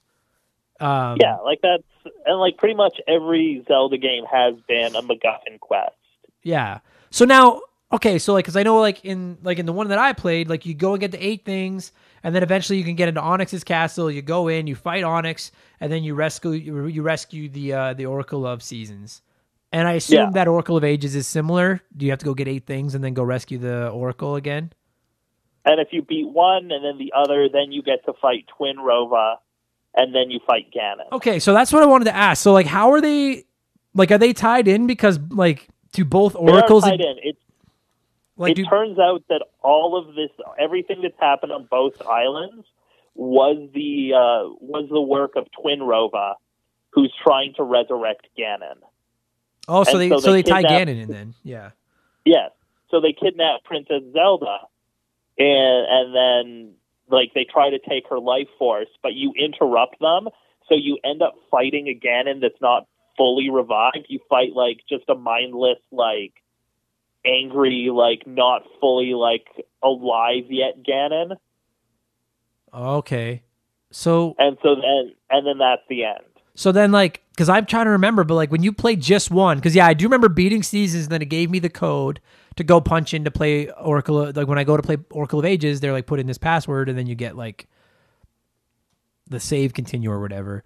Um, 0.79 1.17
Yeah, 1.19 1.37
like 1.37 1.59
that's 1.61 1.83
and 2.25 2.39
like 2.39 2.57
pretty 2.57 2.75
much 2.75 2.99
every 3.07 3.63
Zelda 3.67 3.97
game 3.97 4.25
has 4.31 4.55
been 4.67 4.95
a 4.95 5.01
MacGuffin 5.01 5.59
quest. 5.59 5.95
Yeah. 6.43 6.79
So 7.09 7.25
now, 7.25 7.61
okay, 7.91 8.19
so 8.19 8.33
like, 8.33 8.45
cause 8.45 8.55
I 8.55 8.63
know 8.63 8.79
like 8.79 9.03
in 9.05 9.37
like 9.43 9.59
in 9.59 9.65
the 9.65 9.73
one 9.73 9.87
that 9.89 9.99
I 9.99 10.13
played, 10.13 10.49
like 10.49 10.65
you 10.65 10.73
go 10.73 10.93
and 10.93 10.99
get 11.01 11.11
the 11.11 11.25
eight 11.25 11.45
things, 11.45 11.91
and 12.23 12.35
then 12.35 12.43
eventually 12.43 12.77
you 12.77 12.83
can 12.83 12.95
get 12.95 13.07
into 13.09 13.21
Onyx's 13.21 13.63
castle. 13.63 14.11
You 14.11 14.21
go 14.21 14.47
in, 14.49 14.67
you 14.67 14.75
fight 14.75 15.03
Onyx, 15.03 15.51
and 15.79 15.91
then 15.91 16.03
you 16.03 16.15
rescue 16.15 16.51
you, 16.51 17.01
rescue 17.01 17.49
the 17.49 17.73
uh, 17.73 17.93
the 17.93 18.05
Oracle 18.05 18.45
of 18.45 18.61
Seasons. 18.61 19.21
And 19.71 19.87
I 19.87 19.93
assume 19.93 20.17
Yeah. 20.17 20.29
that 20.33 20.47
Oracle 20.47 20.77
of 20.77 20.83
Ages 20.83 21.15
is 21.15 21.25
similar. 21.25 21.81
Do 21.97 22.05
you 22.05 22.11
have 22.11 22.19
to 22.19 22.25
go 22.25 22.33
get 22.35 22.47
eight 22.47 22.67
things 22.67 22.93
and 22.93 23.03
then 23.03 23.13
go 23.15 23.23
rescue 23.23 23.57
the 23.57 23.89
Oracle 23.89 24.35
again? 24.35 24.71
And 25.65 25.79
if 25.79 25.89
you 25.91 26.01
beat 26.01 26.27
one 26.27 26.71
and 26.71 26.83
then 26.83 26.97
the 26.97 27.13
other, 27.15 27.47
then 27.47 27.71
you 27.71 27.81
get 27.81 28.03
to 28.05 28.13
fight 28.21 28.45
Twinrova, 28.59 29.37
and 29.95 30.13
then 30.13 30.29
you 30.29 30.39
fight 30.45 30.67
Ganon. 30.75 31.11
Okay, 31.11 31.39
so 31.39 31.53
that's 31.53 31.71
what 31.71 31.83
I 31.83 31.85
wanted 31.85 32.05
to 32.05 32.15
ask. 32.15 32.41
So 32.41 32.51
like, 32.51 32.65
how 32.65 32.91
are 32.91 33.01
they? 33.01 33.45
Like, 33.93 34.11
are 34.11 34.17
they 34.17 34.33
tied 34.33 34.67
in 34.67 34.87
because 34.87 35.19
like 35.29 35.67
to 35.93 36.03
both 36.03 36.35
oracles? 36.35 36.83
They 36.83 36.89
are 36.89 36.97
tied 36.97 37.01
in. 37.05 37.15
It's 37.23 37.39
Like, 38.37 38.51
it 38.53 38.55
do, 38.55 38.65
turns 38.65 38.97
out 38.99 39.23
that 39.29 39.43
all 39.61 39.95
of 39.95 40.15
this, 40.15 40.31
everything 40.59 41.01
that's 41.01 41.19
happened 41.19 41.51
on 41.51 41.65
both 41.69 42.01
islands, 42.01 42.65
was 43.15 43.69
the 43.73 44.13
uh, 44.13 44.55
was 44.59 44.89
the 44.89 45.01
work 45.01 45.35
of 45.35 45.47
Twinrova, 45.57 46.33
who's 46.89 47.13
trying 47.23 47.53
to 47.57 47.63
resurrect 47.63 48.27
Ganon. 48.37 48.77
oh, 49.67 49.83
so 49.83 49.91
and 49.91 50.01
they 50.01 50.09
so 50.09 50.17
so 50.19 50.31
they, 50.33 50.41
they 50.41 50.49
tie 50.51 50.63
Ganon 50.63 51.01
in 51.01 51.07
then. 51.09 51.33
Yeah. 51.43 51.71
Yes. 52.25 52.51
So 52.89 52.99
they 52.99 53.13
kidnap 53.13 53.63
Princess 53.63 54.03
Zelda, 54.13 54.57
and 55.37 55.87
and 55.89 56.15
then 56.15 56.73
like 57.09 57.33
they 57.33 57.45
try 57.45 57.69
to 57.69 57.79
take 57.79 58.07
her 58.09 58.19
life 58.19 58.47
force, 58.57 58.87
but 59.01 59.13
you 59.13 59.33
interrupt 59.37 59.99
them, 59.99 60.29
so 60.67 60.75
you 60.75 60.97
end 61.03 61.21
up 61.21 61.35
fighting 61.51 61.87
a 61.87 61.99
Ganon 61.99 62.41
that's 62.41 62.61
not 62.61 62.87
fully 63.17 63.49
revived. 63.49 64.05
You 64.07 64.19
fight 64.29 64.53
like 64.53 64.79
just 64.89 65.03
a 65.09 65.15
mindless, 65.15 65.79
like 65.91 66.33
angry, 67.25 67.89
like 67.91 68.25
not 68.25 68.63
fully 68.79 69.13
like 69.13 69.47
alive 69.83 70.45
yet 70.49 70.83
Ganon, 70.83 71.37
Okay. 72.73 73.43
So 73.91 74.35
and 74.39 74.57
so 74.63 74.75
then 74.75 75.13
and 75.29 75.45
then 75.45 75.57
that's 75.59 75.83
the 75.89 76.05
end. 76.05 76.23
So 76.55 76.71
then, 76.71 76.91
like, 76.91 77.21
because 77.31 77.49
I'm 77.49 77.65
trying 77.65 77.85
to 77.85 77.91
remember, 77.91 78.23
but 78.23 78.35
like 78.35 78.51
when 78.51 78.63
you 78.63 78.71
play 78.71 78.95
just 78.95 79.31
one, 79.31 79.57
because 79.57 79.75
yeah, 79.75 79.87
I 79.87 79.93
do 79.93 80.05
remember 80.05 80.29
beating 80.29 80.63
seasons. 80.63 81.05
And 81.05 81.11
then 81.11 81.21
it 81.21 81.29
gave 81.29 81.49
me 81.49 81.59
the 81.59 81.69
code 81.69 82.19
to 82.55 82.63
go 82.63 82.81
punch 82.81 83.13
in 83.13 83.25
to 83.25 83.31
play 83.31 83.69
Oracle. 83.69 84.31
Like 84.31 84.47
when 84.47 84.57
I 84.57 84.63
go 84.63 84.77
to 84.77 84.83
play 84.83 84.97
Oracle 85.11 85.39
of 85.39 85.45
Ages, 85.45 85.79
they're 85.79 85.91
like 85.91 86.05
put 86.05 86.19
in 86.19 86.27
this 86.27 86.37
password, 86.37 86.89
and 86.89 86.97
then 86.97 87.07
you 87.07 87.15
get 87.15 87.35
like 87.35 87.67
the 89.29 89.39
save 89.39 89.73
continue 89.73 90.11
or 90.11 90.19
whatever. 90.19 90.63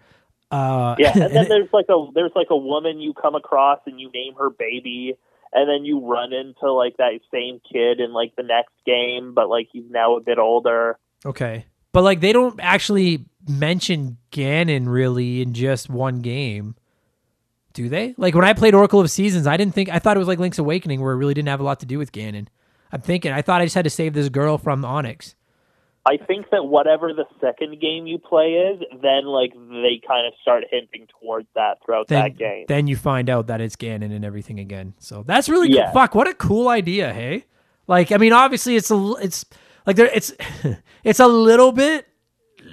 Uh, 0.52 0.96
Yeah, 0.98 1.12
and 1.14 1.22
then 1.36 1.48
there's 1.50 1.70
like 1.74 1.88
a 1.90 2.08
there's 2.14 2.32
like 2.36 2.48
a 2.50 2.58
woman 2.58 3.00
you 3.00 3.14
come 3.14 3.36
across 3.36 3.80
and 3.86 4.00
you 4.00 4.10
name 4.12 4.34
her 4.36 4.50
baby, 4.50 5.18
and 5.54 5.70
then 5.70 5.86
you 5.86 6.00
run 6.06 6.34
into 6.34 6.72
like 6.72 6.98
that 6.98 7.20
same 7.34 7.62
kid 7.72 8.00
in 8.00 8.14
like 8.14 8.36
the 8.36 8.44
next 8.44 8.74
game, 8.86 9.34
but 9.34 9.50
like 9.50 9.68
he's 9.72 9.90
now 9.90 10.16
a 10.16 10.22
bit 10.22 10.38
older. 10.38 10.98
okay, 11.26 11.66
but 11.92 12.04
like 12.04 12.22
they 12.22 12.34
don't 12.34 12.60
actually 12.62 13.26
mention 13.48 14.18
Ganon 14.32 14.88
really 14.88 15.42
in 15.42 15.54
just 15.54 15.90
one 15.90 16.20
game. 16.20 16.76
Do 17.78 17.90
they? 17.90 18.16
Like 18.18 18.34
when 18.34 18.44
I 18.44 18.54
played 18.54 18.74
Oracle 18.74 19.00
of 19.00 19.12
Seasons, 19.12 19.46
I 19.46 19.56
didn't 19.56 19.76
think 19.76 19.88
I 19.90 20.00
thought 20.00 20.18
it 20.18 20.20
was 20.20 20.28
like 20.28 20.40
Link's 20.40 20.58
Awakening 20.58 21.00
where 21.00 21.14
it 21.14 21.18
really 21.18 21.36
didn't 21.36 21.50
have 21.50 21.60
a 21.60 21.64
lot 21.64 21.80
to 21.82 21.86
do 21.86 22.00
with 22.00 22.12
Ganon. 22.12 22.48
I'm 22.92 23.02
thinking 23.02 23.32
I 23.32 23.44
thought 23.44 23.62
I 23.62 23.66
just 23.66 23.76
had 23.76 23.84
to 23.84 23.92
save 23.92 24.16
this 24.16 24.30
girl 24.30 24.58
from 24.58 24.84
Onyx. 24.84 25.36
I 26.04 26.18
think 26.18 26.50
that 26.50 26.64
whatever 26.64 27.14
the 27.14 27.26
second 27.40 27.80
game 27.80 28.08
you 28.08 28.18
play 28.18 28.54
is, 28.54 28.82
then 29.04 29.26
like 29.26 29.54
they 29.54 30.02
kind 30.08 30.26
of 30.26 30.34
start 30.42 30.64
hinting 30.72 31.06
towards 31.22 31.48
that 31.54 31.78
throughout 31.86 32.08
then, 32.08 32.24
that 32.24 32.38
game. 32.40 32.66
then 32.68 32.88
you 32.88 32.96
find 32.96 33.30
out 33.30 33.46
that 33.46 33.62
it's 33.62 33.76
Ganon 33.76 34.12
and 34.16 34.26
everything 34.26 34.58
again. 34.60 34.96
So 34.98 35.22
that's 35.28 35.48
really 35.48 35.70
Yeah. 35.72 35.92
cool. 35.92 35.94
fuck. 36.02 36.16
What 36.16 36.28
a 36.28 36.34
cool 36.34 36.70
idea, 36.70 37.14
hey? 37.14 37.46
Like, 37.86 38.12
I 38.12 38.18
mean, 38.18 38.34
obviously, 38.34 38.76
it's 38.76 38.90
a, 38.90 39.14
it's 39.22 39.46
like 39.86 39.98
there, 39.98 40.10
it's, 40.12 40.34
it's 41.04 41.20
a 41.20 41.28
little 41.28 41.72
bit 41.72 42.08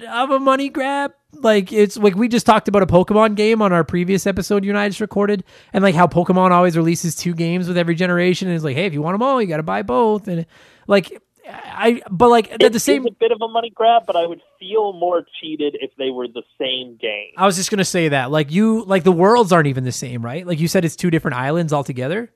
of 0.09 0.31
a 0.31 0.39
money 0.39 0.69
grab. 0.69 1.11
Like 1.41 1.71
it's 1.71 1.97
like 1.97 2.15
we 2.15 2.27
just 2.27 2.45
talked 2.45 2.67
about 2.67 2.83
a 2.83 2.87
Pokemon 2.87 3.35
game 3.35 3.61
on 3.61 3.73
our 3.73 3.83
previous 3.83 4.25
episode 4.25 4.63
you 4.63 4.71
and 4.71 4.77
I 4.77 4.87
just 4.87 5.01
recorded, 5.01 5.43
and 5.73 5.83
like 5.83 5.95
how 5.95 6.07
Pokemon 6.07 6.51
always 6.51 6.75
releases 6.75 7.15
two 7.15 7.33
games 7.33 7.67
with 7.67 7.77
every 7.77 7.95
generation, 7.95 8.47
and 8.47 8.55
it's 8.55 8.63
like, 8.63 8.75
hey, 8.75 8.85
if 8.85 8.93
you 8.93 9.01
want 9.01 9.15
them 9.15 9.21
all, 9.21 9.41
you 9.41 9.47
got 9.47 9.57
to 9.57 9.63
buy 9.63 9.81
both, 9.81 10.27
and 10.27 10.45
like. 10.87 11.21
I 11.47 12.01
but 12.09 12.29
like 12.29 12.51
at 12.51 12.63
It 12.63 12.73
the 12.73 12.79
same 12.79 13.05
a 13.05 13.11
bit 13.11 13.31
of 13.31 13.39
a 13.39 13.47
money 13.47 13.69
grab, 13.69 14.07
but 14.07 14.15
I 14.15 14.25
would 14.25 14.41
feel 14.59 14.93
more 14.93 15.23
cheated 15.39 15.77
if 15.79 15.91
they 15.95 16.09
were 16.09 16.27
the 16.27 16.41
same 16.59 16.97
game. 16.99 17.33
I 17.37 17.45
was 17.45 17.55
just 17.55 17.69
gonna 17.69 17.85
say 17.85 18.07
that 18.09 18.31
like 18.31 18.51
you 18.51 18.83
like 18.85 19.03
the 19.03 19.11
worlds 19.11 19.51
aren't 19.51 19.67
even 19.67 19.83
the 19.83 19.91
same, 19.91 20.25
right? 20.25 20.43
Like 20.47 20.59
you 20.59 20.67
said, 20.67 20.83
it's 20.83 20.95
two 20.95 21.11
different 21.11 21.37
islands 21.37 21.71
altogether. 21.71 22.31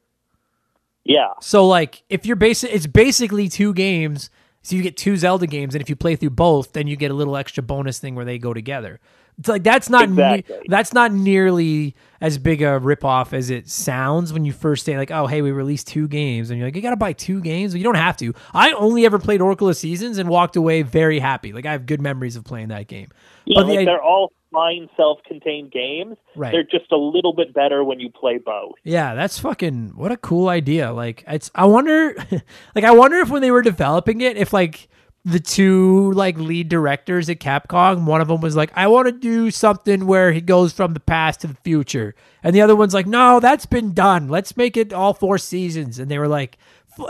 Yeah, 1.04 1.30
So 1.41 1.66
like 1.66 2.04
if 2.08 2.28
you're 2.28 2.36
basic, 2.36 2.72
it's 2.72 2.86
basically 2.86 3.50
two 3.50 3.74
games. 3.74 4.30
So 4.70 4.76
you 4.76 4.84
get 4.84 4.97
two 4.97 5.17
Zelda 5.17 5.47
games, 5.47 5.74
and 5.74 5.82
if 5.82 5.89
you 5.89 5.95
play 5.95 6.15
through 6.15 6.30
both, 6.32 6.74
then 6.74 6.86
you 6.88 6.95
get 6.95 7.09
a 7.09 7.13
little 7.15 7.36
extra 7.36 7.63
bonus 7.63 7.97
thing 7.97 8.13
where 8.13 8.24
they 8.26 8.38
go 8.38 8.53
together. 8.53 8.99
It's 9.39 9.47
like 9.47 9.63
that's 9.63 9.89
not 9.89 10.09
ne- 10.09 10.43
that's 10.67 10.93
not 10.93 11.11
nearly 11.13 11.95
as 12.22 12.38
big 12.38 12.61
a 12.61 12.80
ripoff 12.80 13.32
as 13.34 13.49
it 13.49 13.70
sounds 13.70 14.32
when 14.34 14.43
you 14.45 14.51
first 14.51 14.86
say 14.86 14.97
like, 14.97 15.11
oh 15.11 15.28
hey, 15.28 15.41
we 15.41 15.51
released 15.51 15.88
two 15.88 16.07
games, 16.07 16.49
and 16.49 16.59
you're 16.59 16.67
like, 16.67 16.76
you 16.76 16.82
gotta 16.82 16.97
buy 16.97 17.13
two 17.13 17.41
games. 17.41 17.72
Well, 17.74 17.78
You 17.80 17.84
don't 17.86 17.95
have 17.95 18.17
to. 18.17 18.34
I 18.53 18.72
only 18.74 19.05
ever 19.05 19.17
played 19.17 19.41
Oracle 19.41 19.70
of 19.70 19.78
Seasons 19.78 20.17
and 20.17 20.30
walked 20.30 20.55
away 20.55 20.82
very 20.84 21.20
happy. 21.20 21.51
Like 21.53 21.65
I 21.65 21.72
have 21.72 21.86
good 21.86 22.01
memories 22.01 22.36
of 22.36 22.43
playing 22.43 22.67
that 22.67 22.88
game. 22.88 23.07
yeah, 23.45 23.61
But 23.61 23.67
like 23.70 23.80
i- 23.80 23.86
they're 23.86 24.03
all 24.03 24.34
fine, 24.52 24.89
self-contained 24.97 25.72
games. 25.72 26.18
Right. 26.36 26.52
They're 26.52 26.64
just 26.64 26.91
a 26.91 26.97
little 26.97 27.34
bit 27.34 27.54
better 27.54 27.84
when 27.84 28.00
you 28.00 28.10
play 28.10 28.38
both. 28.38 28.76
Yeah, 28.84 29.16
that's 29.16 29.39
fucking 29.39 29.93
what 29.95 30.12
a 30.12 30.18
cool 30.18 30.50
idea. 30.50 30.91
Like 30.91 31.24
it's 31.28 31.52
I 31.56 31.66
wonder 31.66 32.16
like 32.76 32.84
I 32.84 32.91
wonder 32.91 33.18
if 33.18 33.30
when 33.30 33.41
they 33.41 33.52
were 33.52 33.62
developing 33.62 34.22
it 34.22 34.38
if 34.38 34.54
like 34.54 34.88
the 35.26 35.39
two 35.39 36.12
like 36.14 36.38
lead 36.38 36.70
directors 36.70 37.30
at 37.30 37.39
Capcom, 37.39 38.06
one 38.06 38.22
of 38.22 38.28
them 38.28 38.41
was 38.41 38.56
like 38.56 38.72
I 38.76 38.88
want 38.88 39.08
to 39.08 39.12
do 39.12 39.52
something 39.52 40.06
where 40.06 40.32
he 40.32 40.41
goes 40.41 40.74
from 40.74 40.93
the 40.93 41.00
past 41.00 41.41
to 41.41 41.47
the 41.47 41.58
future. 41.64 42.16
And 42.43 42.56
the 42.56 42.62
other 42.62 42.76
one's 42.76 42.93
like 42.93 43.08
no, 43.08 43.39
that's 43.39 43.66
been 43.66 43.93
done. 43.93 44.28
Let's 44.28 44.58
make 44.58 44.78
it 44.78 44.93
all 44.93 45.14
four 45.14 45.38
seasons. 45.38 46.00
And 46.00 46.10
they 46.10 46.18
were 46.18 46.28
like 46.28 46.58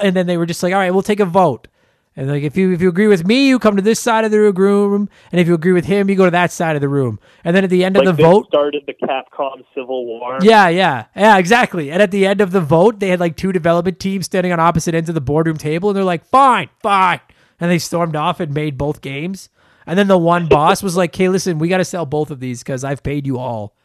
and 0.02 0.16
then 0.16 0.28
they 0.28 0.38
were 0.38 0.46
just 0.46 0.64
like 0.64 0.74
all 0.74 0.80
right, 0.80 0.92
we'll 0.92 1.04
take 1.04 1.20
a 1.20 1.26
vote. 1.26 1.68
And 2.20 2.28
like 2.28 2.44
if 2.44 2.58
you 2.58 2.74
if 2.74 2.82
you 2.82 2.90
agree 2.90 3.08
with 3.08 3.26
me, 3.26 3.48
you 3.48 3.60
come 3.60 3.78
to 3.78 3.82
this 3.82 3.98
side 3.98 4.26
of 4.26 4.32
the 4.32 4.52
room, 4.52 5.08
and 5.32 5.40
if 5.40 5.48
you 5.48 5.54
agree 5.54 5.72
with 5.72 5.86
him, 5.86 6.10
you 6.10 6.18
go 6.18 6.26
to 6.26 6.32
that 6.32 6.52
side 6.52 6.76
of 6.76 6.82
the 6.82 6.90
room. 6.90 7.18
And 7.46 7.56
then 7.56 7.64
at 7.64 7.70
the 7.70 7.86
end 7.86 7.96
Like 7.96 8.08
of 8.08 8.18
the 8.18 8.24
vote, 8.24 8.48
started 8.48 8.84
the 8.86 8.94
Capcom 8.94 9.64
Civil 9.74 10.06
War. 10.06 10.38
yeah, 10.42 10.68
yeah, 10.68 11.06
yeah, 11.16 11.38
exactly. 11.38 11.90
And 11.90 12.02
at 12.02 12.12
the 12.12 12.28
end 12.28 12.42
of 12.42 12.52
the 12.52 12.60
vote, 12.60 13.00
they 13.00 13.08
had 13.08 13.22
like 13.22 13.38
two 13.38 13.54
development 13.54 14.02
teams 14.02 14.26
standing 14.26 14.52
on 14.52 14.60
opposite 14.60 14.94
ends 14.94 15.08
of 15.08 15.16
the 15.16 15.22
boardroom 15.22 15.56
table, 15.56 15.88
and 15.92 15.96
they're 15.96 16.04
like, 16.04 16.26
"Fine, 16.26 16.68
fine," 16.84 17.22
and 17.58 17.72
they 17.72 17.80
stormed 17.80 18.18
off 18.18 18.42
and 18.42 18.54
made 18.54 18.78
both 18.78 19.00
games. 19.00 19.48
And 19.88 19.98
then 19.98 20.10
the 20.10 20.18
one 20.18 20.48
boss 20.50 20.84
was 20.84 20.98
like, 20.98 21.16
"Hey, 21.16 21.30
listen, 21.30 21.58
we 21.58 21.70
got 21.70 21.78
to 21.78 21.86
sell 21.86 22.06
both 22.06 22.32
of 22.32 22.42
these 22.42 22.62
because 22.62 22.84
I've 22.84 23.02
paid 23.02 23.26
you 23.28 23.40
all 23.40 23.78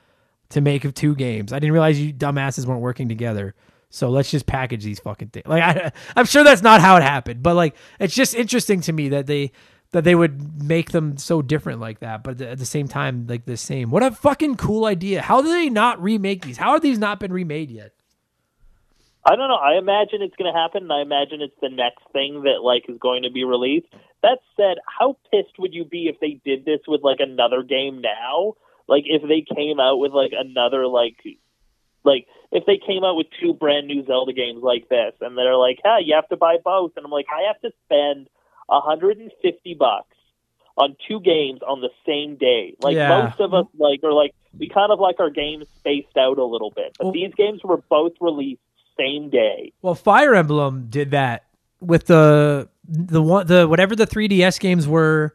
to 0.49 0.61
make 0.61 0.93
two 0.95 1.15
games. 1.15 1.53
I 1.53 1.61
didn't 1.61 1.73
realize 1.73 2.01
you 2.01 2.13
dumbasses 2.13 2.67
weren't 2.67 2.81
working 2.81 3.09
together." 3.09 3.55
So 3.95 4.11
let's 4.11 4.29
just 4.29 4.47
package 4.47 4.83
these 4.83 4.99
fucking 4.99 5.29
things. 5.29 5.47
Like 5.47 5.63
I, 5.63 5.93
I'm 6.17 6.27
sure 6.27 6.43
that's 6.43 6.63
not 6.63 6.81
how 6.81 6.97
it 6.97 7.05
happened, 7.05 7.45
but 7.45 7.55
like 7.55 7.77
it's 8.01 8.15
just 8.15 8.35
interesting 8.35 8.81
to 8.83 8.93
me 8.93 9.11
that 9.11 9.27
they 9.27 9.53
that 9.93 10.03
they 10.03 10.17
would 10.17 10.65
make 10.65 10.91
them 10.91 11.17
so 11.17 11.41
different 11.41 11.79
like 11.79 12.01
that, 12.01 12.25
but 12.25 12.41
at 12.41 12.59
the 12.59 12.67
same 12.67 12.89
time 12.89 13.29
like 13.29 13.45
the 13.45 13.57
same. 13.57 13.91
What 13.91 14.03
a 14.03 14.11
fucking 14.11 14.57
cool 14.57 14.87
idea! 14.87 15.23
How 15.23 15.41
do 15.43 15.49
they 15.49 15.71
not 15.71 16.03
remake 16.03 16.45
these? 16.45 16.57
How 16.57 16.73
have 16.73 16.83
these 16.83 16.99
not 16.99 17.21
been 17.21 17.33
remade 17.33 17.71
yet? 17.71 17.93
I 19.25 19.37
don't 19.37 19.49
know. 19.49 19.55
I 19.55 19.79
imagine 19.79 20.23
it's 20.23 20.35
going 20.35 20.53
to 20.53 20.59
happen, 20.59 20.83
and 20.83 20.93
I 20.93 21.01
imagine 21.01 21.41
it's 21.41 21.55
the 21.63 21.71
next 21.71 22.03
thing 22.13 22.43
that 22.43 22.65
like 22.65 22.87
is 22.89 22.99
going 22.99 23.23
to 23.23 23.31
be 23.31 23.45
released. 23.45 23.87
That 24.23 24.39
said, 24.57 24.79
how 24.99 25.19
pissed 25.31 25.57
would 25.61 25.73
you 25.73 25.85
be 25.85 26.09
if 26.13 26.19
they 26.19 26.41
did 26.45 26.65
this 26.65 26.81
with 26.89 27.03
like 27.03 27.21
another 27.21 27.63
game 27.63 28.03
now? 28.03 28.55
Like 28.89 29.05
if 29.07 29.23
they 29.23 29.47
came 29.55 29.79
out 29.79 29.99
with 29.99 30.11
like 30.11 30.33
another 30.37 30.89
like 30.89 31.17
like 32.05 32.27
if 32.53 32.65
they 32.67 32.79
came 32.79 33.03
out 33.05 33.17
with 33.17 33.27
two 33.41 33.53
brand 33.55 33.87
new 33.89 34.05
Zelda 34.07 34.33
games 34.33 34.63
like 34.63 34.89
this, 34.89 35.15
and 35.21 35.37
they're 35.37 35.57
like, 35.57 35.81
"Hey, 35.83 36.01
you 36.05 36.15
have 36.15 36.29
to 36.29 36.37
buy 36.37 36.57
both," 36.65 36.93
and 36.97 37.05
I'm 37.05 37.11
like, 37.11 37.27
I 37.35 37.47
have 37.49 37.61
to 37.63 37.71
spend 37.87 38.29
150 38.69 39.75
bucks 39.75 40.07
on 40.77 40.97
two 41.09 41.21
games 41.21 41.61
on 41.67 41.81
the 41.81 41.91
same 42.07 42.37
day. 42.37 42.75
Like 42.83 42.97
Yeah. 42.97 43.25
most 43.25 43.41
of 43.41 43.55
us 43.55 43.67
like 43.79 44.03
are 44.03 44.13
like 44.13 44.35
we 44.59 44.69
kind 44.69 44.91
of 44.93 44.99
like 45.01 45.21
our 45.21 45.31
games 45.31 45.67
spaced 45.79 46.17
out 46.17 46.39
a 46.39 46.45
little 46.45 46.71
bit, 46.71 46.95
but 46.99 47.07
Well- 47.07 47.13
these 47.13 47.33
games 47.35 47.63
were 47.65 47.79
both 47.89 48.13
released 48.21 48.61
same 48.97 49.29
day. 49.29 49.73
Well, 49.83 49.95
Fire 49.97 50.35
Emblem 50.37 50.87
did 50.89 51.11
that 51.13 51.45
with 51.81 52.07
the 52.07 52.69
the 52.89 53.23
one 53.23 53.47
the 53.47 53.67
whatever 53.69 53.97
the 53.97 54.07
3DS 54.07 54.59
games 54.61 54.87
were 54.87 55.35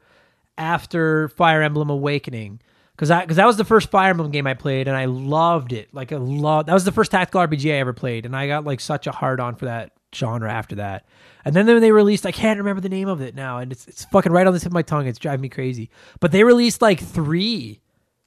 after 0.57 1.29
Fire 1.29 1.61
Emblem 1.61 1.89
Awakening. 1.89 2.59
Because 2.99 3.21
because 3.21 3.37
that 3.37 3.47
was 3.47 3.55
the 3.55 3.63
first 3.63 3.89
Fire 3.89 4.09
Emblem 4.09 4.29
game 4.29 4.45
I 4.45 4.55
played 4.55 4.89
and 4.89 4.97
I 4.97 5.05
loved 5.05 5.71
it. 5.71 5.93
Like 5.93 6.11
I 6.11 6.17
loved 6.17 6.67
that 6.67 6.73
was 6.73 6.83
the 6.83 6.91
first 6.91 7.11
tactical 7.11 7.39
RPG 7.39 7.71
I 7.73 7.77
ever 7.77 7.93
played, 7.93 8.25
and 8.25 8.35
I 8.35 8.45
got 8.47 8.65
like 8.65 8.81
such 8.81 9.07
a 9.07 9.13
hard 9.13 9.39
on 9.39 9.55
for 9.55 9.65
that 9.65 9.93
genre 10.13 10.51
after 10.51 10.75
that. 10.75 11.05
And 11.45 11.55
then 11.55 11.65
when 11.65 11.79
they 11.79 11.93
released, 11.93 12.25
I 12.25 12.33
can't 12.33 12.57
remember 12.57 12.81
the 12.81 12.89
name 12.89 13.07
of 13.07 13.21
it 13.21 13.35
now, 13.35 13.59
and 13.59 13.71
it's 13.71 13.87
it's 13.87 14.03
fucking 14.05 14.33
right 14.33 14.45
on 14.45 14.51
the 14.51 14.59
tip 14.59 14.67
of 14.67 14.73
my 14.73 14.81
tongue. 14.81 15.07
It's 15.07 15.17
driving 15.17 15.43
me 15.43 15.47
crazy. 15.47 15.89
But 16.19 16.33
they 16.33 16.43
released 16.43 16.81
like 16.81 16.99
three 16.99 17.79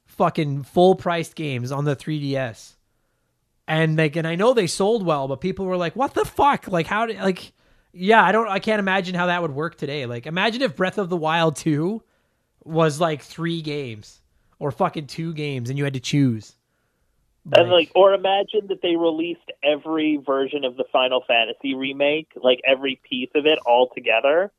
fucking 0.05 0.63
full 0.63 0.95
priced 0.95 1.35
games 1.35 1.71
on 1.71 1.85
the 1.85 1.95
3DS 1.95 2.75
and 3.67 3.95
like 3.95 4.15
and 4.15 4.27
I 4.27 4.33
know 4.33 4.53
they 4.53 4.67
sold 4.67 5.05
well, 5.05 5.27
but 5.27 5.39
people 5.39 5.65
were 5.65 5.77
like, 5.77 5.95
"What 5.95 6.15
the 6.15 6.25
fuck? 6.25 6.67
Like 6.67 6.87
how 6.87 7.05
did 7.05 7.17
like 7.17 7.53
yeah, 7.91 8.23
I 8.23 8.31
don't 8.31 8.47
I 8.47 8.57
can't 8.57 8.79
imagine 8.79 9.13
how 9.13 9.27
that 9.27 9.43
would 9.43 9.53
work 9.53 9.77
today. 9.77 10.07
Like 10.07 10.25
imagine 10.25 10.63
if 10.63 10.75
Breath 10.75 10.97
of 10.97 11.09
the 11.09 11.17
Wild 11.17 11.57
2 11.57 12.01
was 12.63 12.99
like 12.99 13.21
3 13.21 13.61
games 13.61 14.22
or 14.63 14.71
fucking 14.71 15.07
2 15.07 15.33
games 15.33 15.69
and 15.69 15.77
you 15.77 15.83
had 15.83 15.93
to 15.93 15.99
choose. 15.99 16.53
And 17.51 17.69
like, 17.69 17.91
or 17.93 18.13
imagine 18.13 18.67
that 18.69 18.81
they 18.81 18.95
released 18.95 19.51
every 19.61 20.15
version 20.15 20.63
of 20.63 20.77
the 20.77 20.85
Final 20.93 21.21
Fantasy 21.27 21.75
remake, 21.75 22.29
like 22.41 22.61
every 22.65 23.01
piece 23.03 23.29
of 23.35 23.45
it 23.45 23.59
all 23.65 23.89
together, 23.93 24.49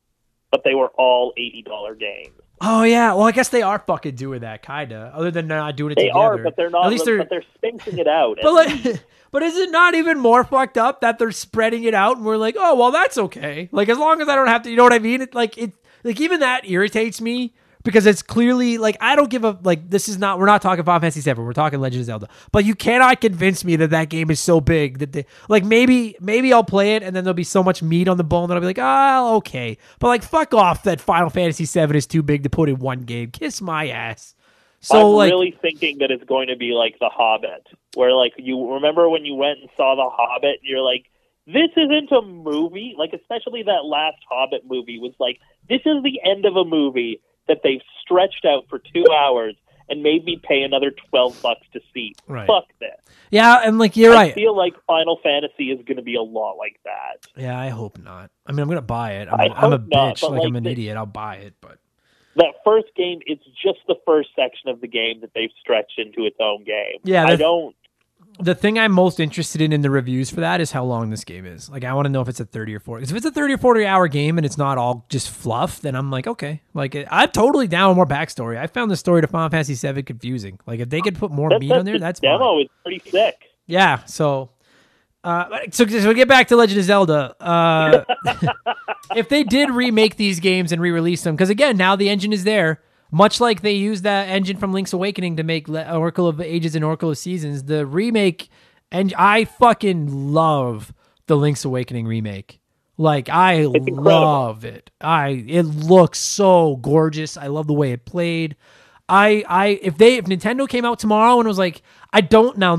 but 0.50 0.64
they 0.64 0.74
were 0.74 0.88
all 0.88 1.32
eighty 1.38 1.62
dollar 1.62 1.94
games. 1.94 2.34
Oh 2.60 2.82
yeah. 2.82 3.14
Well, 3.14 3.22
I 3.24 3.32
guess 3.32 3.48
they 3.48 3.62
are 3.62 3.78
fucking 3.78 4.16
doing 4.16 4.40
that, 4.40 4.60
kinda. 4.62 5.12
Other 5.14 5.30
than 5.30 5.46
not 5.46 5.76
doing 5.76 5.92
it 5.92 5.94
They 5.94 6.08
together. 6.08 6.20
are, 6.20 6.38
but 6.38 6.56
they're 6.56 6.68
not. 6.68 6.84
At 6.84 6.90
least 6.90 7.06
they're. 7.06 7.16
But 7.16 7.30
they're 7.30 7.44
spacing 7.54 7.98
it 7.98 8.06
out. 8.06 8.36
But 8.42 8.52
like, 8.52 9.02
but 9.30 9.42
is 9.42 9.56
it 9.56 9.70
not 9.70 9.94
even 9.94 10.18
more 10.18 10.44
fucked 10.44 10.76
up 10.76 11.00
that 11.00 11.18
they're 11.18 11.32
spreading 11.32 11.84
it 11.84 11.94
out 11.94 12.18
and 12.18 12.26
we're 12.26 12.36
like, 12.36 12.56
oh 12.58 12.74
well, 12.74 12.90
that's 12.90 13.16
okay. 13.16 13.70
Like 13.72 13.88
as 13.88 13.96
long 13.96 14.20
as 14.20 14.28
I 14.28 14.34
don't 14.34 14.48
have 14.48 14.64
to, 14.64 14.70
you 14.70 14.76
know 14.76 14.84
what 14.84 14.92
I 14.92 14.98
mean? 14.98 15.22
It 15.22 15.34
like 15.34 15.56
it 15.56 15.72
like 16.02 16.20
even 16.20 16.40
that 16.40 16.68
irritates 16.68 17.18
me 17.22 17.54
because 17.84 18.06
it's 18.06 18.22
clearly 18.22 18.78
like 18.78 18.96
I 19.00 19.14
don't 19.14 19.30
give 19.30 19.44
a 19.44 19.58
like 19.62 19.88
this 19.88 20.08
is 20.08 20.18
not 20.18 20.38
we're 20.38 20.46
not 20.46 20.62
talking 20.62 20.84
Final 20.84 21.00
Fantasy 21.00 21.20
Seven, 21.20 21.44
we're 21.44 21.52
talking 21.52 21.80
Legend 21.80 22.00
of 22.00 22.06
Zelda. 22.06 22.28
But 22.50 22.64
you 22.64 22.74
cannot 22.74 23.20
convince 23.20 23.64
me 23.64 23.76
that 23.76 23.90
that 23.90 24.08
game 24.08 24.30
is 24.30 24.40
so 24.40 24.60
big 24.60 24.98
that 24.98 25.12
they 25.12 25.26
like 25.48 25.64
maybe 25.64 26.16
maybe 26.20 26.52
I'll 26.52 26.64
play 26.64 26.96
it 26.96 27.02
and 27.02 27.14
then 27.14 27.22
there'll 27.22 27.34
be 27.34 27.44
so 27.44 27.62
much 27.62 27.82
meat 27.82 28.08
on 28.08 28.16
the 28.16 28.24
bone 28.24 28.48
that 28.48 28.54
I'll 28.54 28.60
be 28.60 28.66
like, 28.66 28.78
oh 28.80 29.36
okay. 29.36 29.78
But 30.00 30.08
like 30.08 30.22
fuck 30.22 30.54
off 30.54 30.82
that 30.84 31.00
Final 31.00 31.30
Fantasy 31.30 31.66
Seven 31.66 31.94
is 31.94 32.06
too 32.06 32.22
big 32.22 32.42
to 32.42 32.50
put 32.50 32.68
in 32.68 32.78
one 32.78 33.02
game. 33.02 33.30
Kiss 33.30 33.60
my 33.60 33.88
ass. 33.88 34.34
So 34.80 34.98
I'm 34.98 35.16
like 35.16 35.30
really 35.30 35.56
thinking 35.62 35.98
that 35.98 36.10
it's 36.10 36.24
going 36.24 36.48
to 36.48 36.56
be 36.56 36.72
like 36.72 36.98
The 36.98 37.08
Hobbit, 37.08 37.66
where 37.94 38.12
like 38.12 38.32
you 38.36 38.74
remember 38.74 39.08
when 39.08 39.24
you 39.24 39.34
went 39.34 39.60
and 39.60 39.70
saw 39.76 39.94
The 39.94 40.10
Hobbit, 40.10 40.60
and 40.60 40.68
you're 40.68 40.82
like, 40.82 41.06
this 41.46 41.70
isn't 41.74 42.12
a 42.12 42.20
movie. 42.20 42.94
Like 42.96 43.14
especially 43.14 43.62
that 43.62 43.84
last 43.84 44.18
Hobbit 44.28 44.62
movie 44.68 44.98
was 44.98 45.14
like, 45.18 45.40
this 45.70 45.80
is 45.86 46.02
the 46.02 46.20
end 46.22 46.44
of 46.44 46.56
a 46.56 46.64
movie 46.66 47.22
that 47.48 47.60
they've 47.62 47.82
stretched 48.02 48.44
out 48.44 48.64
for 48.68 48.78
two 48.78 49.04
hours 49.12 49.54
and 49.88 50.02
made 50.02 50.24
me 50.24 50.40
pay 50.42 50.62
another 50.62 50.92
twelve 51.10 51.40
bucks 51.42 51.66
to 51.74 51.80
see. 51.92 52.14
Right. 52.26 52.46
Fuck 52.46 52.64
this. 52.80 52.96
yeah, 53.30 53.60
and 53.64 53.78
like 53.78 53.96
you're 53.96 54.12
I 54.12 54.16
right. 54.16 54.32
I 54.32 54.34
feel 54.34 54.56
like 54.56 54.72
Final 54.86 55.18
Fantasy 55.22 55.70
is 55.70 55.84
going 55.84 55.98
to 55.98 56.02
be 56.02 56.14
a 56.16 56.22
lot 56.22 56.54
like 56.56 56.80
that. 56.84 57.26
Yeah, 57.36 57.58
I 57.58 57.68
hope 57.68 57.98
not. 57.98 58.30
I 58.46 58.52
mean, 58.52 58.60
I'm 58.60 58.68
gonna 58.68 58.80
buy 58.82 59.16
it. 59.16 59.28
I'm, 59.30 59.52
I'm 59.52 59.72
a 59.72 59.78
not, 59.78 60.16
bitch. 60.16 60.22
like, 60.22 60.32
like, 60.32 60.46
I'm 60.46 60.56
an 60.56 60.64
the- 60.64 60.70
idiot. 60.70 60.96
I'll 60.96 61.04
buy 61.06 61.36
it, 61.36 61.54
but 61.60 61.78
That 62.36 62.54
first 62.64 62.88
game, 62.96 63.20
it's 63.26 63.44
just 63.62 63.78
the 63.86 63.96
first 64.06 64.30
section 64.34 64.70
of 64.70 64.80
the 64.80 64.88
game 64.88 65.20
that 65.20 65.30
they've 65.34 65.52
stretched 65.60 65.98
into 65.98 66.24
its 66.26 66.36
own 66.40 66.64
game. 66.64 67.00
Yeah, 67.04 67.26
I 67.26 67.36
don't. 67.36 67.76
The 68.40 68.54
thing 68.54 68.78
I'm 68.78 68.92
most 68.92 69.20
interested 69.20 69.60
in 69.60 69.72
in 69.72 69.82
the 69.82 69.90
reviews 69.90 70.28
for 70.30 70.40
that 70.40 70.60
is 70.60 70.72
how 70.72 70.84
long 70.84 71.10
this 71.10 71.24
game 71.24 71.46
is. 71.46 71.70
Like, 71.70 71.84
I 71.84 71.92
want 71.94 72.06
to 72.06 72.08
know 72.10 72.20
if 72.20 72.28
it's 72.28 72.40
a 72.40 72.44
30 72.44 72.74
or 72.74 72.80
40. 72.80 73.02
'cause 73.04 73.10
If 73.12 73.16
it's 73.16 73.26
a 73.26 73.30
30 73.30 73.54
or 73.54 73.58
40 73.58 73.86
hour 73.86 74.08
game 74.08 74.38
and 74.38 74.44
it's 74.44 74.58
not 74.58 74.76
all 74.76 75.06
just 75.08 75.30
fluff, 75.30 75.80
then 75.80 75.94
I'm 75.94 76.10
like, 76.10 76.26
okay. 76.26 76.60
Like, 76.74 76.96
I'm 77.10 77.30
totally 77.30 77.68
down 77.68 77.90
with 77.90 77.96
more 77.96 78.06
backstory. 78.06 78.58
I 78.58 78.66
found 78.66 78.90
the 78.90 78.96
story 78.96 79.20
to 79.20 79.26
Final 79.28 79.48
Fantasy 79.50 79.74
VII 79.74 80.02
confusing. 80.02 80.58
Like, 80.66 80.80
if 80.80 80.88
they 80.90 81.00
could 81.00 81.16
put 81.16 81.30
more 81.30 81.50
meat 81.58 81.70
on 81.72 81.84
there, 81.84 81.94
the 81.94 82.00
that's 82.00 82.20
fine. 82.20 82.30
demo 82.38 82.58
is 82.60 82.68
pretty 82.82 83.02
sick. 83.08 83.50
Yeah. 83.66 84.04
So, 84.04 84.50
uh, 85.22 85.46
so, 85.70 85.86
so 85.86 86.08
we 86.08 86.14
get 86.14 86.28
back 86.28 86.48
to 86.48 86.56
Legend 86.56 86.80
of 86.80 86.84
Zelda. 86.86 87.34
Uh, 87.40 88.04
if 89.16 89.28
they 89.28 89.44
did 89.44 89.70
remake 89.70 90.16
these 90.16 90.40
games 90.40 90.72
and 90.72 90.82
re-release 90.82 91.22
them, 91.22 91.34
because 91.36 91.50
again, 91.50 91.76
now 91.76 91.94
the 91.96 92.08
engine 92.08 92.32
is 92.32 92.44
there, 92.44 92.80
much 93.14 93.40
like 93.40 93.62
they 93.62 93.72
used 93.72 94.02
that 94.02 94.28
engine 94.28 94.56
from 94.56 94.72
Link's 94.72 94.92
Awakening 94.92 95.36
to 95.36 95.44
make 95.44 95.68
Oracle 95.68 96.26
of 96.26 96.40
Ages 96.40 96.74
and 96.74 96.84
Oracle 96.84 97.10
of 97.10 97.16
Seasons, 97.16 97.62
the 97.62 97.86
remake, 97.86 98.48
and 98.90 99.14
I 99.16 99.44
fucking 99.44 100.32
love 100.32 100.92
the 101.28 101.36
Link's 101.36 101.64
Awakening 101.64 102.08
remake. 102.08 102.60
Like 102.96 103.28
I 103.28 103.66
love 103.66 104.64
it. 104.64 104.90
I 105.00 105.44
it 105.46 105.62
looks 105.62 106.18
so 106.18 106.76
gorgeous. 106.76 107.36
I 107.36 107.46
love 107.46 107.68
the 107.68 107.72
way 107.72 107.92
it 107.92 108.04
played. 108.04 108.56
I 109.08 109.44
I 109.48 109.66
if 109.82 109.96
they 109.96 110.16
if 110.16 110.24
Nintendo 110.24 110.68
came 110.68 110.84
out 110.84 110.98
tomorrow 110.98 111.38
and 111.38 111.46
was 111.46 111.58
like 111.58 111.82
I 112.12 112.20
don't 112.20 112.58
now 112.58 112.76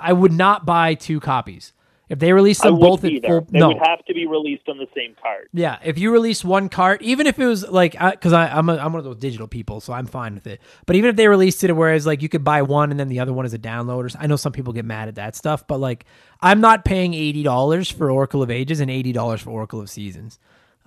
I 0.00 0.12
would 0.12 0.32
not 0.32 0.66
buy 0.66 0.94
two 0.94 1.20
copies. 1.20 1.72
If 2.08 2.20
they 2.20 2.32
release 2.32 2.60
them 2.60 2.78
both 2.78 3.04
at 3.04 3.12
full 3.24 3.40
They 3.50 3.58
no 3.58 3.68
would 3.68 3.78
have 3.82 4.04
to 4.04 4.14
be 4.14 4.26
released 4.26 4.68
on 4.68 4.78
the 4.78 4.86
same 4.94 5.16
card. 5.20 5.48
yeah, 5.52 5.78
if 5.84 5.98
you 5.98 6.12
release 6.12 6.44
one 6.44 6.68
cart, 6.68 7.02
even 7.02 7.26
if 7.26 7.38
it 7.38 7.46
was 7.46 7.68
like, 7.68 7.98
because 7.98 8.32
I, 8.32 8.46
I'm 8.46 8.68
a, 8.68 8.76
I'm 8.76 8.92
one 8.92 9.00
of 9.00 9.04
those 9.04 9.16
digital 9.16 9.48
people, 9.48 9.80
so 9.80 9.92
I'm 9.92 10.06
fine 10.06 10.34
with 10.34 10.46
it. 10.46 10.60
But 10.86 10.94
even 10.94 11.10
if 11.10 11.16
they 11.16 11.26
released 11.26 11.64
it, 11.64 11.72
whereas 11.72 12.06
like 12.06 12.22
you 12.22 12.28
could 12.28 12.44
buy 12.44 12.62
one 12.62 12.92
and 12.92 13.00
then 13.00 13.08
the 13.08 13.18
other 13.18 13.32
one 13.32 13.44
is 13.44 13.54
a 13.54 13.58
download, 13.58 14.14
or 14.14 14.18
I 14.20 14.28
know 14.28 14.36
some 14.36 14.52
people 14.52 14.72
get 14.72 14.84
mad 14.84 15.08
at 15.08 15.16
that 15.16 15.34
stuff, 15.34 15.66
but 15.66 15.78
like 15.78 16.04
I'm 16.40 16.60
not 16.60 16.84
paying 16.84 17.12
eighty 17.12 17.42
dollars 17.42 17.90
for 17.90 18.08
Oracle 18.08 18.40
of 18.40 18.52
Ages 18.52 18.78
and 18.78 18.88
eighty 18.90 19.12
dollars 19.12 19.40
for 19.42 19.50
Oracle 19.50 19.80
of 19.80 19.90
Seasons. 19.90 20.38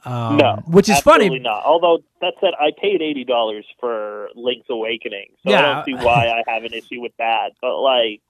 Um, 0.05 0.37
no, 0.37 0.63
which 0.67 0.87
is 0.87 0.95
absolutely 0.95 1.27
funny. 1.27 1.39
Not. 1.39 1.65
Although 1.65 2.01
that 2.21 2.35
said, 2.39 2.51
I 2.57 2.71
paid 2.81 3.01
eighty 3.01 3.25
dollars 3.25 3.65
for 3.81 4.29
Link's 4.35 4.67
Awakening, 4.69 5.31
so 5.45 5.53
I 5.53 5.61
don't 5.61 5.83
see 5.83 5.95
why 5.95 6.29
I 6.29 6.49
have 6.49 6.63
an 6.63 6.73
issue 6.73 7.01
with 7.01 7.11
that. 7.17 7.51
But 7.59 7.81
like, 7.81 8.21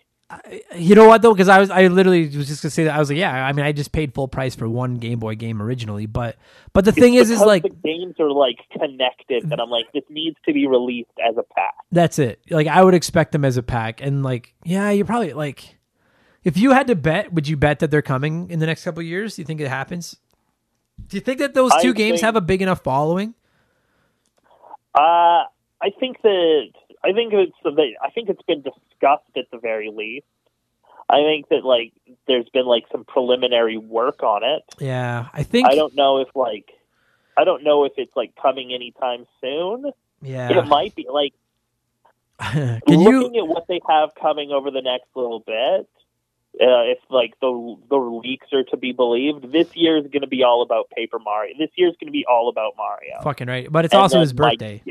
You 0.75 0.93
know 0.93 1.07
what 1.07 1.23
though? 1.23 1.33
Because 1.33 1.47
I 1.47 1.59
was 1.59 1.71
I 1.71 1.87
literally 1.87 2.27
was 2.27 2.47
just 2.47 2.61
gonna 2.61 2.69
say 2.69 2.83
that 2.83 2.95
I 2.95 2.99
was 2.99 3.09
like, 3.09 3.17
yeah, 3.17 3.33
I 3.33 3.51
mean, 3.51 3.65
I 3.65 3.71
just 3.71 3.91
paid 3.91 4.13
full 4.13 4.27
price 4.27 4.53
for 4.53 4.69
one 4.69 4.95
Game 4.95 5.17
Boy 5.17 5.33
game 5.33 5.59
originally, 5.59 6.05
but 6.05 6.37
but 6.71 6.85
the 6.85 6.91
thing 6.91 7.15
is, 7.15 7.31
is 7.31 7.41
like 7.41 7.63
the 7.63 7.69
games 7.69 8.15
are 8.19 8.31
like 8.31 8.57
connected, 8.71 9.43
and 9.43 9.59
I'm 9.59 9.71
like, 9.71 9.91
this 9.91 10.03
needs 10.07 10.37
to 10.45 10.53
be 10.53 10.67
released 10.67 11.09
as 11.27 11.35
a 11.35 11.43
pack. 11.55 11.73
That's 11.91 12.19
it. 12.19 12.41
Like 12.49 12.67
I 12.67 12.83
would 12.83 12.93
expect 12.93 13.31
them 13.31 13.43
as 13.43 13.57
a 13.57 13.63
pack, 13.63 14.01
and 14.01 14.21
like 14.21 14.53
yeah, 14.63 14.91
you're 14.91 15.05
probably 15.05 15.33
like, 15.33 15.79
if 16.43 16.57
you 16.57 16.71
had 16.73 16.85
to 16.87 16.95
bet, 16.95 17.33
would 17.33 17.47
you 17.47 17.57
bet 17.57 17.79
that 17.79 17.89
they're 17.89 18.03
coming 18.03 18.51
in 18.51 18.59
the 18.59 18.67
next 18.67 18.83
couple 18.83 18.99
of 18.99 19.07
years? 19.07 19.35
Do 19.35 19.41
you 19.41 19.45
think 19.47 19.61
it 19.61 19.67
happens? 19.67 20.15
Do 21.07 21.17
you 21.17 21.21
think 21.21 21.39
that 21.39 21.55
those 21.55 21.71
I 21.71 21.81
two 21.81 21.93
games 21.95 22.19
think- 22.19 22.25
have 22.25 22.35
a 22.35 22.41
big 22.41 22.61
enough 22.61 22.83
following? 22.83 23.33
Uh, 24.93 25.45
I 25.81 25.89
think 25.99 26.21
that 26.21 26.69
I 27.03 27.13
think 27.13 27.33
it's 27.33 27.55
I 27.65 28.09
think 28.11 28.29
it's 28.29 28.41
been 28.43 28.61
discussed 28.61 29.31
at 29.37 29.45
the 29.51 29.57
very 29.57 29.89
least. 29.93 30.25
I 31.09 31.23
think 31.23 31.49
that 31.49 31.65
like 31.65 31.93
there's 32.27 32.49
been 32.49 32.65
like 32.65 32.85
some 32.91 33.03
preliminary 33.03 33.77
work 33.77 34.21
on 34.21 34.43
it. 34.43 34.63
Yeah, 34.79 35.27
I 35.33 35.43
think. 35.43 35.67
I 35.67 35.75
don't 35.75 35.95
know 35.95 36.19
if 36.19 36.27
like 36.35 36.71
I 37.37 37.43
don't 37.45 37.63
know 37.63 37.85
if 37.85 37.93
it's 37.97 38.15
like 38.15 38.35
coming 38.41 38.73
anytime 38.73 39.25
soon. 39.41 39.91
yeah. 40.21 40.59
It 40.59 40.67
might 40.67 40.93
be 40.95 41.07
like 41.11 41.33
Can 42.39 42.81
you? 42.87 43.21
looking 43.21 43.37
at 43.37 43.47
what 43.47 43.67
they 43.67 43.81
have 43.87 44.11
coming 44.15 44.51
over 44.51 44.71
the 44.71 44.81
next 44.81 45.07
little 45.15 45.39
bit. 45.39 45.87
Uh, 46.59 46.83
if 46.91 46.97
like 47.09 47.33
the 47.41 47.77
the 47.89 47.95
leaks 47.95 48.47
are 48.53 48.63
to 48.63 48.77
be 48.77 48.91
believed, 48.91 49.51
this 49.51 49.75
year 49.75 49.97
is 49.97 50.03
going 50.07 50.21
to 50.21 50.27
be 50.27 50.43
all 50.43 50.61
about 50.61 50.89
Paper 50.89 51.19
Mario. 51.19 51.53
This 51.57 51.69
year 51.75 51.89
is 51.89 51.95
going 51.99 52.07
to 52.07 52.11
be 52.11 52.25
all 52.29 52.49
about 52.49 52.73
Mario. 52.75 53.21
Fucking 53.23 53.47
right, 53.47 53.71
but 53.71 53.85
it's 53.85 53.93
And 53.93 54.01
also 54.01 54.19
his 54.19 54.33
birthday. 54.33 54.81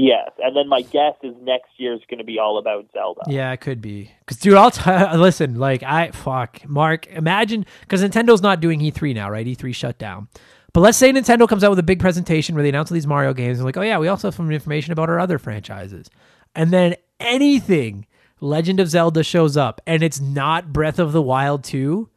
Yes, 0.00 0.30
and 0.38 0.54
then 0.54 0.68
my 0.68 0.82
guess 0.82 1.14
is 1.24 1.34
next 1.42 1.70
year 1.76 1.92
is 1.92 2.00
going 2.08 2.18
to 2.18 2.24
be 2.24 2.38
all 2.38 2.58
about 2.58 2.86
Zelda. 2.92 3.22
Yeah, 3.26 3.50
it 3.50 3.60
could 3.60 3.80
be. 3.80 4.12
Cause 4.26 4.36
dude, 4.36 4.54
I'll 4.54 4.70
t- 4.70 4.88
listen. 5.16 5.56
Like 5.56 5.82
I 5.82 6.12
fuck 6.12 6.66
Mark. 6.68 7.08
Imagine 7.08 7.66
because 7.80 8.00
Nintendo's 8.00 8.40
not 8.40 8.60
doing 8.60 8.78
E3 8.78 9.12
now, 9.12 9.28
right? 9.28 9.44
E3 9.44 9.74
shut 9.74 9.98
down. 9.98 10.28
But 10.72 10.82
let's 10.82 10.98
say 10.98 11.12
Nintendo 11.12 11.48
comes 11.48 11.64
out 11.64 11.70
with 11.70 11.80
a 11.80 11.84
big 11.84 11.98
presentation 11.98 12.54
where 12.54 12.62
they 12.62 12.68
announce 12.68 12.92
all 12.92 12.94
these 12.94 13.08
Mario 13.08 13.34
games 13.34 13.58
and 13.58 13.64
like, 13.64 13.76
oh 13.76 13.82
yeah, 13.82 13.98
we 13.98 14.06
also 14.06 14.28
have 14.28 14.36
some 14.36 14.52
information 14.52 14.92
about 14.92 15.08
our 15.08 15.18
other 15.18 15.38
franchises, 15.38 16.08
and 16.54 16.70
then 16.70 16.94
anything 17.18 18.06
Legend 18.40 18.78
of 18.78 18.88
Zelda 18.88 19.24
shows 19.24 19.56
up 19.56 19.80
and 19.84 20.04
it's 20.04 20.20
not 20.20 20.72
Breath 20.72 21.00
of 21.00 21.10
the 21.10 21.22
Wild 21.22 21.64
2, 21.64 22.08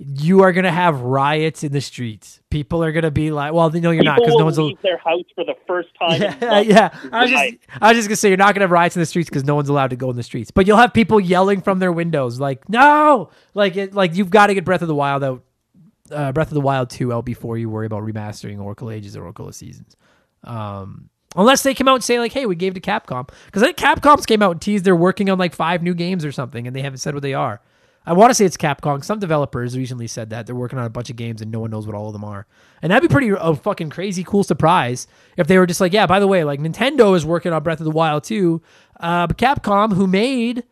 you 0.00 0.42
are 0.42 0.52
gonna 0.52 0.70
have 0.70 1.00
riots 1.00 1.64
in 1.64 1.72
the 1.72 1.80
streets. 1.80 2.40
People 2.50 2.84
are 2.84 2.92
gonna 2.92 3.10
be 3.10 3.32
like, 3.32 3.52
well, 3.52 3.68
no, 3.70 3.90
you're 3.90 4.04
not 4.04 4.18
because 4.18 4.36
no 4.36 4.44
one's. 4.44 4.56
leave 4.56 4.80
their 4.80 4.98
house 4.98 5.24
for 5.34 5.44
the 5.44 5.56
first 5.66 5.88
time. 5.98 6.22
Yeah, 6.22 6.60
yeah. 6.60 6.98
I 7.10 7.22
was 7.22 7.30
just, 7.30 7.54
I 7.80 7.88
was 7.88 7.96
just 7.96 8.08
gonna 8.08 8.16
say 8.16 8.28
you're 8.28 8.36
not 8.36 8.54
gonna 8.54 8.62
have 8.64 8.70
riots 8.70 8.94
in 8.94 9.00
the 9.00 9.06
streets 9.06 9.28
because 9.28 9.42
no 9.42 9.56
one's 9.56 9.68
allowed 9.68 9.90
to 9.90 9.96
go 9.96 10.08
in 10.10 10.16
the 10.16 10.22
streets. 10.22 10.52
But 10.52 10.68
you'll 10.68 10.76
have 10.76 10.94
people 10.94 11.18
yelling 11.18 11.62
from 11.62 11.80
their 11.80 11.90
windows, 11.90 12.38
like 12.38 12.68
no, 12.68 13.30
like 13.54 13.76
it, 13.76 13.92
like 13.92 14.14
you've 14.14 14.30
got 14.30 14.46
to 14.46 14.54
get 14.54 14.64
Breath 14.64 14.82
of 14.82 14.88
the 14.88 14.94
Wild 14.94 15.24
out, 15.24 15.42
uh, 16.12 16.30
Breath 16.30 16.48
of 16.48 16.54
the 16.54 16.60
Wild 16.60 16.90
two 16.90 17.12
out 17.12 17.24
before 17.24 17.58
you 17.58 17.68
worry 17.68 17.86
about 17.86 18.04
remastering 18.04 18.60
Oracle 18.60 18.92
Ages 18.92 19.16
or 19.16 19.24
Oracle 19.24 19.48
of 19.48 19.56
Seasons. 19.56 19.96
Um, 20.44 21.10
unless 21.34 21.64
they 21.64 21.74
come 21.74 21.88
out 21.88 21.96
and 21.96 22.04
say 22.04 22.20
like, 22.20 22.32
hey, 22.32 22.46
we 22.46 22.54
gave 22.54 22.74
to 22.74 22.80
Capcom 22.80 23.28
because 23.46 23.64
I 23.64 23.72
think 23.72 23.78
Capcom's 23.78 24.26
came 24.26 24.42
out 24.42 24.52
and 24.52 24.60
teased 24.60 24.84
they're 24.84 24.94
working 24.94 25.28
on 25.28 25.38
like 25.38 25.56
five 25.56 25.82
new 25.82 25.94
games 25.94 26.24
or 26.24 26.30
something, 26.30 26.68
and 26.68 26.76
they 26.76 26.82
haven't 26.82 26.98
said 26.98 27.14
what 27.14 27.24
they 27.24 27.34
are. 27.34 27.60
I 28.08 28.14
want 28.14 28.30
to 28.30 28.34
say 28.34 28.46
it's 28.46 28.56
Capcom. 28.56 29.04
Some 29.04 29.18
developers 29.18 29.76
recently 29.76 30.06
said 30.06 30.30
that 30.30 30.46
they're 30.46 30.54
working 30.54 30.78
on 30.78 30.86
a 30.86 30.88
bunch 30.88 31.10
of 31.10 31.16
games 31.16 31.42
and 31.42 31.52
no 31.52 31.60
one 31.60 31.70
knows 31.70 31.86
what 31.86 31.94
all 31.94 32.06
of 32.06 32.14
them 32.14 32.24
are. 32.24 32.46
And 32.80 32.90
that'd 32.90 33.06
be 33.06 33.12
pretty 33.12 33.30
a 33.38 33.54
fucking 33.54 33.90
crazy 33.90 34.24
cool 34.24 34.42
surprise 34.42 35.06
if 35.36 35.46
they 35.46 35.58
were 35.58 35.66
just 35.66 35.78
like, 35.78 35.92
yeah, 35.92 36.06
by 36.06 36.18
the 36.18 36.26
way, 36.26 36.42
like 36.42 36.58
Nintendo 36.58 37.14
is 37.14 37.26
working 37.26 37.52
on 37.52 37.62
Breath 37.62 37.80
of 37.80 37.84
the 37.84 37.90
Wild 37.90 38.24
too, 38.24 38.62
uh, 38.98 39.26
but 39.26 39.36
Capcom, 39.36 39.92
who 39.92 40.06
made 40.06 40.64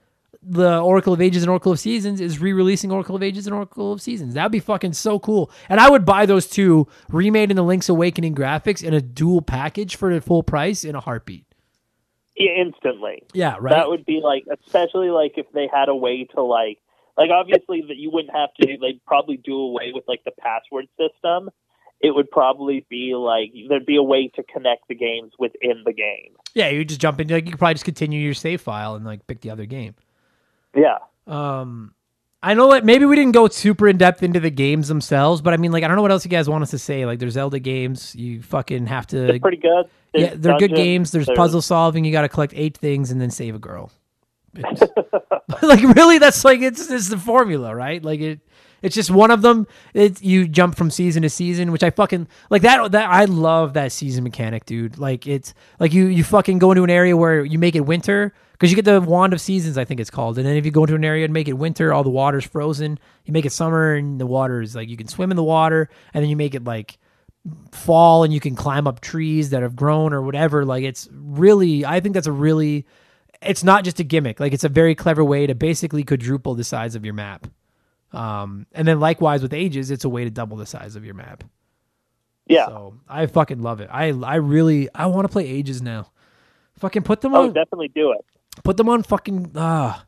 the 0.43 0.81
Oracle 0.81 1.13
of 1.13 1.21
Ages 1.21 1.43
and 1.43 1.51
Oracle 1.51 1.73
of 1.73 1.79
Seasons, 1.79 2.23
is 2.23 2.39
re-releasing 2.39 2.91
Oracle 2.91 3.17
of 3.17 3.23
Ages 3.23 3.47
and 3.47 3.55
Oracle 3.55 3.93
of 3.93 4.01
Seasons. 4.01 4.33
That'd 4.33 4.51
be 4.51 4.59
fucking 4.59 4.95
so 4.95 5.19
cool. 5.19 5.51
And 5.69 5.79
I 5.79 5.91
would 5.91 6.07
buy 6.07 6.25
those 6.25 6.47
two 6.47 6.89
remade 7.11 7.51
in 7.51 7.57
the 7.57 7.65
Link's 7.65 7.91
Awakening 7.91 8.35
graphics 8.35 8.83
in 8.83 8.95
a 8.95 9.03
dual 9.03 9.43
package 9.43 9.97
for 9.97 10.15
the 10.15 10.23
full 10.23 10.43
price 10.43 10.85
in 10.85 10.95
a 10.95 11.01
heartbeat. 11.01 11.45
Yeah, 12.35 12.53
instantly. 12.53 13.25
Yeah, 13.35 13.57
right. 13.61 13.75
That 13.75 13.91
would 13.91 14.07
be 14.07 14.21
like, 14.25 14.45
especially 14.65 15.11
like 15.11 15.35
if 15.37 15.51
they 15.53 15.69
had 15.71 15.91
a 15.91 15.95
way 15.95 16.25
to 16.35 16.43
like, 16.43 16.79
like 17.17 17.31
obviously 17.31 17.83
that 17.89 17.97
you 17.97 18.11
wouldn't 18.11 18.35
have 18.35 18.51
to. 18.61 18.77
They'd 18.81 19.05
probably 19.07 19.37
do 19.37 19.59
away 19.59 19.93
with 19.95 20.05
like 20.07 20.23
the 20.25 20.33
password 20.33 20.87
system. 20.99 21.51
It 22.01 22.15
would 22.15 22.31
probably 22.31 22.85
be 22.91 23.15
like 23.15 23.53
there'd 23.69 23.87
be 23.87 23.97
a 23.97 24.03
way 24.03 24.29
to 24.37 24.43
connect 24.43 24.89
the 24.89 24.95
games 24.95 25.33
within 25.39 25.83
the 25.85 25.93
game. 25.93 26.37
yeah, 26.55 26.69
you 26.69 26.85
just 26.85 27.01
jump 27.01 27.21
in. 27.21 27.29
Like 27.29 27.47
you 27.47 27.53
could 27.53 27.59
probably 27.59 27.75
just 27.75 27.85
continue 27.87 28.21
your 28.21 28.35
save 28.35 28.61
file 28.61 28.95
and 28.97 29.05
like 29.05 29.27
pick 29.27 29.41
the 29.41 29.51
other 29.51 29.65
game. 29.67 29.95
Yeah. 30.75 30.99
Um, 31.27 31.95
I 32.43 32.55
know 32.55 32.71
that 32.73 32.85
maybe 32.85 33.07
we 33.07 33.17
didn't 33.17 33.33
go 33.33 33.49
super 33.49 33.89
in 33.89 33.97
depth 33.97 34.23
into 34.23 34.39
the 34.41 34.51
games 34.51 34.89
themselves, 34.89 35.41
but 35.41 35.53
I 35.55 35.57
mean, 35.57 35.73
like, 35.73 35.83
I 35.83 35.89
don't 35.89 35.97
know 35.97 36.03
what 36.03 36.13
else 36.13 36.25
you 36.25 36.31
guys 36.31 36.49
want 36.49 36.63
us 36.63 36.71
to 36.71 36.79
say. 36.79 37.05
Like, 37.07 37.19
there's 37.19 37.33
Zelda 37.33 37.59
games. 37.59 38.15
You 38.15 38.43
fucking 38.43 38.87
have 38.87 39.07
to. 39.09 39.21
They're 39.21 39.41
pretty 39.41 39.57
good. 39.57 39.87
yeah, 40.15 40.35
they're 40.37 40.59
good 40.59 40.75
games. 40.75 41.11
There's 41.11 41.27
there's- 41.27 41.37
puzzle 41.37 41.63
solving. 41.63 42.05
You 42.05 42.13
got 42.13 42.23
to 42.23 42.29
collect 42.29 42.53
eight 42.55 42.77
things 42.77 43.11
and 43.11 43.21
then 43.21 43.31
save 43.31 43.55
a 43.55 43.59
girl. 43.59 43.91
It's- 44.59 45.63
like, 45.63 45.83
really, 45.97 46.19
that's 46.19 46.45
like 46.45 46.61
it's 46.61 46.91
it's 46.91 47.09
the 47.09 47.19
formula, 47.19 47.75
right? 47.75 48.03
Like 48.03 48.21
it. 48.21 48.41
It's 48.83 48.95
just 48.95 49.11
one 49.11 49.31
of 49.31 49.41
them. 49.43 49.67
It 49.95 50.23
you 50.23 50.47
jump 50.47 50.77
from 50.77 50.91
season 50.91 51.23
to 51.23 51.31
season, 51.31 51.73
which 51.73 51.83
I 51.83 51.91
fucking 51.91 52.29
like 52.51 52.63
that. 52.63 52.93
That 52.93 53.09
I 53.09 53.25
love 53.25 53.73
that 53.73 53.91
season 53.91 54.23
mechanic, 54.23 54.67
dude. 54.67 54.99
Like 54.99 55.27
it's 55.27 55.55
like 55.81 55.93
you 55.95 56.07
you 56.07 56.23
fucking 56.23 56.59
go 56.59 56.71
into 56.73 56.85
an 56.85 56.91
area 56.91 57.17
where 57.17 57.43
you 57.45 57.59
make 57.59 57.75
it 57.75 57.81
winter 57.81 58.35
because 58.53 58.71
you 58.71 58.77
get 58.77 58.85
the 58.85 59.01
wand 59.01 59.33
of 59.33 59.41
seasons, 59.41 59.77
I 59.77 59.85
think 59.85 59.99
it's 59.99 60.11
called. 60.11 60.39
And 60.39 60.47
then 60.47 60.57
if 60.57 60.65
you 60.65 60.71
go 60.71 60.85
into 60.85 60.95
an 60.95 61.05
area 61.05 61.25
and 61.25 61.33
make 61.33 61.49
it 61.49 61.55
winter, 61.55 61.93
all 61.93 62.05
the 62.05 62.11
water's 62.11 62.45
frozen. 62.45 62.99
You 63.25 63.33
make 63.33 63.45
it 63.47 63.53
summer 63.53 63.95
and 63.95 64.21
the 64.21 64.27
water 64.27 64.61
is 64.61 64.77
like 64.77 64.89
you 64.89 64.97
can 64.97 65.09
swim 65.09 65.31
in 65.31 65.37
the 65.37 65.43
water, 65.43 65.89
and 66.13 66.23
then 66.23 66.29
you 66.29 66.37
make 66.37 66.55
it 66.55 66.65
like 66.65 66.99
fall 67.73 68.25
and 68.25 68.33
you 68.33 68.41
can 68.41 68.55
climb 68.57 68.87
up 68.87 69.01
trees 69.01 69.51
that 69.51 69.63
have 69.63 69.75
grown 69.75 70.13
or 70.13 70.23
whatever. 70.23 70.65
Like 70.65 70.85
it's 70.85 71.09
really, 71.13 71.85
I 71.85 72.01
think 72.01 72.15
that's 72.15 72.27
a 72.27 72.33
really, 72.33 72.87
it's 73.49 73.65
not 73.65 73.85
just 73.85 74.01
a 74.01 74.05
gimmick. 74.05 74.41
Like 74.41 74.53
it's 74.53 74.65
a 74.65 74.69
very 74.69 74.95
clever 74.95 75.25
way 75.25 75.47
to 75.47 75.55
basically 75.55 76.03
quadruple 76.05 76.55
the 76.55 76.65
size 76.65 76.95
of 76.95 77.05
your 77.05 77.15
map. 77.15 77.47
Um, 78.13 78.67
and 78.73 78.87
then 78.87 79.01
likewise 79.01 79.43
with 79.43 79.53
ages, 79.53 79.91
it's 79.91 80.05
a 80.05 80.09
way 80.09 80.25
to 80.25 80.31
double 80.31 80.57
the 80.57 80.67
size 80.67 80.97
of 80.97 81.05
your 81.05 81.15
map. 81.15 81.45
Yeah. 82.47 82.67
So 82.67 82.95
I 83.09 83.27
fucking 83.27 83.61
love 83.61 83.81
it. 83.81 83.89
I 83.93 84.11
I 84.11 84.37
really 84.37 84.89
I 84.95 85.07
want 85.07 85.25
to 85.27 85.33
play 85.33 85.47
ages 85.47 85.83
now. 85.83 86.11
Fucking 86.79 87.03
put 87.03 87.21
them 87.21 87.35
Oh, 87.35 87.45
on. 87.45 87.53
definitely 87.53 87.89
do 87.89 88.13
it. 88.13 88.25
Put 88.63 88.77
them 88.77 88.89
on 88.89 89.03
fucking. 89.03 89.57
Uh, 89.57 89.99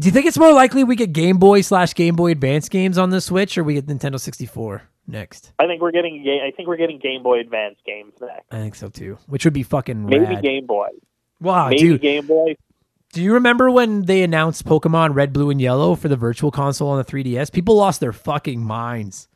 do 0.00 0.06
you 0.06 0.12
think 0.12 0.26
it's 0.26 0.38
more 0.38 0.52
likely 0.52 0.84
we 0.84 0.96
get 0.96 1.12
Game 1.12 1.38
Boy 1.38 1.60
slash 1.60 1.94
Game 1.94 2.16
Boy 2.16 2.30
Advance 2.32 2.68
games 2.68 2.98
on 2.98 3.10
the 3.10 3.20
Switch, 3.20 3.56
or 3.56 3.64
we 3.64 3.74
get 3.74 3.86
Nintendo 3.86 4.18
sixty 4.20 4.46
four 4.46 4.82
next? 5.06 5.52
I 5.58 5.66
think 5.66 5.80
we're 5.80 5.92
getting. 5.92 6.24
I 6.44 6.50
think 6.56 6.68
we're 6.68 6.76
getting 6.76 6.98
Game 6.98 7.22
Boy 7.22 7.40
Advance 7.40 7.78
games 7.86 8.12
next. 8.20 8.46
I 8.50 8.56
think 8.56 8.74
so 8.74 8.88
too. 8.88 9.18
Which 9.26 9.44
would 9.44 9.54
be 9.54 9.62
fucking 9.62 10.06
Maybe 10.06 10.24
rad. 10.26 10.42
Game 10.42 10.66
Boy. 10.66 10.88
Wow, 11.42 11.68
Maybe 11.68 11.80
dude. 11.82 12.00
Game 12.00 12.26
Boy. 12.26 12.56
Do 13.12 13.22
you 13.22 13.34
remember 13.34 13.70
when 13.70 14.06
they 14.06 14.22
announced 14.22 14.64
Pokemon 14.64 15.14
Red, 15.14 15.32
Blue, 15.34 15.50
and 15.50 15.60
Yellow 15.60 15.94
for 15.94 16.08
the 16.08 16.16
Virtual 16.16 16.50
Console 16.50 16.88
on 16.88 16.98
the 16.98 17.04
3DS? 17.04 17.52
People 17.52 17.76
lost 17.76 18.00
their 18.00 18.12
fucking 18.12 18.62
minds. 18.64 19.28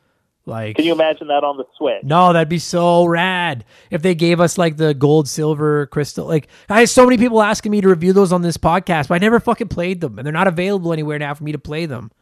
Like, 0.47 0.77
Can 0.77 0.85
you 0.85 0.93
imagine 0.93 1.27
that 1.27 1.43
on 1.43 1.57
the 1.57 1.65
Switch? 1.77 2.05
no, 2.05 2.33
that'd 2.33 2.49
be 2.49 2.61
so 2.61 3.05
rad 3.05 3.65
if 3.91 4.01
they 4.03 4.15
gave 4.15 4.41
us 4.41 4.57
like 4.57 4.77
the 4.77 4.95
gold, 4.95 5.29
silver, 5.29 5.87
crystal. 5.87 6.25
Like, 6.27 6.47
I 6.69 6.79
had 6.81 6.89
so 6.89 7.05
many 7.05 7.19
people 7.19 7.43
asking 7.43 7.73
me 7.73 7.81
to 7.81 7.89
review 7.89 8.13
those 8.13 8.33
on 8.33 8.43
this 8.43 8.57
podcast, 8.57 9.09
but 9.09 9.17
I 9.17 9.19
never 9.19 9.41
fucking 9.41 9.69
played 9.69 10.01
them, 10.01 10.19
and 10.19 10.25
they're 10.25 10.33
not 10.33 10.47
available 10.47 10.93
anywhere 10.93 11.19
now 11.19 11.35
for 11.35 11.43
me 11.45 11.51
to 11.53 11.59
play 11.59 11.85
them. 11.87 12.13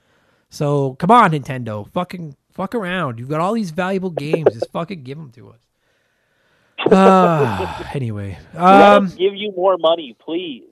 So 0.48 0.94
come 0.94 1.10
on, 1.10 1.32
Nintendo, 1.32 1.88
fucking 1.92 2.34
fuck 2.50 2.74
around. 2.74 3.18
You've 3.18 3.28
got 3.28 3.40
all 3.40 3.52
these 3.52 3.72
valuable 3.72 4.10
games. 4.10 4.54
Just 4.54 4.70
fucking 4.72 5.02
give 5.02 5.18
them 5.18 5.30
to 5.32 5.50
us. 5.50 5.60
Uh, 6.90 7.84
anyway, 7.94 8.38
um, 8.54 9.06
give 9.08 9.34
you 9.34 9.52
more 9.56 9.76
money, 9.78 10.16
please. 10.18 10.64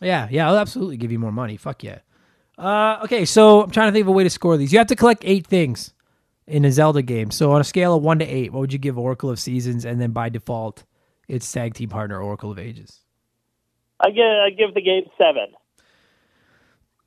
Yeah, 0.00 0.28
yeah, 0.30 0.48
I'll 0.48 0.58
absolutely 0.58 0.96
give 0.96 1.12
you 1.12 1.18
more 1.18 1.32
money. 1.32 1.56
Fuck 1.56 1.84
yeah. 1.84 1.98
Uh, 2.58 3.00
okay, 3.04 3.24
so 3.24 3.62
I'm 3.62 3.70
trying 3.70 3.88
to 3.88 3.92
think 3.92 4.04
of 4.04 4.08
a 4.08 4.12
way 4.12 4.24
to 4.24 4.30
score 4.30 4.56
these. 4.56 4.72
You 4.72 4.78
have 4.78 4.88
to 4.88 4.96
collect 4.96 5.22
eight 5.24 5.46
things 5.46 5.92
in 6.46 6.64
a 6.64 6.72
Zelda 6.72 7.02
game. 7.02 7.30
So 7.30 7.52
on 7.52 7.60
a 7.60 7.64
scale 7.64 7.96
of 7.96 8.02
one 8.02 8.18
to 8.18 8.24
eight, 8.24 8.52
what 8.52 8.60
would 8.60 8.72
you 8.72 8.78
give 8.78 8.98
Oracle 8.98 9.30
of 9.30 9.40
Seasons, 9.40 9.84
and 9.84 10.00
then 10.00 10.12
by 10.12 10.28
default, 10.28 10.84
its 11.28 11.50
tag 11.50 11.74
team 11.74 11.88
partner 11.88 12.20
Oracle 12.20 12.50
of 12.50 12.58
Ages? 12.58 13.00
I 14.00 14.10
give. 14.10 14.24
I 14.24 14.50
give 14.50 14.74
the 14.74 14.82
game 14.82 15.04
seven. 15.16 15.54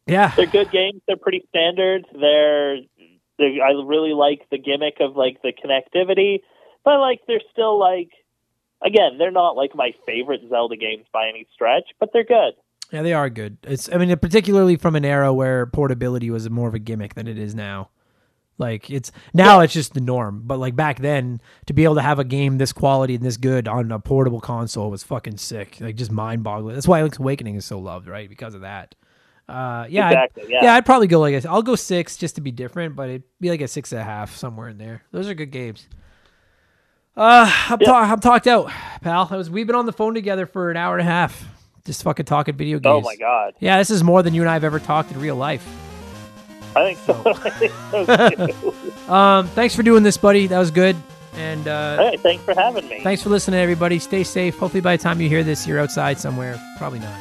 Yeah, 0.08 0.34
They're 0.36 0.46
good 0.46 0.72
games. 0.72 1.02
They're 1.06 1.18
pretty 1.18 1.44
standard. 1.50 2.06
They're, 2.14 2.78
they 3.38 3.60
I 3.62 3.72
really 3.86 4.14
like 4.14 4.48
the 4.50 4.58
gimmick 4.58 4.98
of 5.02 5.18
like 5.18 5.42
the 5.42 5.52
connectivity, 5.52 6.40
but 6.88 7.00
like 7.02 7.20
they're 7.28 7.42
still 7.52 7.78
like, 7.78 8.12
again, 8.82 9.18
they're 9.18 9.32
not 9.44 9.58
like 9.58 9.76
my 9.76 9.92
favorite 10.06 10.42
Zelda 10.50 10.78
games 10.78 11.06
by 11.12 11.28
any 11.28 11.46
stretch, 11.54 11.84
but 12.00 12.10
they're 12.14 12.24
good. 12.24 12.54
yeah, 12.94 13.02
they 13.02 13.14
are 13.14 13.30
good. 13.30 13.58
It's 13.64 13.92
I 13.92 13.98
mean, 13.98 14.16
particularly 14.18 14.78
from 14.78 14.96
an 14.96 15.04
era 15.04 15.34
where 15.34 15.66
portability 15.66 16.30
was 16.30 16.50
more 16.50 16.70
of 16.70 16.74
a 16.74 16.80
gimmick 16.80 17.16
than 17.16 17.28
it 17.28 17.38
is 17.38 17.54
now. 17.54 17.90
Like 18.60 18.90
it's 18.90 19.12
now 19.34 19.60
it's 19.60 19.74
just 19.74 19.94
the 19.94 20.02
norm, 20.02 20.42
but 20.46 20.58
like 20.60 20.76
back 20.76 21.00
then, 21.00 21.42
to 21.68 21.74
be 21.74 21.84
able 21.84 21.96
to 21.96 22.02
have 22.02 22.18
a 22.20 22.24
game 22.24 22.58
this 22.58 22.74
quality 22.74 23.14
and 23.16 23.24
this 23.24 23.38
good 23.38 23.68
on 23.68 23.92
a 23.92 24.00
portable 24.00 24.40
console 24.42 24.90
was 24.90 25.04
fucking 25.04 25.38
sick. 25.38 25.78
Like 25.80 25.96
just 25.96 26.12
mind 26.12 26.42
boggling. 26.44 26.74
That's 26.74 26.88
why 26.88 27.02
Link's 27.04 27.20
Awakening 27.20 27.56
is 27.56 27.66
so 27.66 27.78
loved, 27.80 28.08
right? 28.08 28.28
Because 28.30 28.56
of 28.56 28.62
that. 28.62 28.96
Uh, 29.48 29.86
yeah, 29.90 30.08
I'd- 30.08 30.42
yeah. 30.50 30.60
yeah. 30.64 30.74
I'd 30.74 30.86
probably 30.86 31.08
go 31.08 31.20
like 31.20 31.36
a, 31.44 31.50
I'll 31.50 31.62
go 31.62 31.76
six 31.76 32.18
just 32.18 32.36
to 32.36 32.42
be 32.42 32.52
different, 32.52 32.96
but 32.96 33.10
it'd 33.10 33.24
be 33.40 33.50
like 33.50 33.62
a 33.62 33.68
six 33.68 33.92
and 33.92 34.02
a 34.02 34.04
half 34.04 34.36
somewhere 34.36 34.70
in 34.70 34.78
there. 34.80 35.04
Those 35.12 35.30
are 35.30 35.34
good 35.36 35.52
games. 35.52 35.88
Uh, 37.18 37.52
I'm, 37.70 37.80
Yeah. 37.82 37.88
ta- 37.88 38.02
I'm 38.12 38.20
talked 38.20 38.46
out, 38.48 38.70
pal. 39.02 39.28
I 39.32 39.36
was, 39.38 39.50
we've 39.50 39.66
been 39.66 39.76
on 39.76 39.86
the 39.88 39.92
phone 39.94 40.14
together 40.14 40.46
for 40.46 40.70
an 40.70 40.78
hour 40.78 40.94
and 40.98 41.02
a 41.02 41.12
half, 41.12 41.44
just 41.84 42.04
fucking 42.04 42.26
talking 42.28 42.56
video 42.56 42.78
games. 42.80 42.94
Oh 42.94 43.02
my 43.02 43.16
god, 43.16 43.56
Yeah, 43.60 43.80
this 43.80 43.90
is 43.90 44.04
more 44.04 44.22
than 44.22 44.34
you 44.36 44.42
and 44.42 44.50
I 44.50 44.54
have 44.54 44.64
ever 44.64 44.80
talked 44.80 45.12
in 45.12 45.20
real 45.20 45.36
life. 45.36 45.68
I 46.76 46.94
think 46.94 47.00
so. 47.00 47.22
I 47.36 48.30
think 48.30 48.54
so. 48.62 48.74
Um, 49.14 49.48
thanks 49.48 49.74
for 49.74 49.84
doing 49.84 50.04
this, 50.04 50.18
buddy. 50.18 50.48
That 50.48 50.60
was 50.60 50.70
good. 50.70 50.96
And 51.36 51.66
uh, 51.68 51.96
right, 52.00 52.20
thanks 52.20 52.44
for 52.44 52.54
having 52.54 52.88
me. 52.90 53.02
thanks 53.04 53.24
for 53.24 53.30
listening, 53.30 53.60
everybody. 53.62 54.00
Stay 54.00 54.24
safe. 54.26 54.58
Hopefully, 54.58 54.82
by 54.82 54.98
the 54.98 55.02
time 55.04 55.22
you 55.22 55.30
hear 55.30 55.44
this, 55.46 55.66
you're 55.66 55.80
outside 55.80 56.20
somewhere. 56.20 56.62
Probably 56.78 57.00
not. 57.00 57.14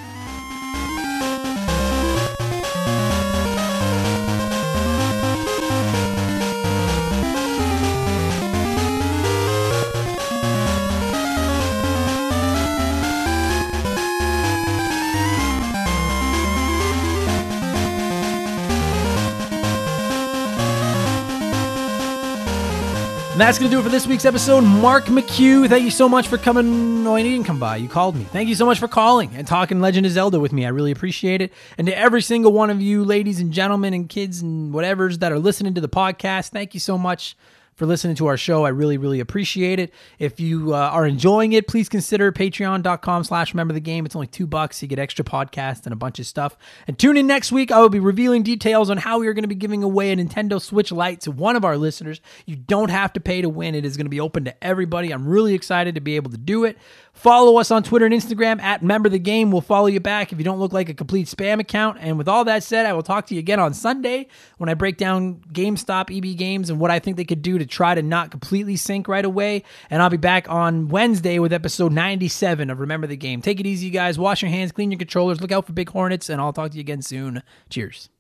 And 23.37 23.43
that's 23.43 23.59
going 23.59 23.71
to 23.71 23.77
do 23.77 23.81
it 23.81 23.83
for 23.83 23.91
this 23.91 24.07
week's 24.07 24.25
episode. 24.25 24.63
Mark 24.63 25.05
McHugh, 25.05 25.69
thank 25.69 25.85
you 25.85 25.91
so 25.91 26.09
much 26.09 26.27
for 26.27 26.39
coming. 26.39 27.05
No, 27.05 27.17
you 27.17 27.25
didn't 27.25 27.45
come 27.45 27.59
by. 27.59 27.77
You 27.77 27.87
called 27.87 28.17
me. 28.17 28.25
Thank 28.25 28.49
you 28.49 28.55
so 28.55 28.65
much 28.65 28.79
for 28.79 28.89
calling 28.89 29.31
and 29.37 29.47
talking 29.47 29.79
Legend 29.79 30.07
of 30.07 30.13
Zelda 30.13 30.41
with 30.41 30.55
me. 30.55 30.65
I 30.65 30.71
really 30.71 30.91
appreciate 30.91 31.43
it. 31.43 31.53
And 31.77 31.87
to 31.87 31.95
every 31.95 32.23
single 32.23 32.51
one 32.51 32.71
of 32.71 32.81
you, 32.81 33.05
ladies 33.05 33.39
and 33.39 33.53
gentlemen, 33.53 33.93
and 33.93 34.09
kids 34.09 34.41
and 34.41 34.73
whatevers 34.73 35.19
that 35.19 35.33
are 35.33 35.39
listening 35.39 35.75
to 35.75 35.83
the 35.83 35.89
podcast, 35.89 36.49
thank 36.49 36.73
you 36.73 36.81
so 36.81 36.97
much 36.97 37.37
for 37.77 37.85
listening 37.85 38.17
to 38.17 38.27
our 38.27 38.37
show. 38.39 38.65
I 38.65 38.71
really, 38.71 38.97
really 38.97 39.21
appreciate 39.21 39.79
it. 39.79 39.93
If 40.19 40.41
you 40.41 40.75
uh, 40.75 40.79
are 40.79 41.07
enjoying 41.07 41.53
it, 41.53 41.69
please 41.69 41.89
consider 41.89 42.33
patreon.com 42.33 43.25
slash 43.25 43.53
remember 43.53 43.75
the 43.75 43.81
game. 43.81 44.07
It's 44.07 44.17
only 44.17 44.27
two 44.27 44.47
bucks. 44.47 44.81
You 44.81 44.89
get 44.89 44.99
extra 44.99 45.25
podcasts 45.25 45.85
and 45.85 45.93
a 45.93 45.97
bunch 45.97 46.19
of 46.19 46.27
stuff. 46.27 46.57
And 46.87 46.99
tune 46.99 47.19
in 47.19 47.27
next 47.27 47.53
week. 47.53 47.71
I 47.71 47.81
will 47.81 47.91
be 47.91 48.01
revealing 48.01 48.43
details 48.43 48.89
on 48.89 48.97
how 48.97 49.19
we 49.19 49.29
are 49.29 49.35
going 49.35 49.45
to 49.45 49.49
be 49.49 49.55
giving 49.55 49.83
away 49.83 50.11
a 50.11 50.17
Nintendo 50.17 50.61
Switch 50.61 50.91
Lite 50.91 51.21
to 51.23 51.31
one 51.31 51.55
of 51.55 51.65
our 51.65 51.77
listeners. 51.77 52.21
You 52.47 52.57
don't 52.57 52.91
have 52.91 53.13
to 53.13 53.21
pay 53.21 53.43
to 53.43 53.49
win. 53.49 53.75
It 53.75 53.85
is 53.85 53.97
going 53.97 54.07
to 54.07 54.11
be 54.11 54.21
open 54.21 54.47
to 54.47 54.65
everybody. 54.65 55.13
I'm 55.13 55.29
really 55.29 55.55
excited 55.55 55.95
to 55.97 56.01
be 56.01 56.17
able 56.17 56.31
to 56.31 56.39
do 56.39 56.65
it. 56.65 56.79
Follow 57.17 57.57
us 57.57 57.71
on 57.71 57.83
Twitter 57.83 58.05
and 58.05 58.15
Instagram 58.15 58.61
at 58.61 58.83
Member 58.83 59.09
the 59.09 59.19
Game. 59.19 59.51
We'll 59.51 59.63
follow 59.63 59.87
you 59.87 60.01
back 60.01 60.33
if 60.33 60.39
you 60.39 60.45
don't 60.45 60.59
look 60.59 60.73
like 60.73 60.89
a 60.89 60.95
complete 60.95 61.27
spam 61.27 61.59
account. 61.59 61.99
And 62.01 62.19
with 62.19 62.29
all 62.29 62.45
that 62.45 62.63
said, 62.63 62.87
I 62.87 62.93
will 62.93 63.03
talk 63.03 63.27
to 63.29 63.35
you 63.35 63.41
again 63.41 63.59
on 63.59 63.75
Sunday 63.75 64.29
when 64.59 64.69
I 64.69 64.75
break 64.75 64.99
down 64.99 65.41
GameStop 65.53 66.15
EB 66.17 66.37
games 66.37 66.71
and 66.71 66.79
what 66.79 66.91
I 66.91 66.99
think 66.99 67.17
they 67.17 67.25
could 67.25 67.43
do 67.43 67.59
to 67.59 67.67
try 67.67 67.95
to 67.95 68.03
not 68.03 68.31
completely 68.31 68.77
sink 68.77 69.09
right 69.09 69.25
away. 69.25 69.65
And 69.89 70.03
I'll 70.03 70.11
be 70.11 70.19
back 70.19 70.49
on 70.51 70.89
Wednesday 70.89 71.39
with 71.39 71.53
episode 71.53 71.91
97 71.93 72.69
of 72.71 72.81
Remember 72.81 73.07
the 73.07 73.17
Game. 73.17 73.41
Take 73.41 73.61
it 73.61 73.67
easy, 73.67 73.91
guys. 73.91 74.19
Wash 74.19 74.43
your 74.43 74.51
hands, 74.51 74.71
clean 74.71 74.91
your 74.93 74.99
controllers, 74.99 75.41
look 75.41 75.53
out 75.53 75.67
for 75.67 75.73
big 75.73 75.89
hornets, 75.89 76.29
and 76.29 76.41
I'll 76.41 76.53
talk 76.53 76.71
to 76.73 76.77
you 76.77 76.83
again 76.83 77.03
soon. 77.03 77.43
Cheers. 77.71 78.11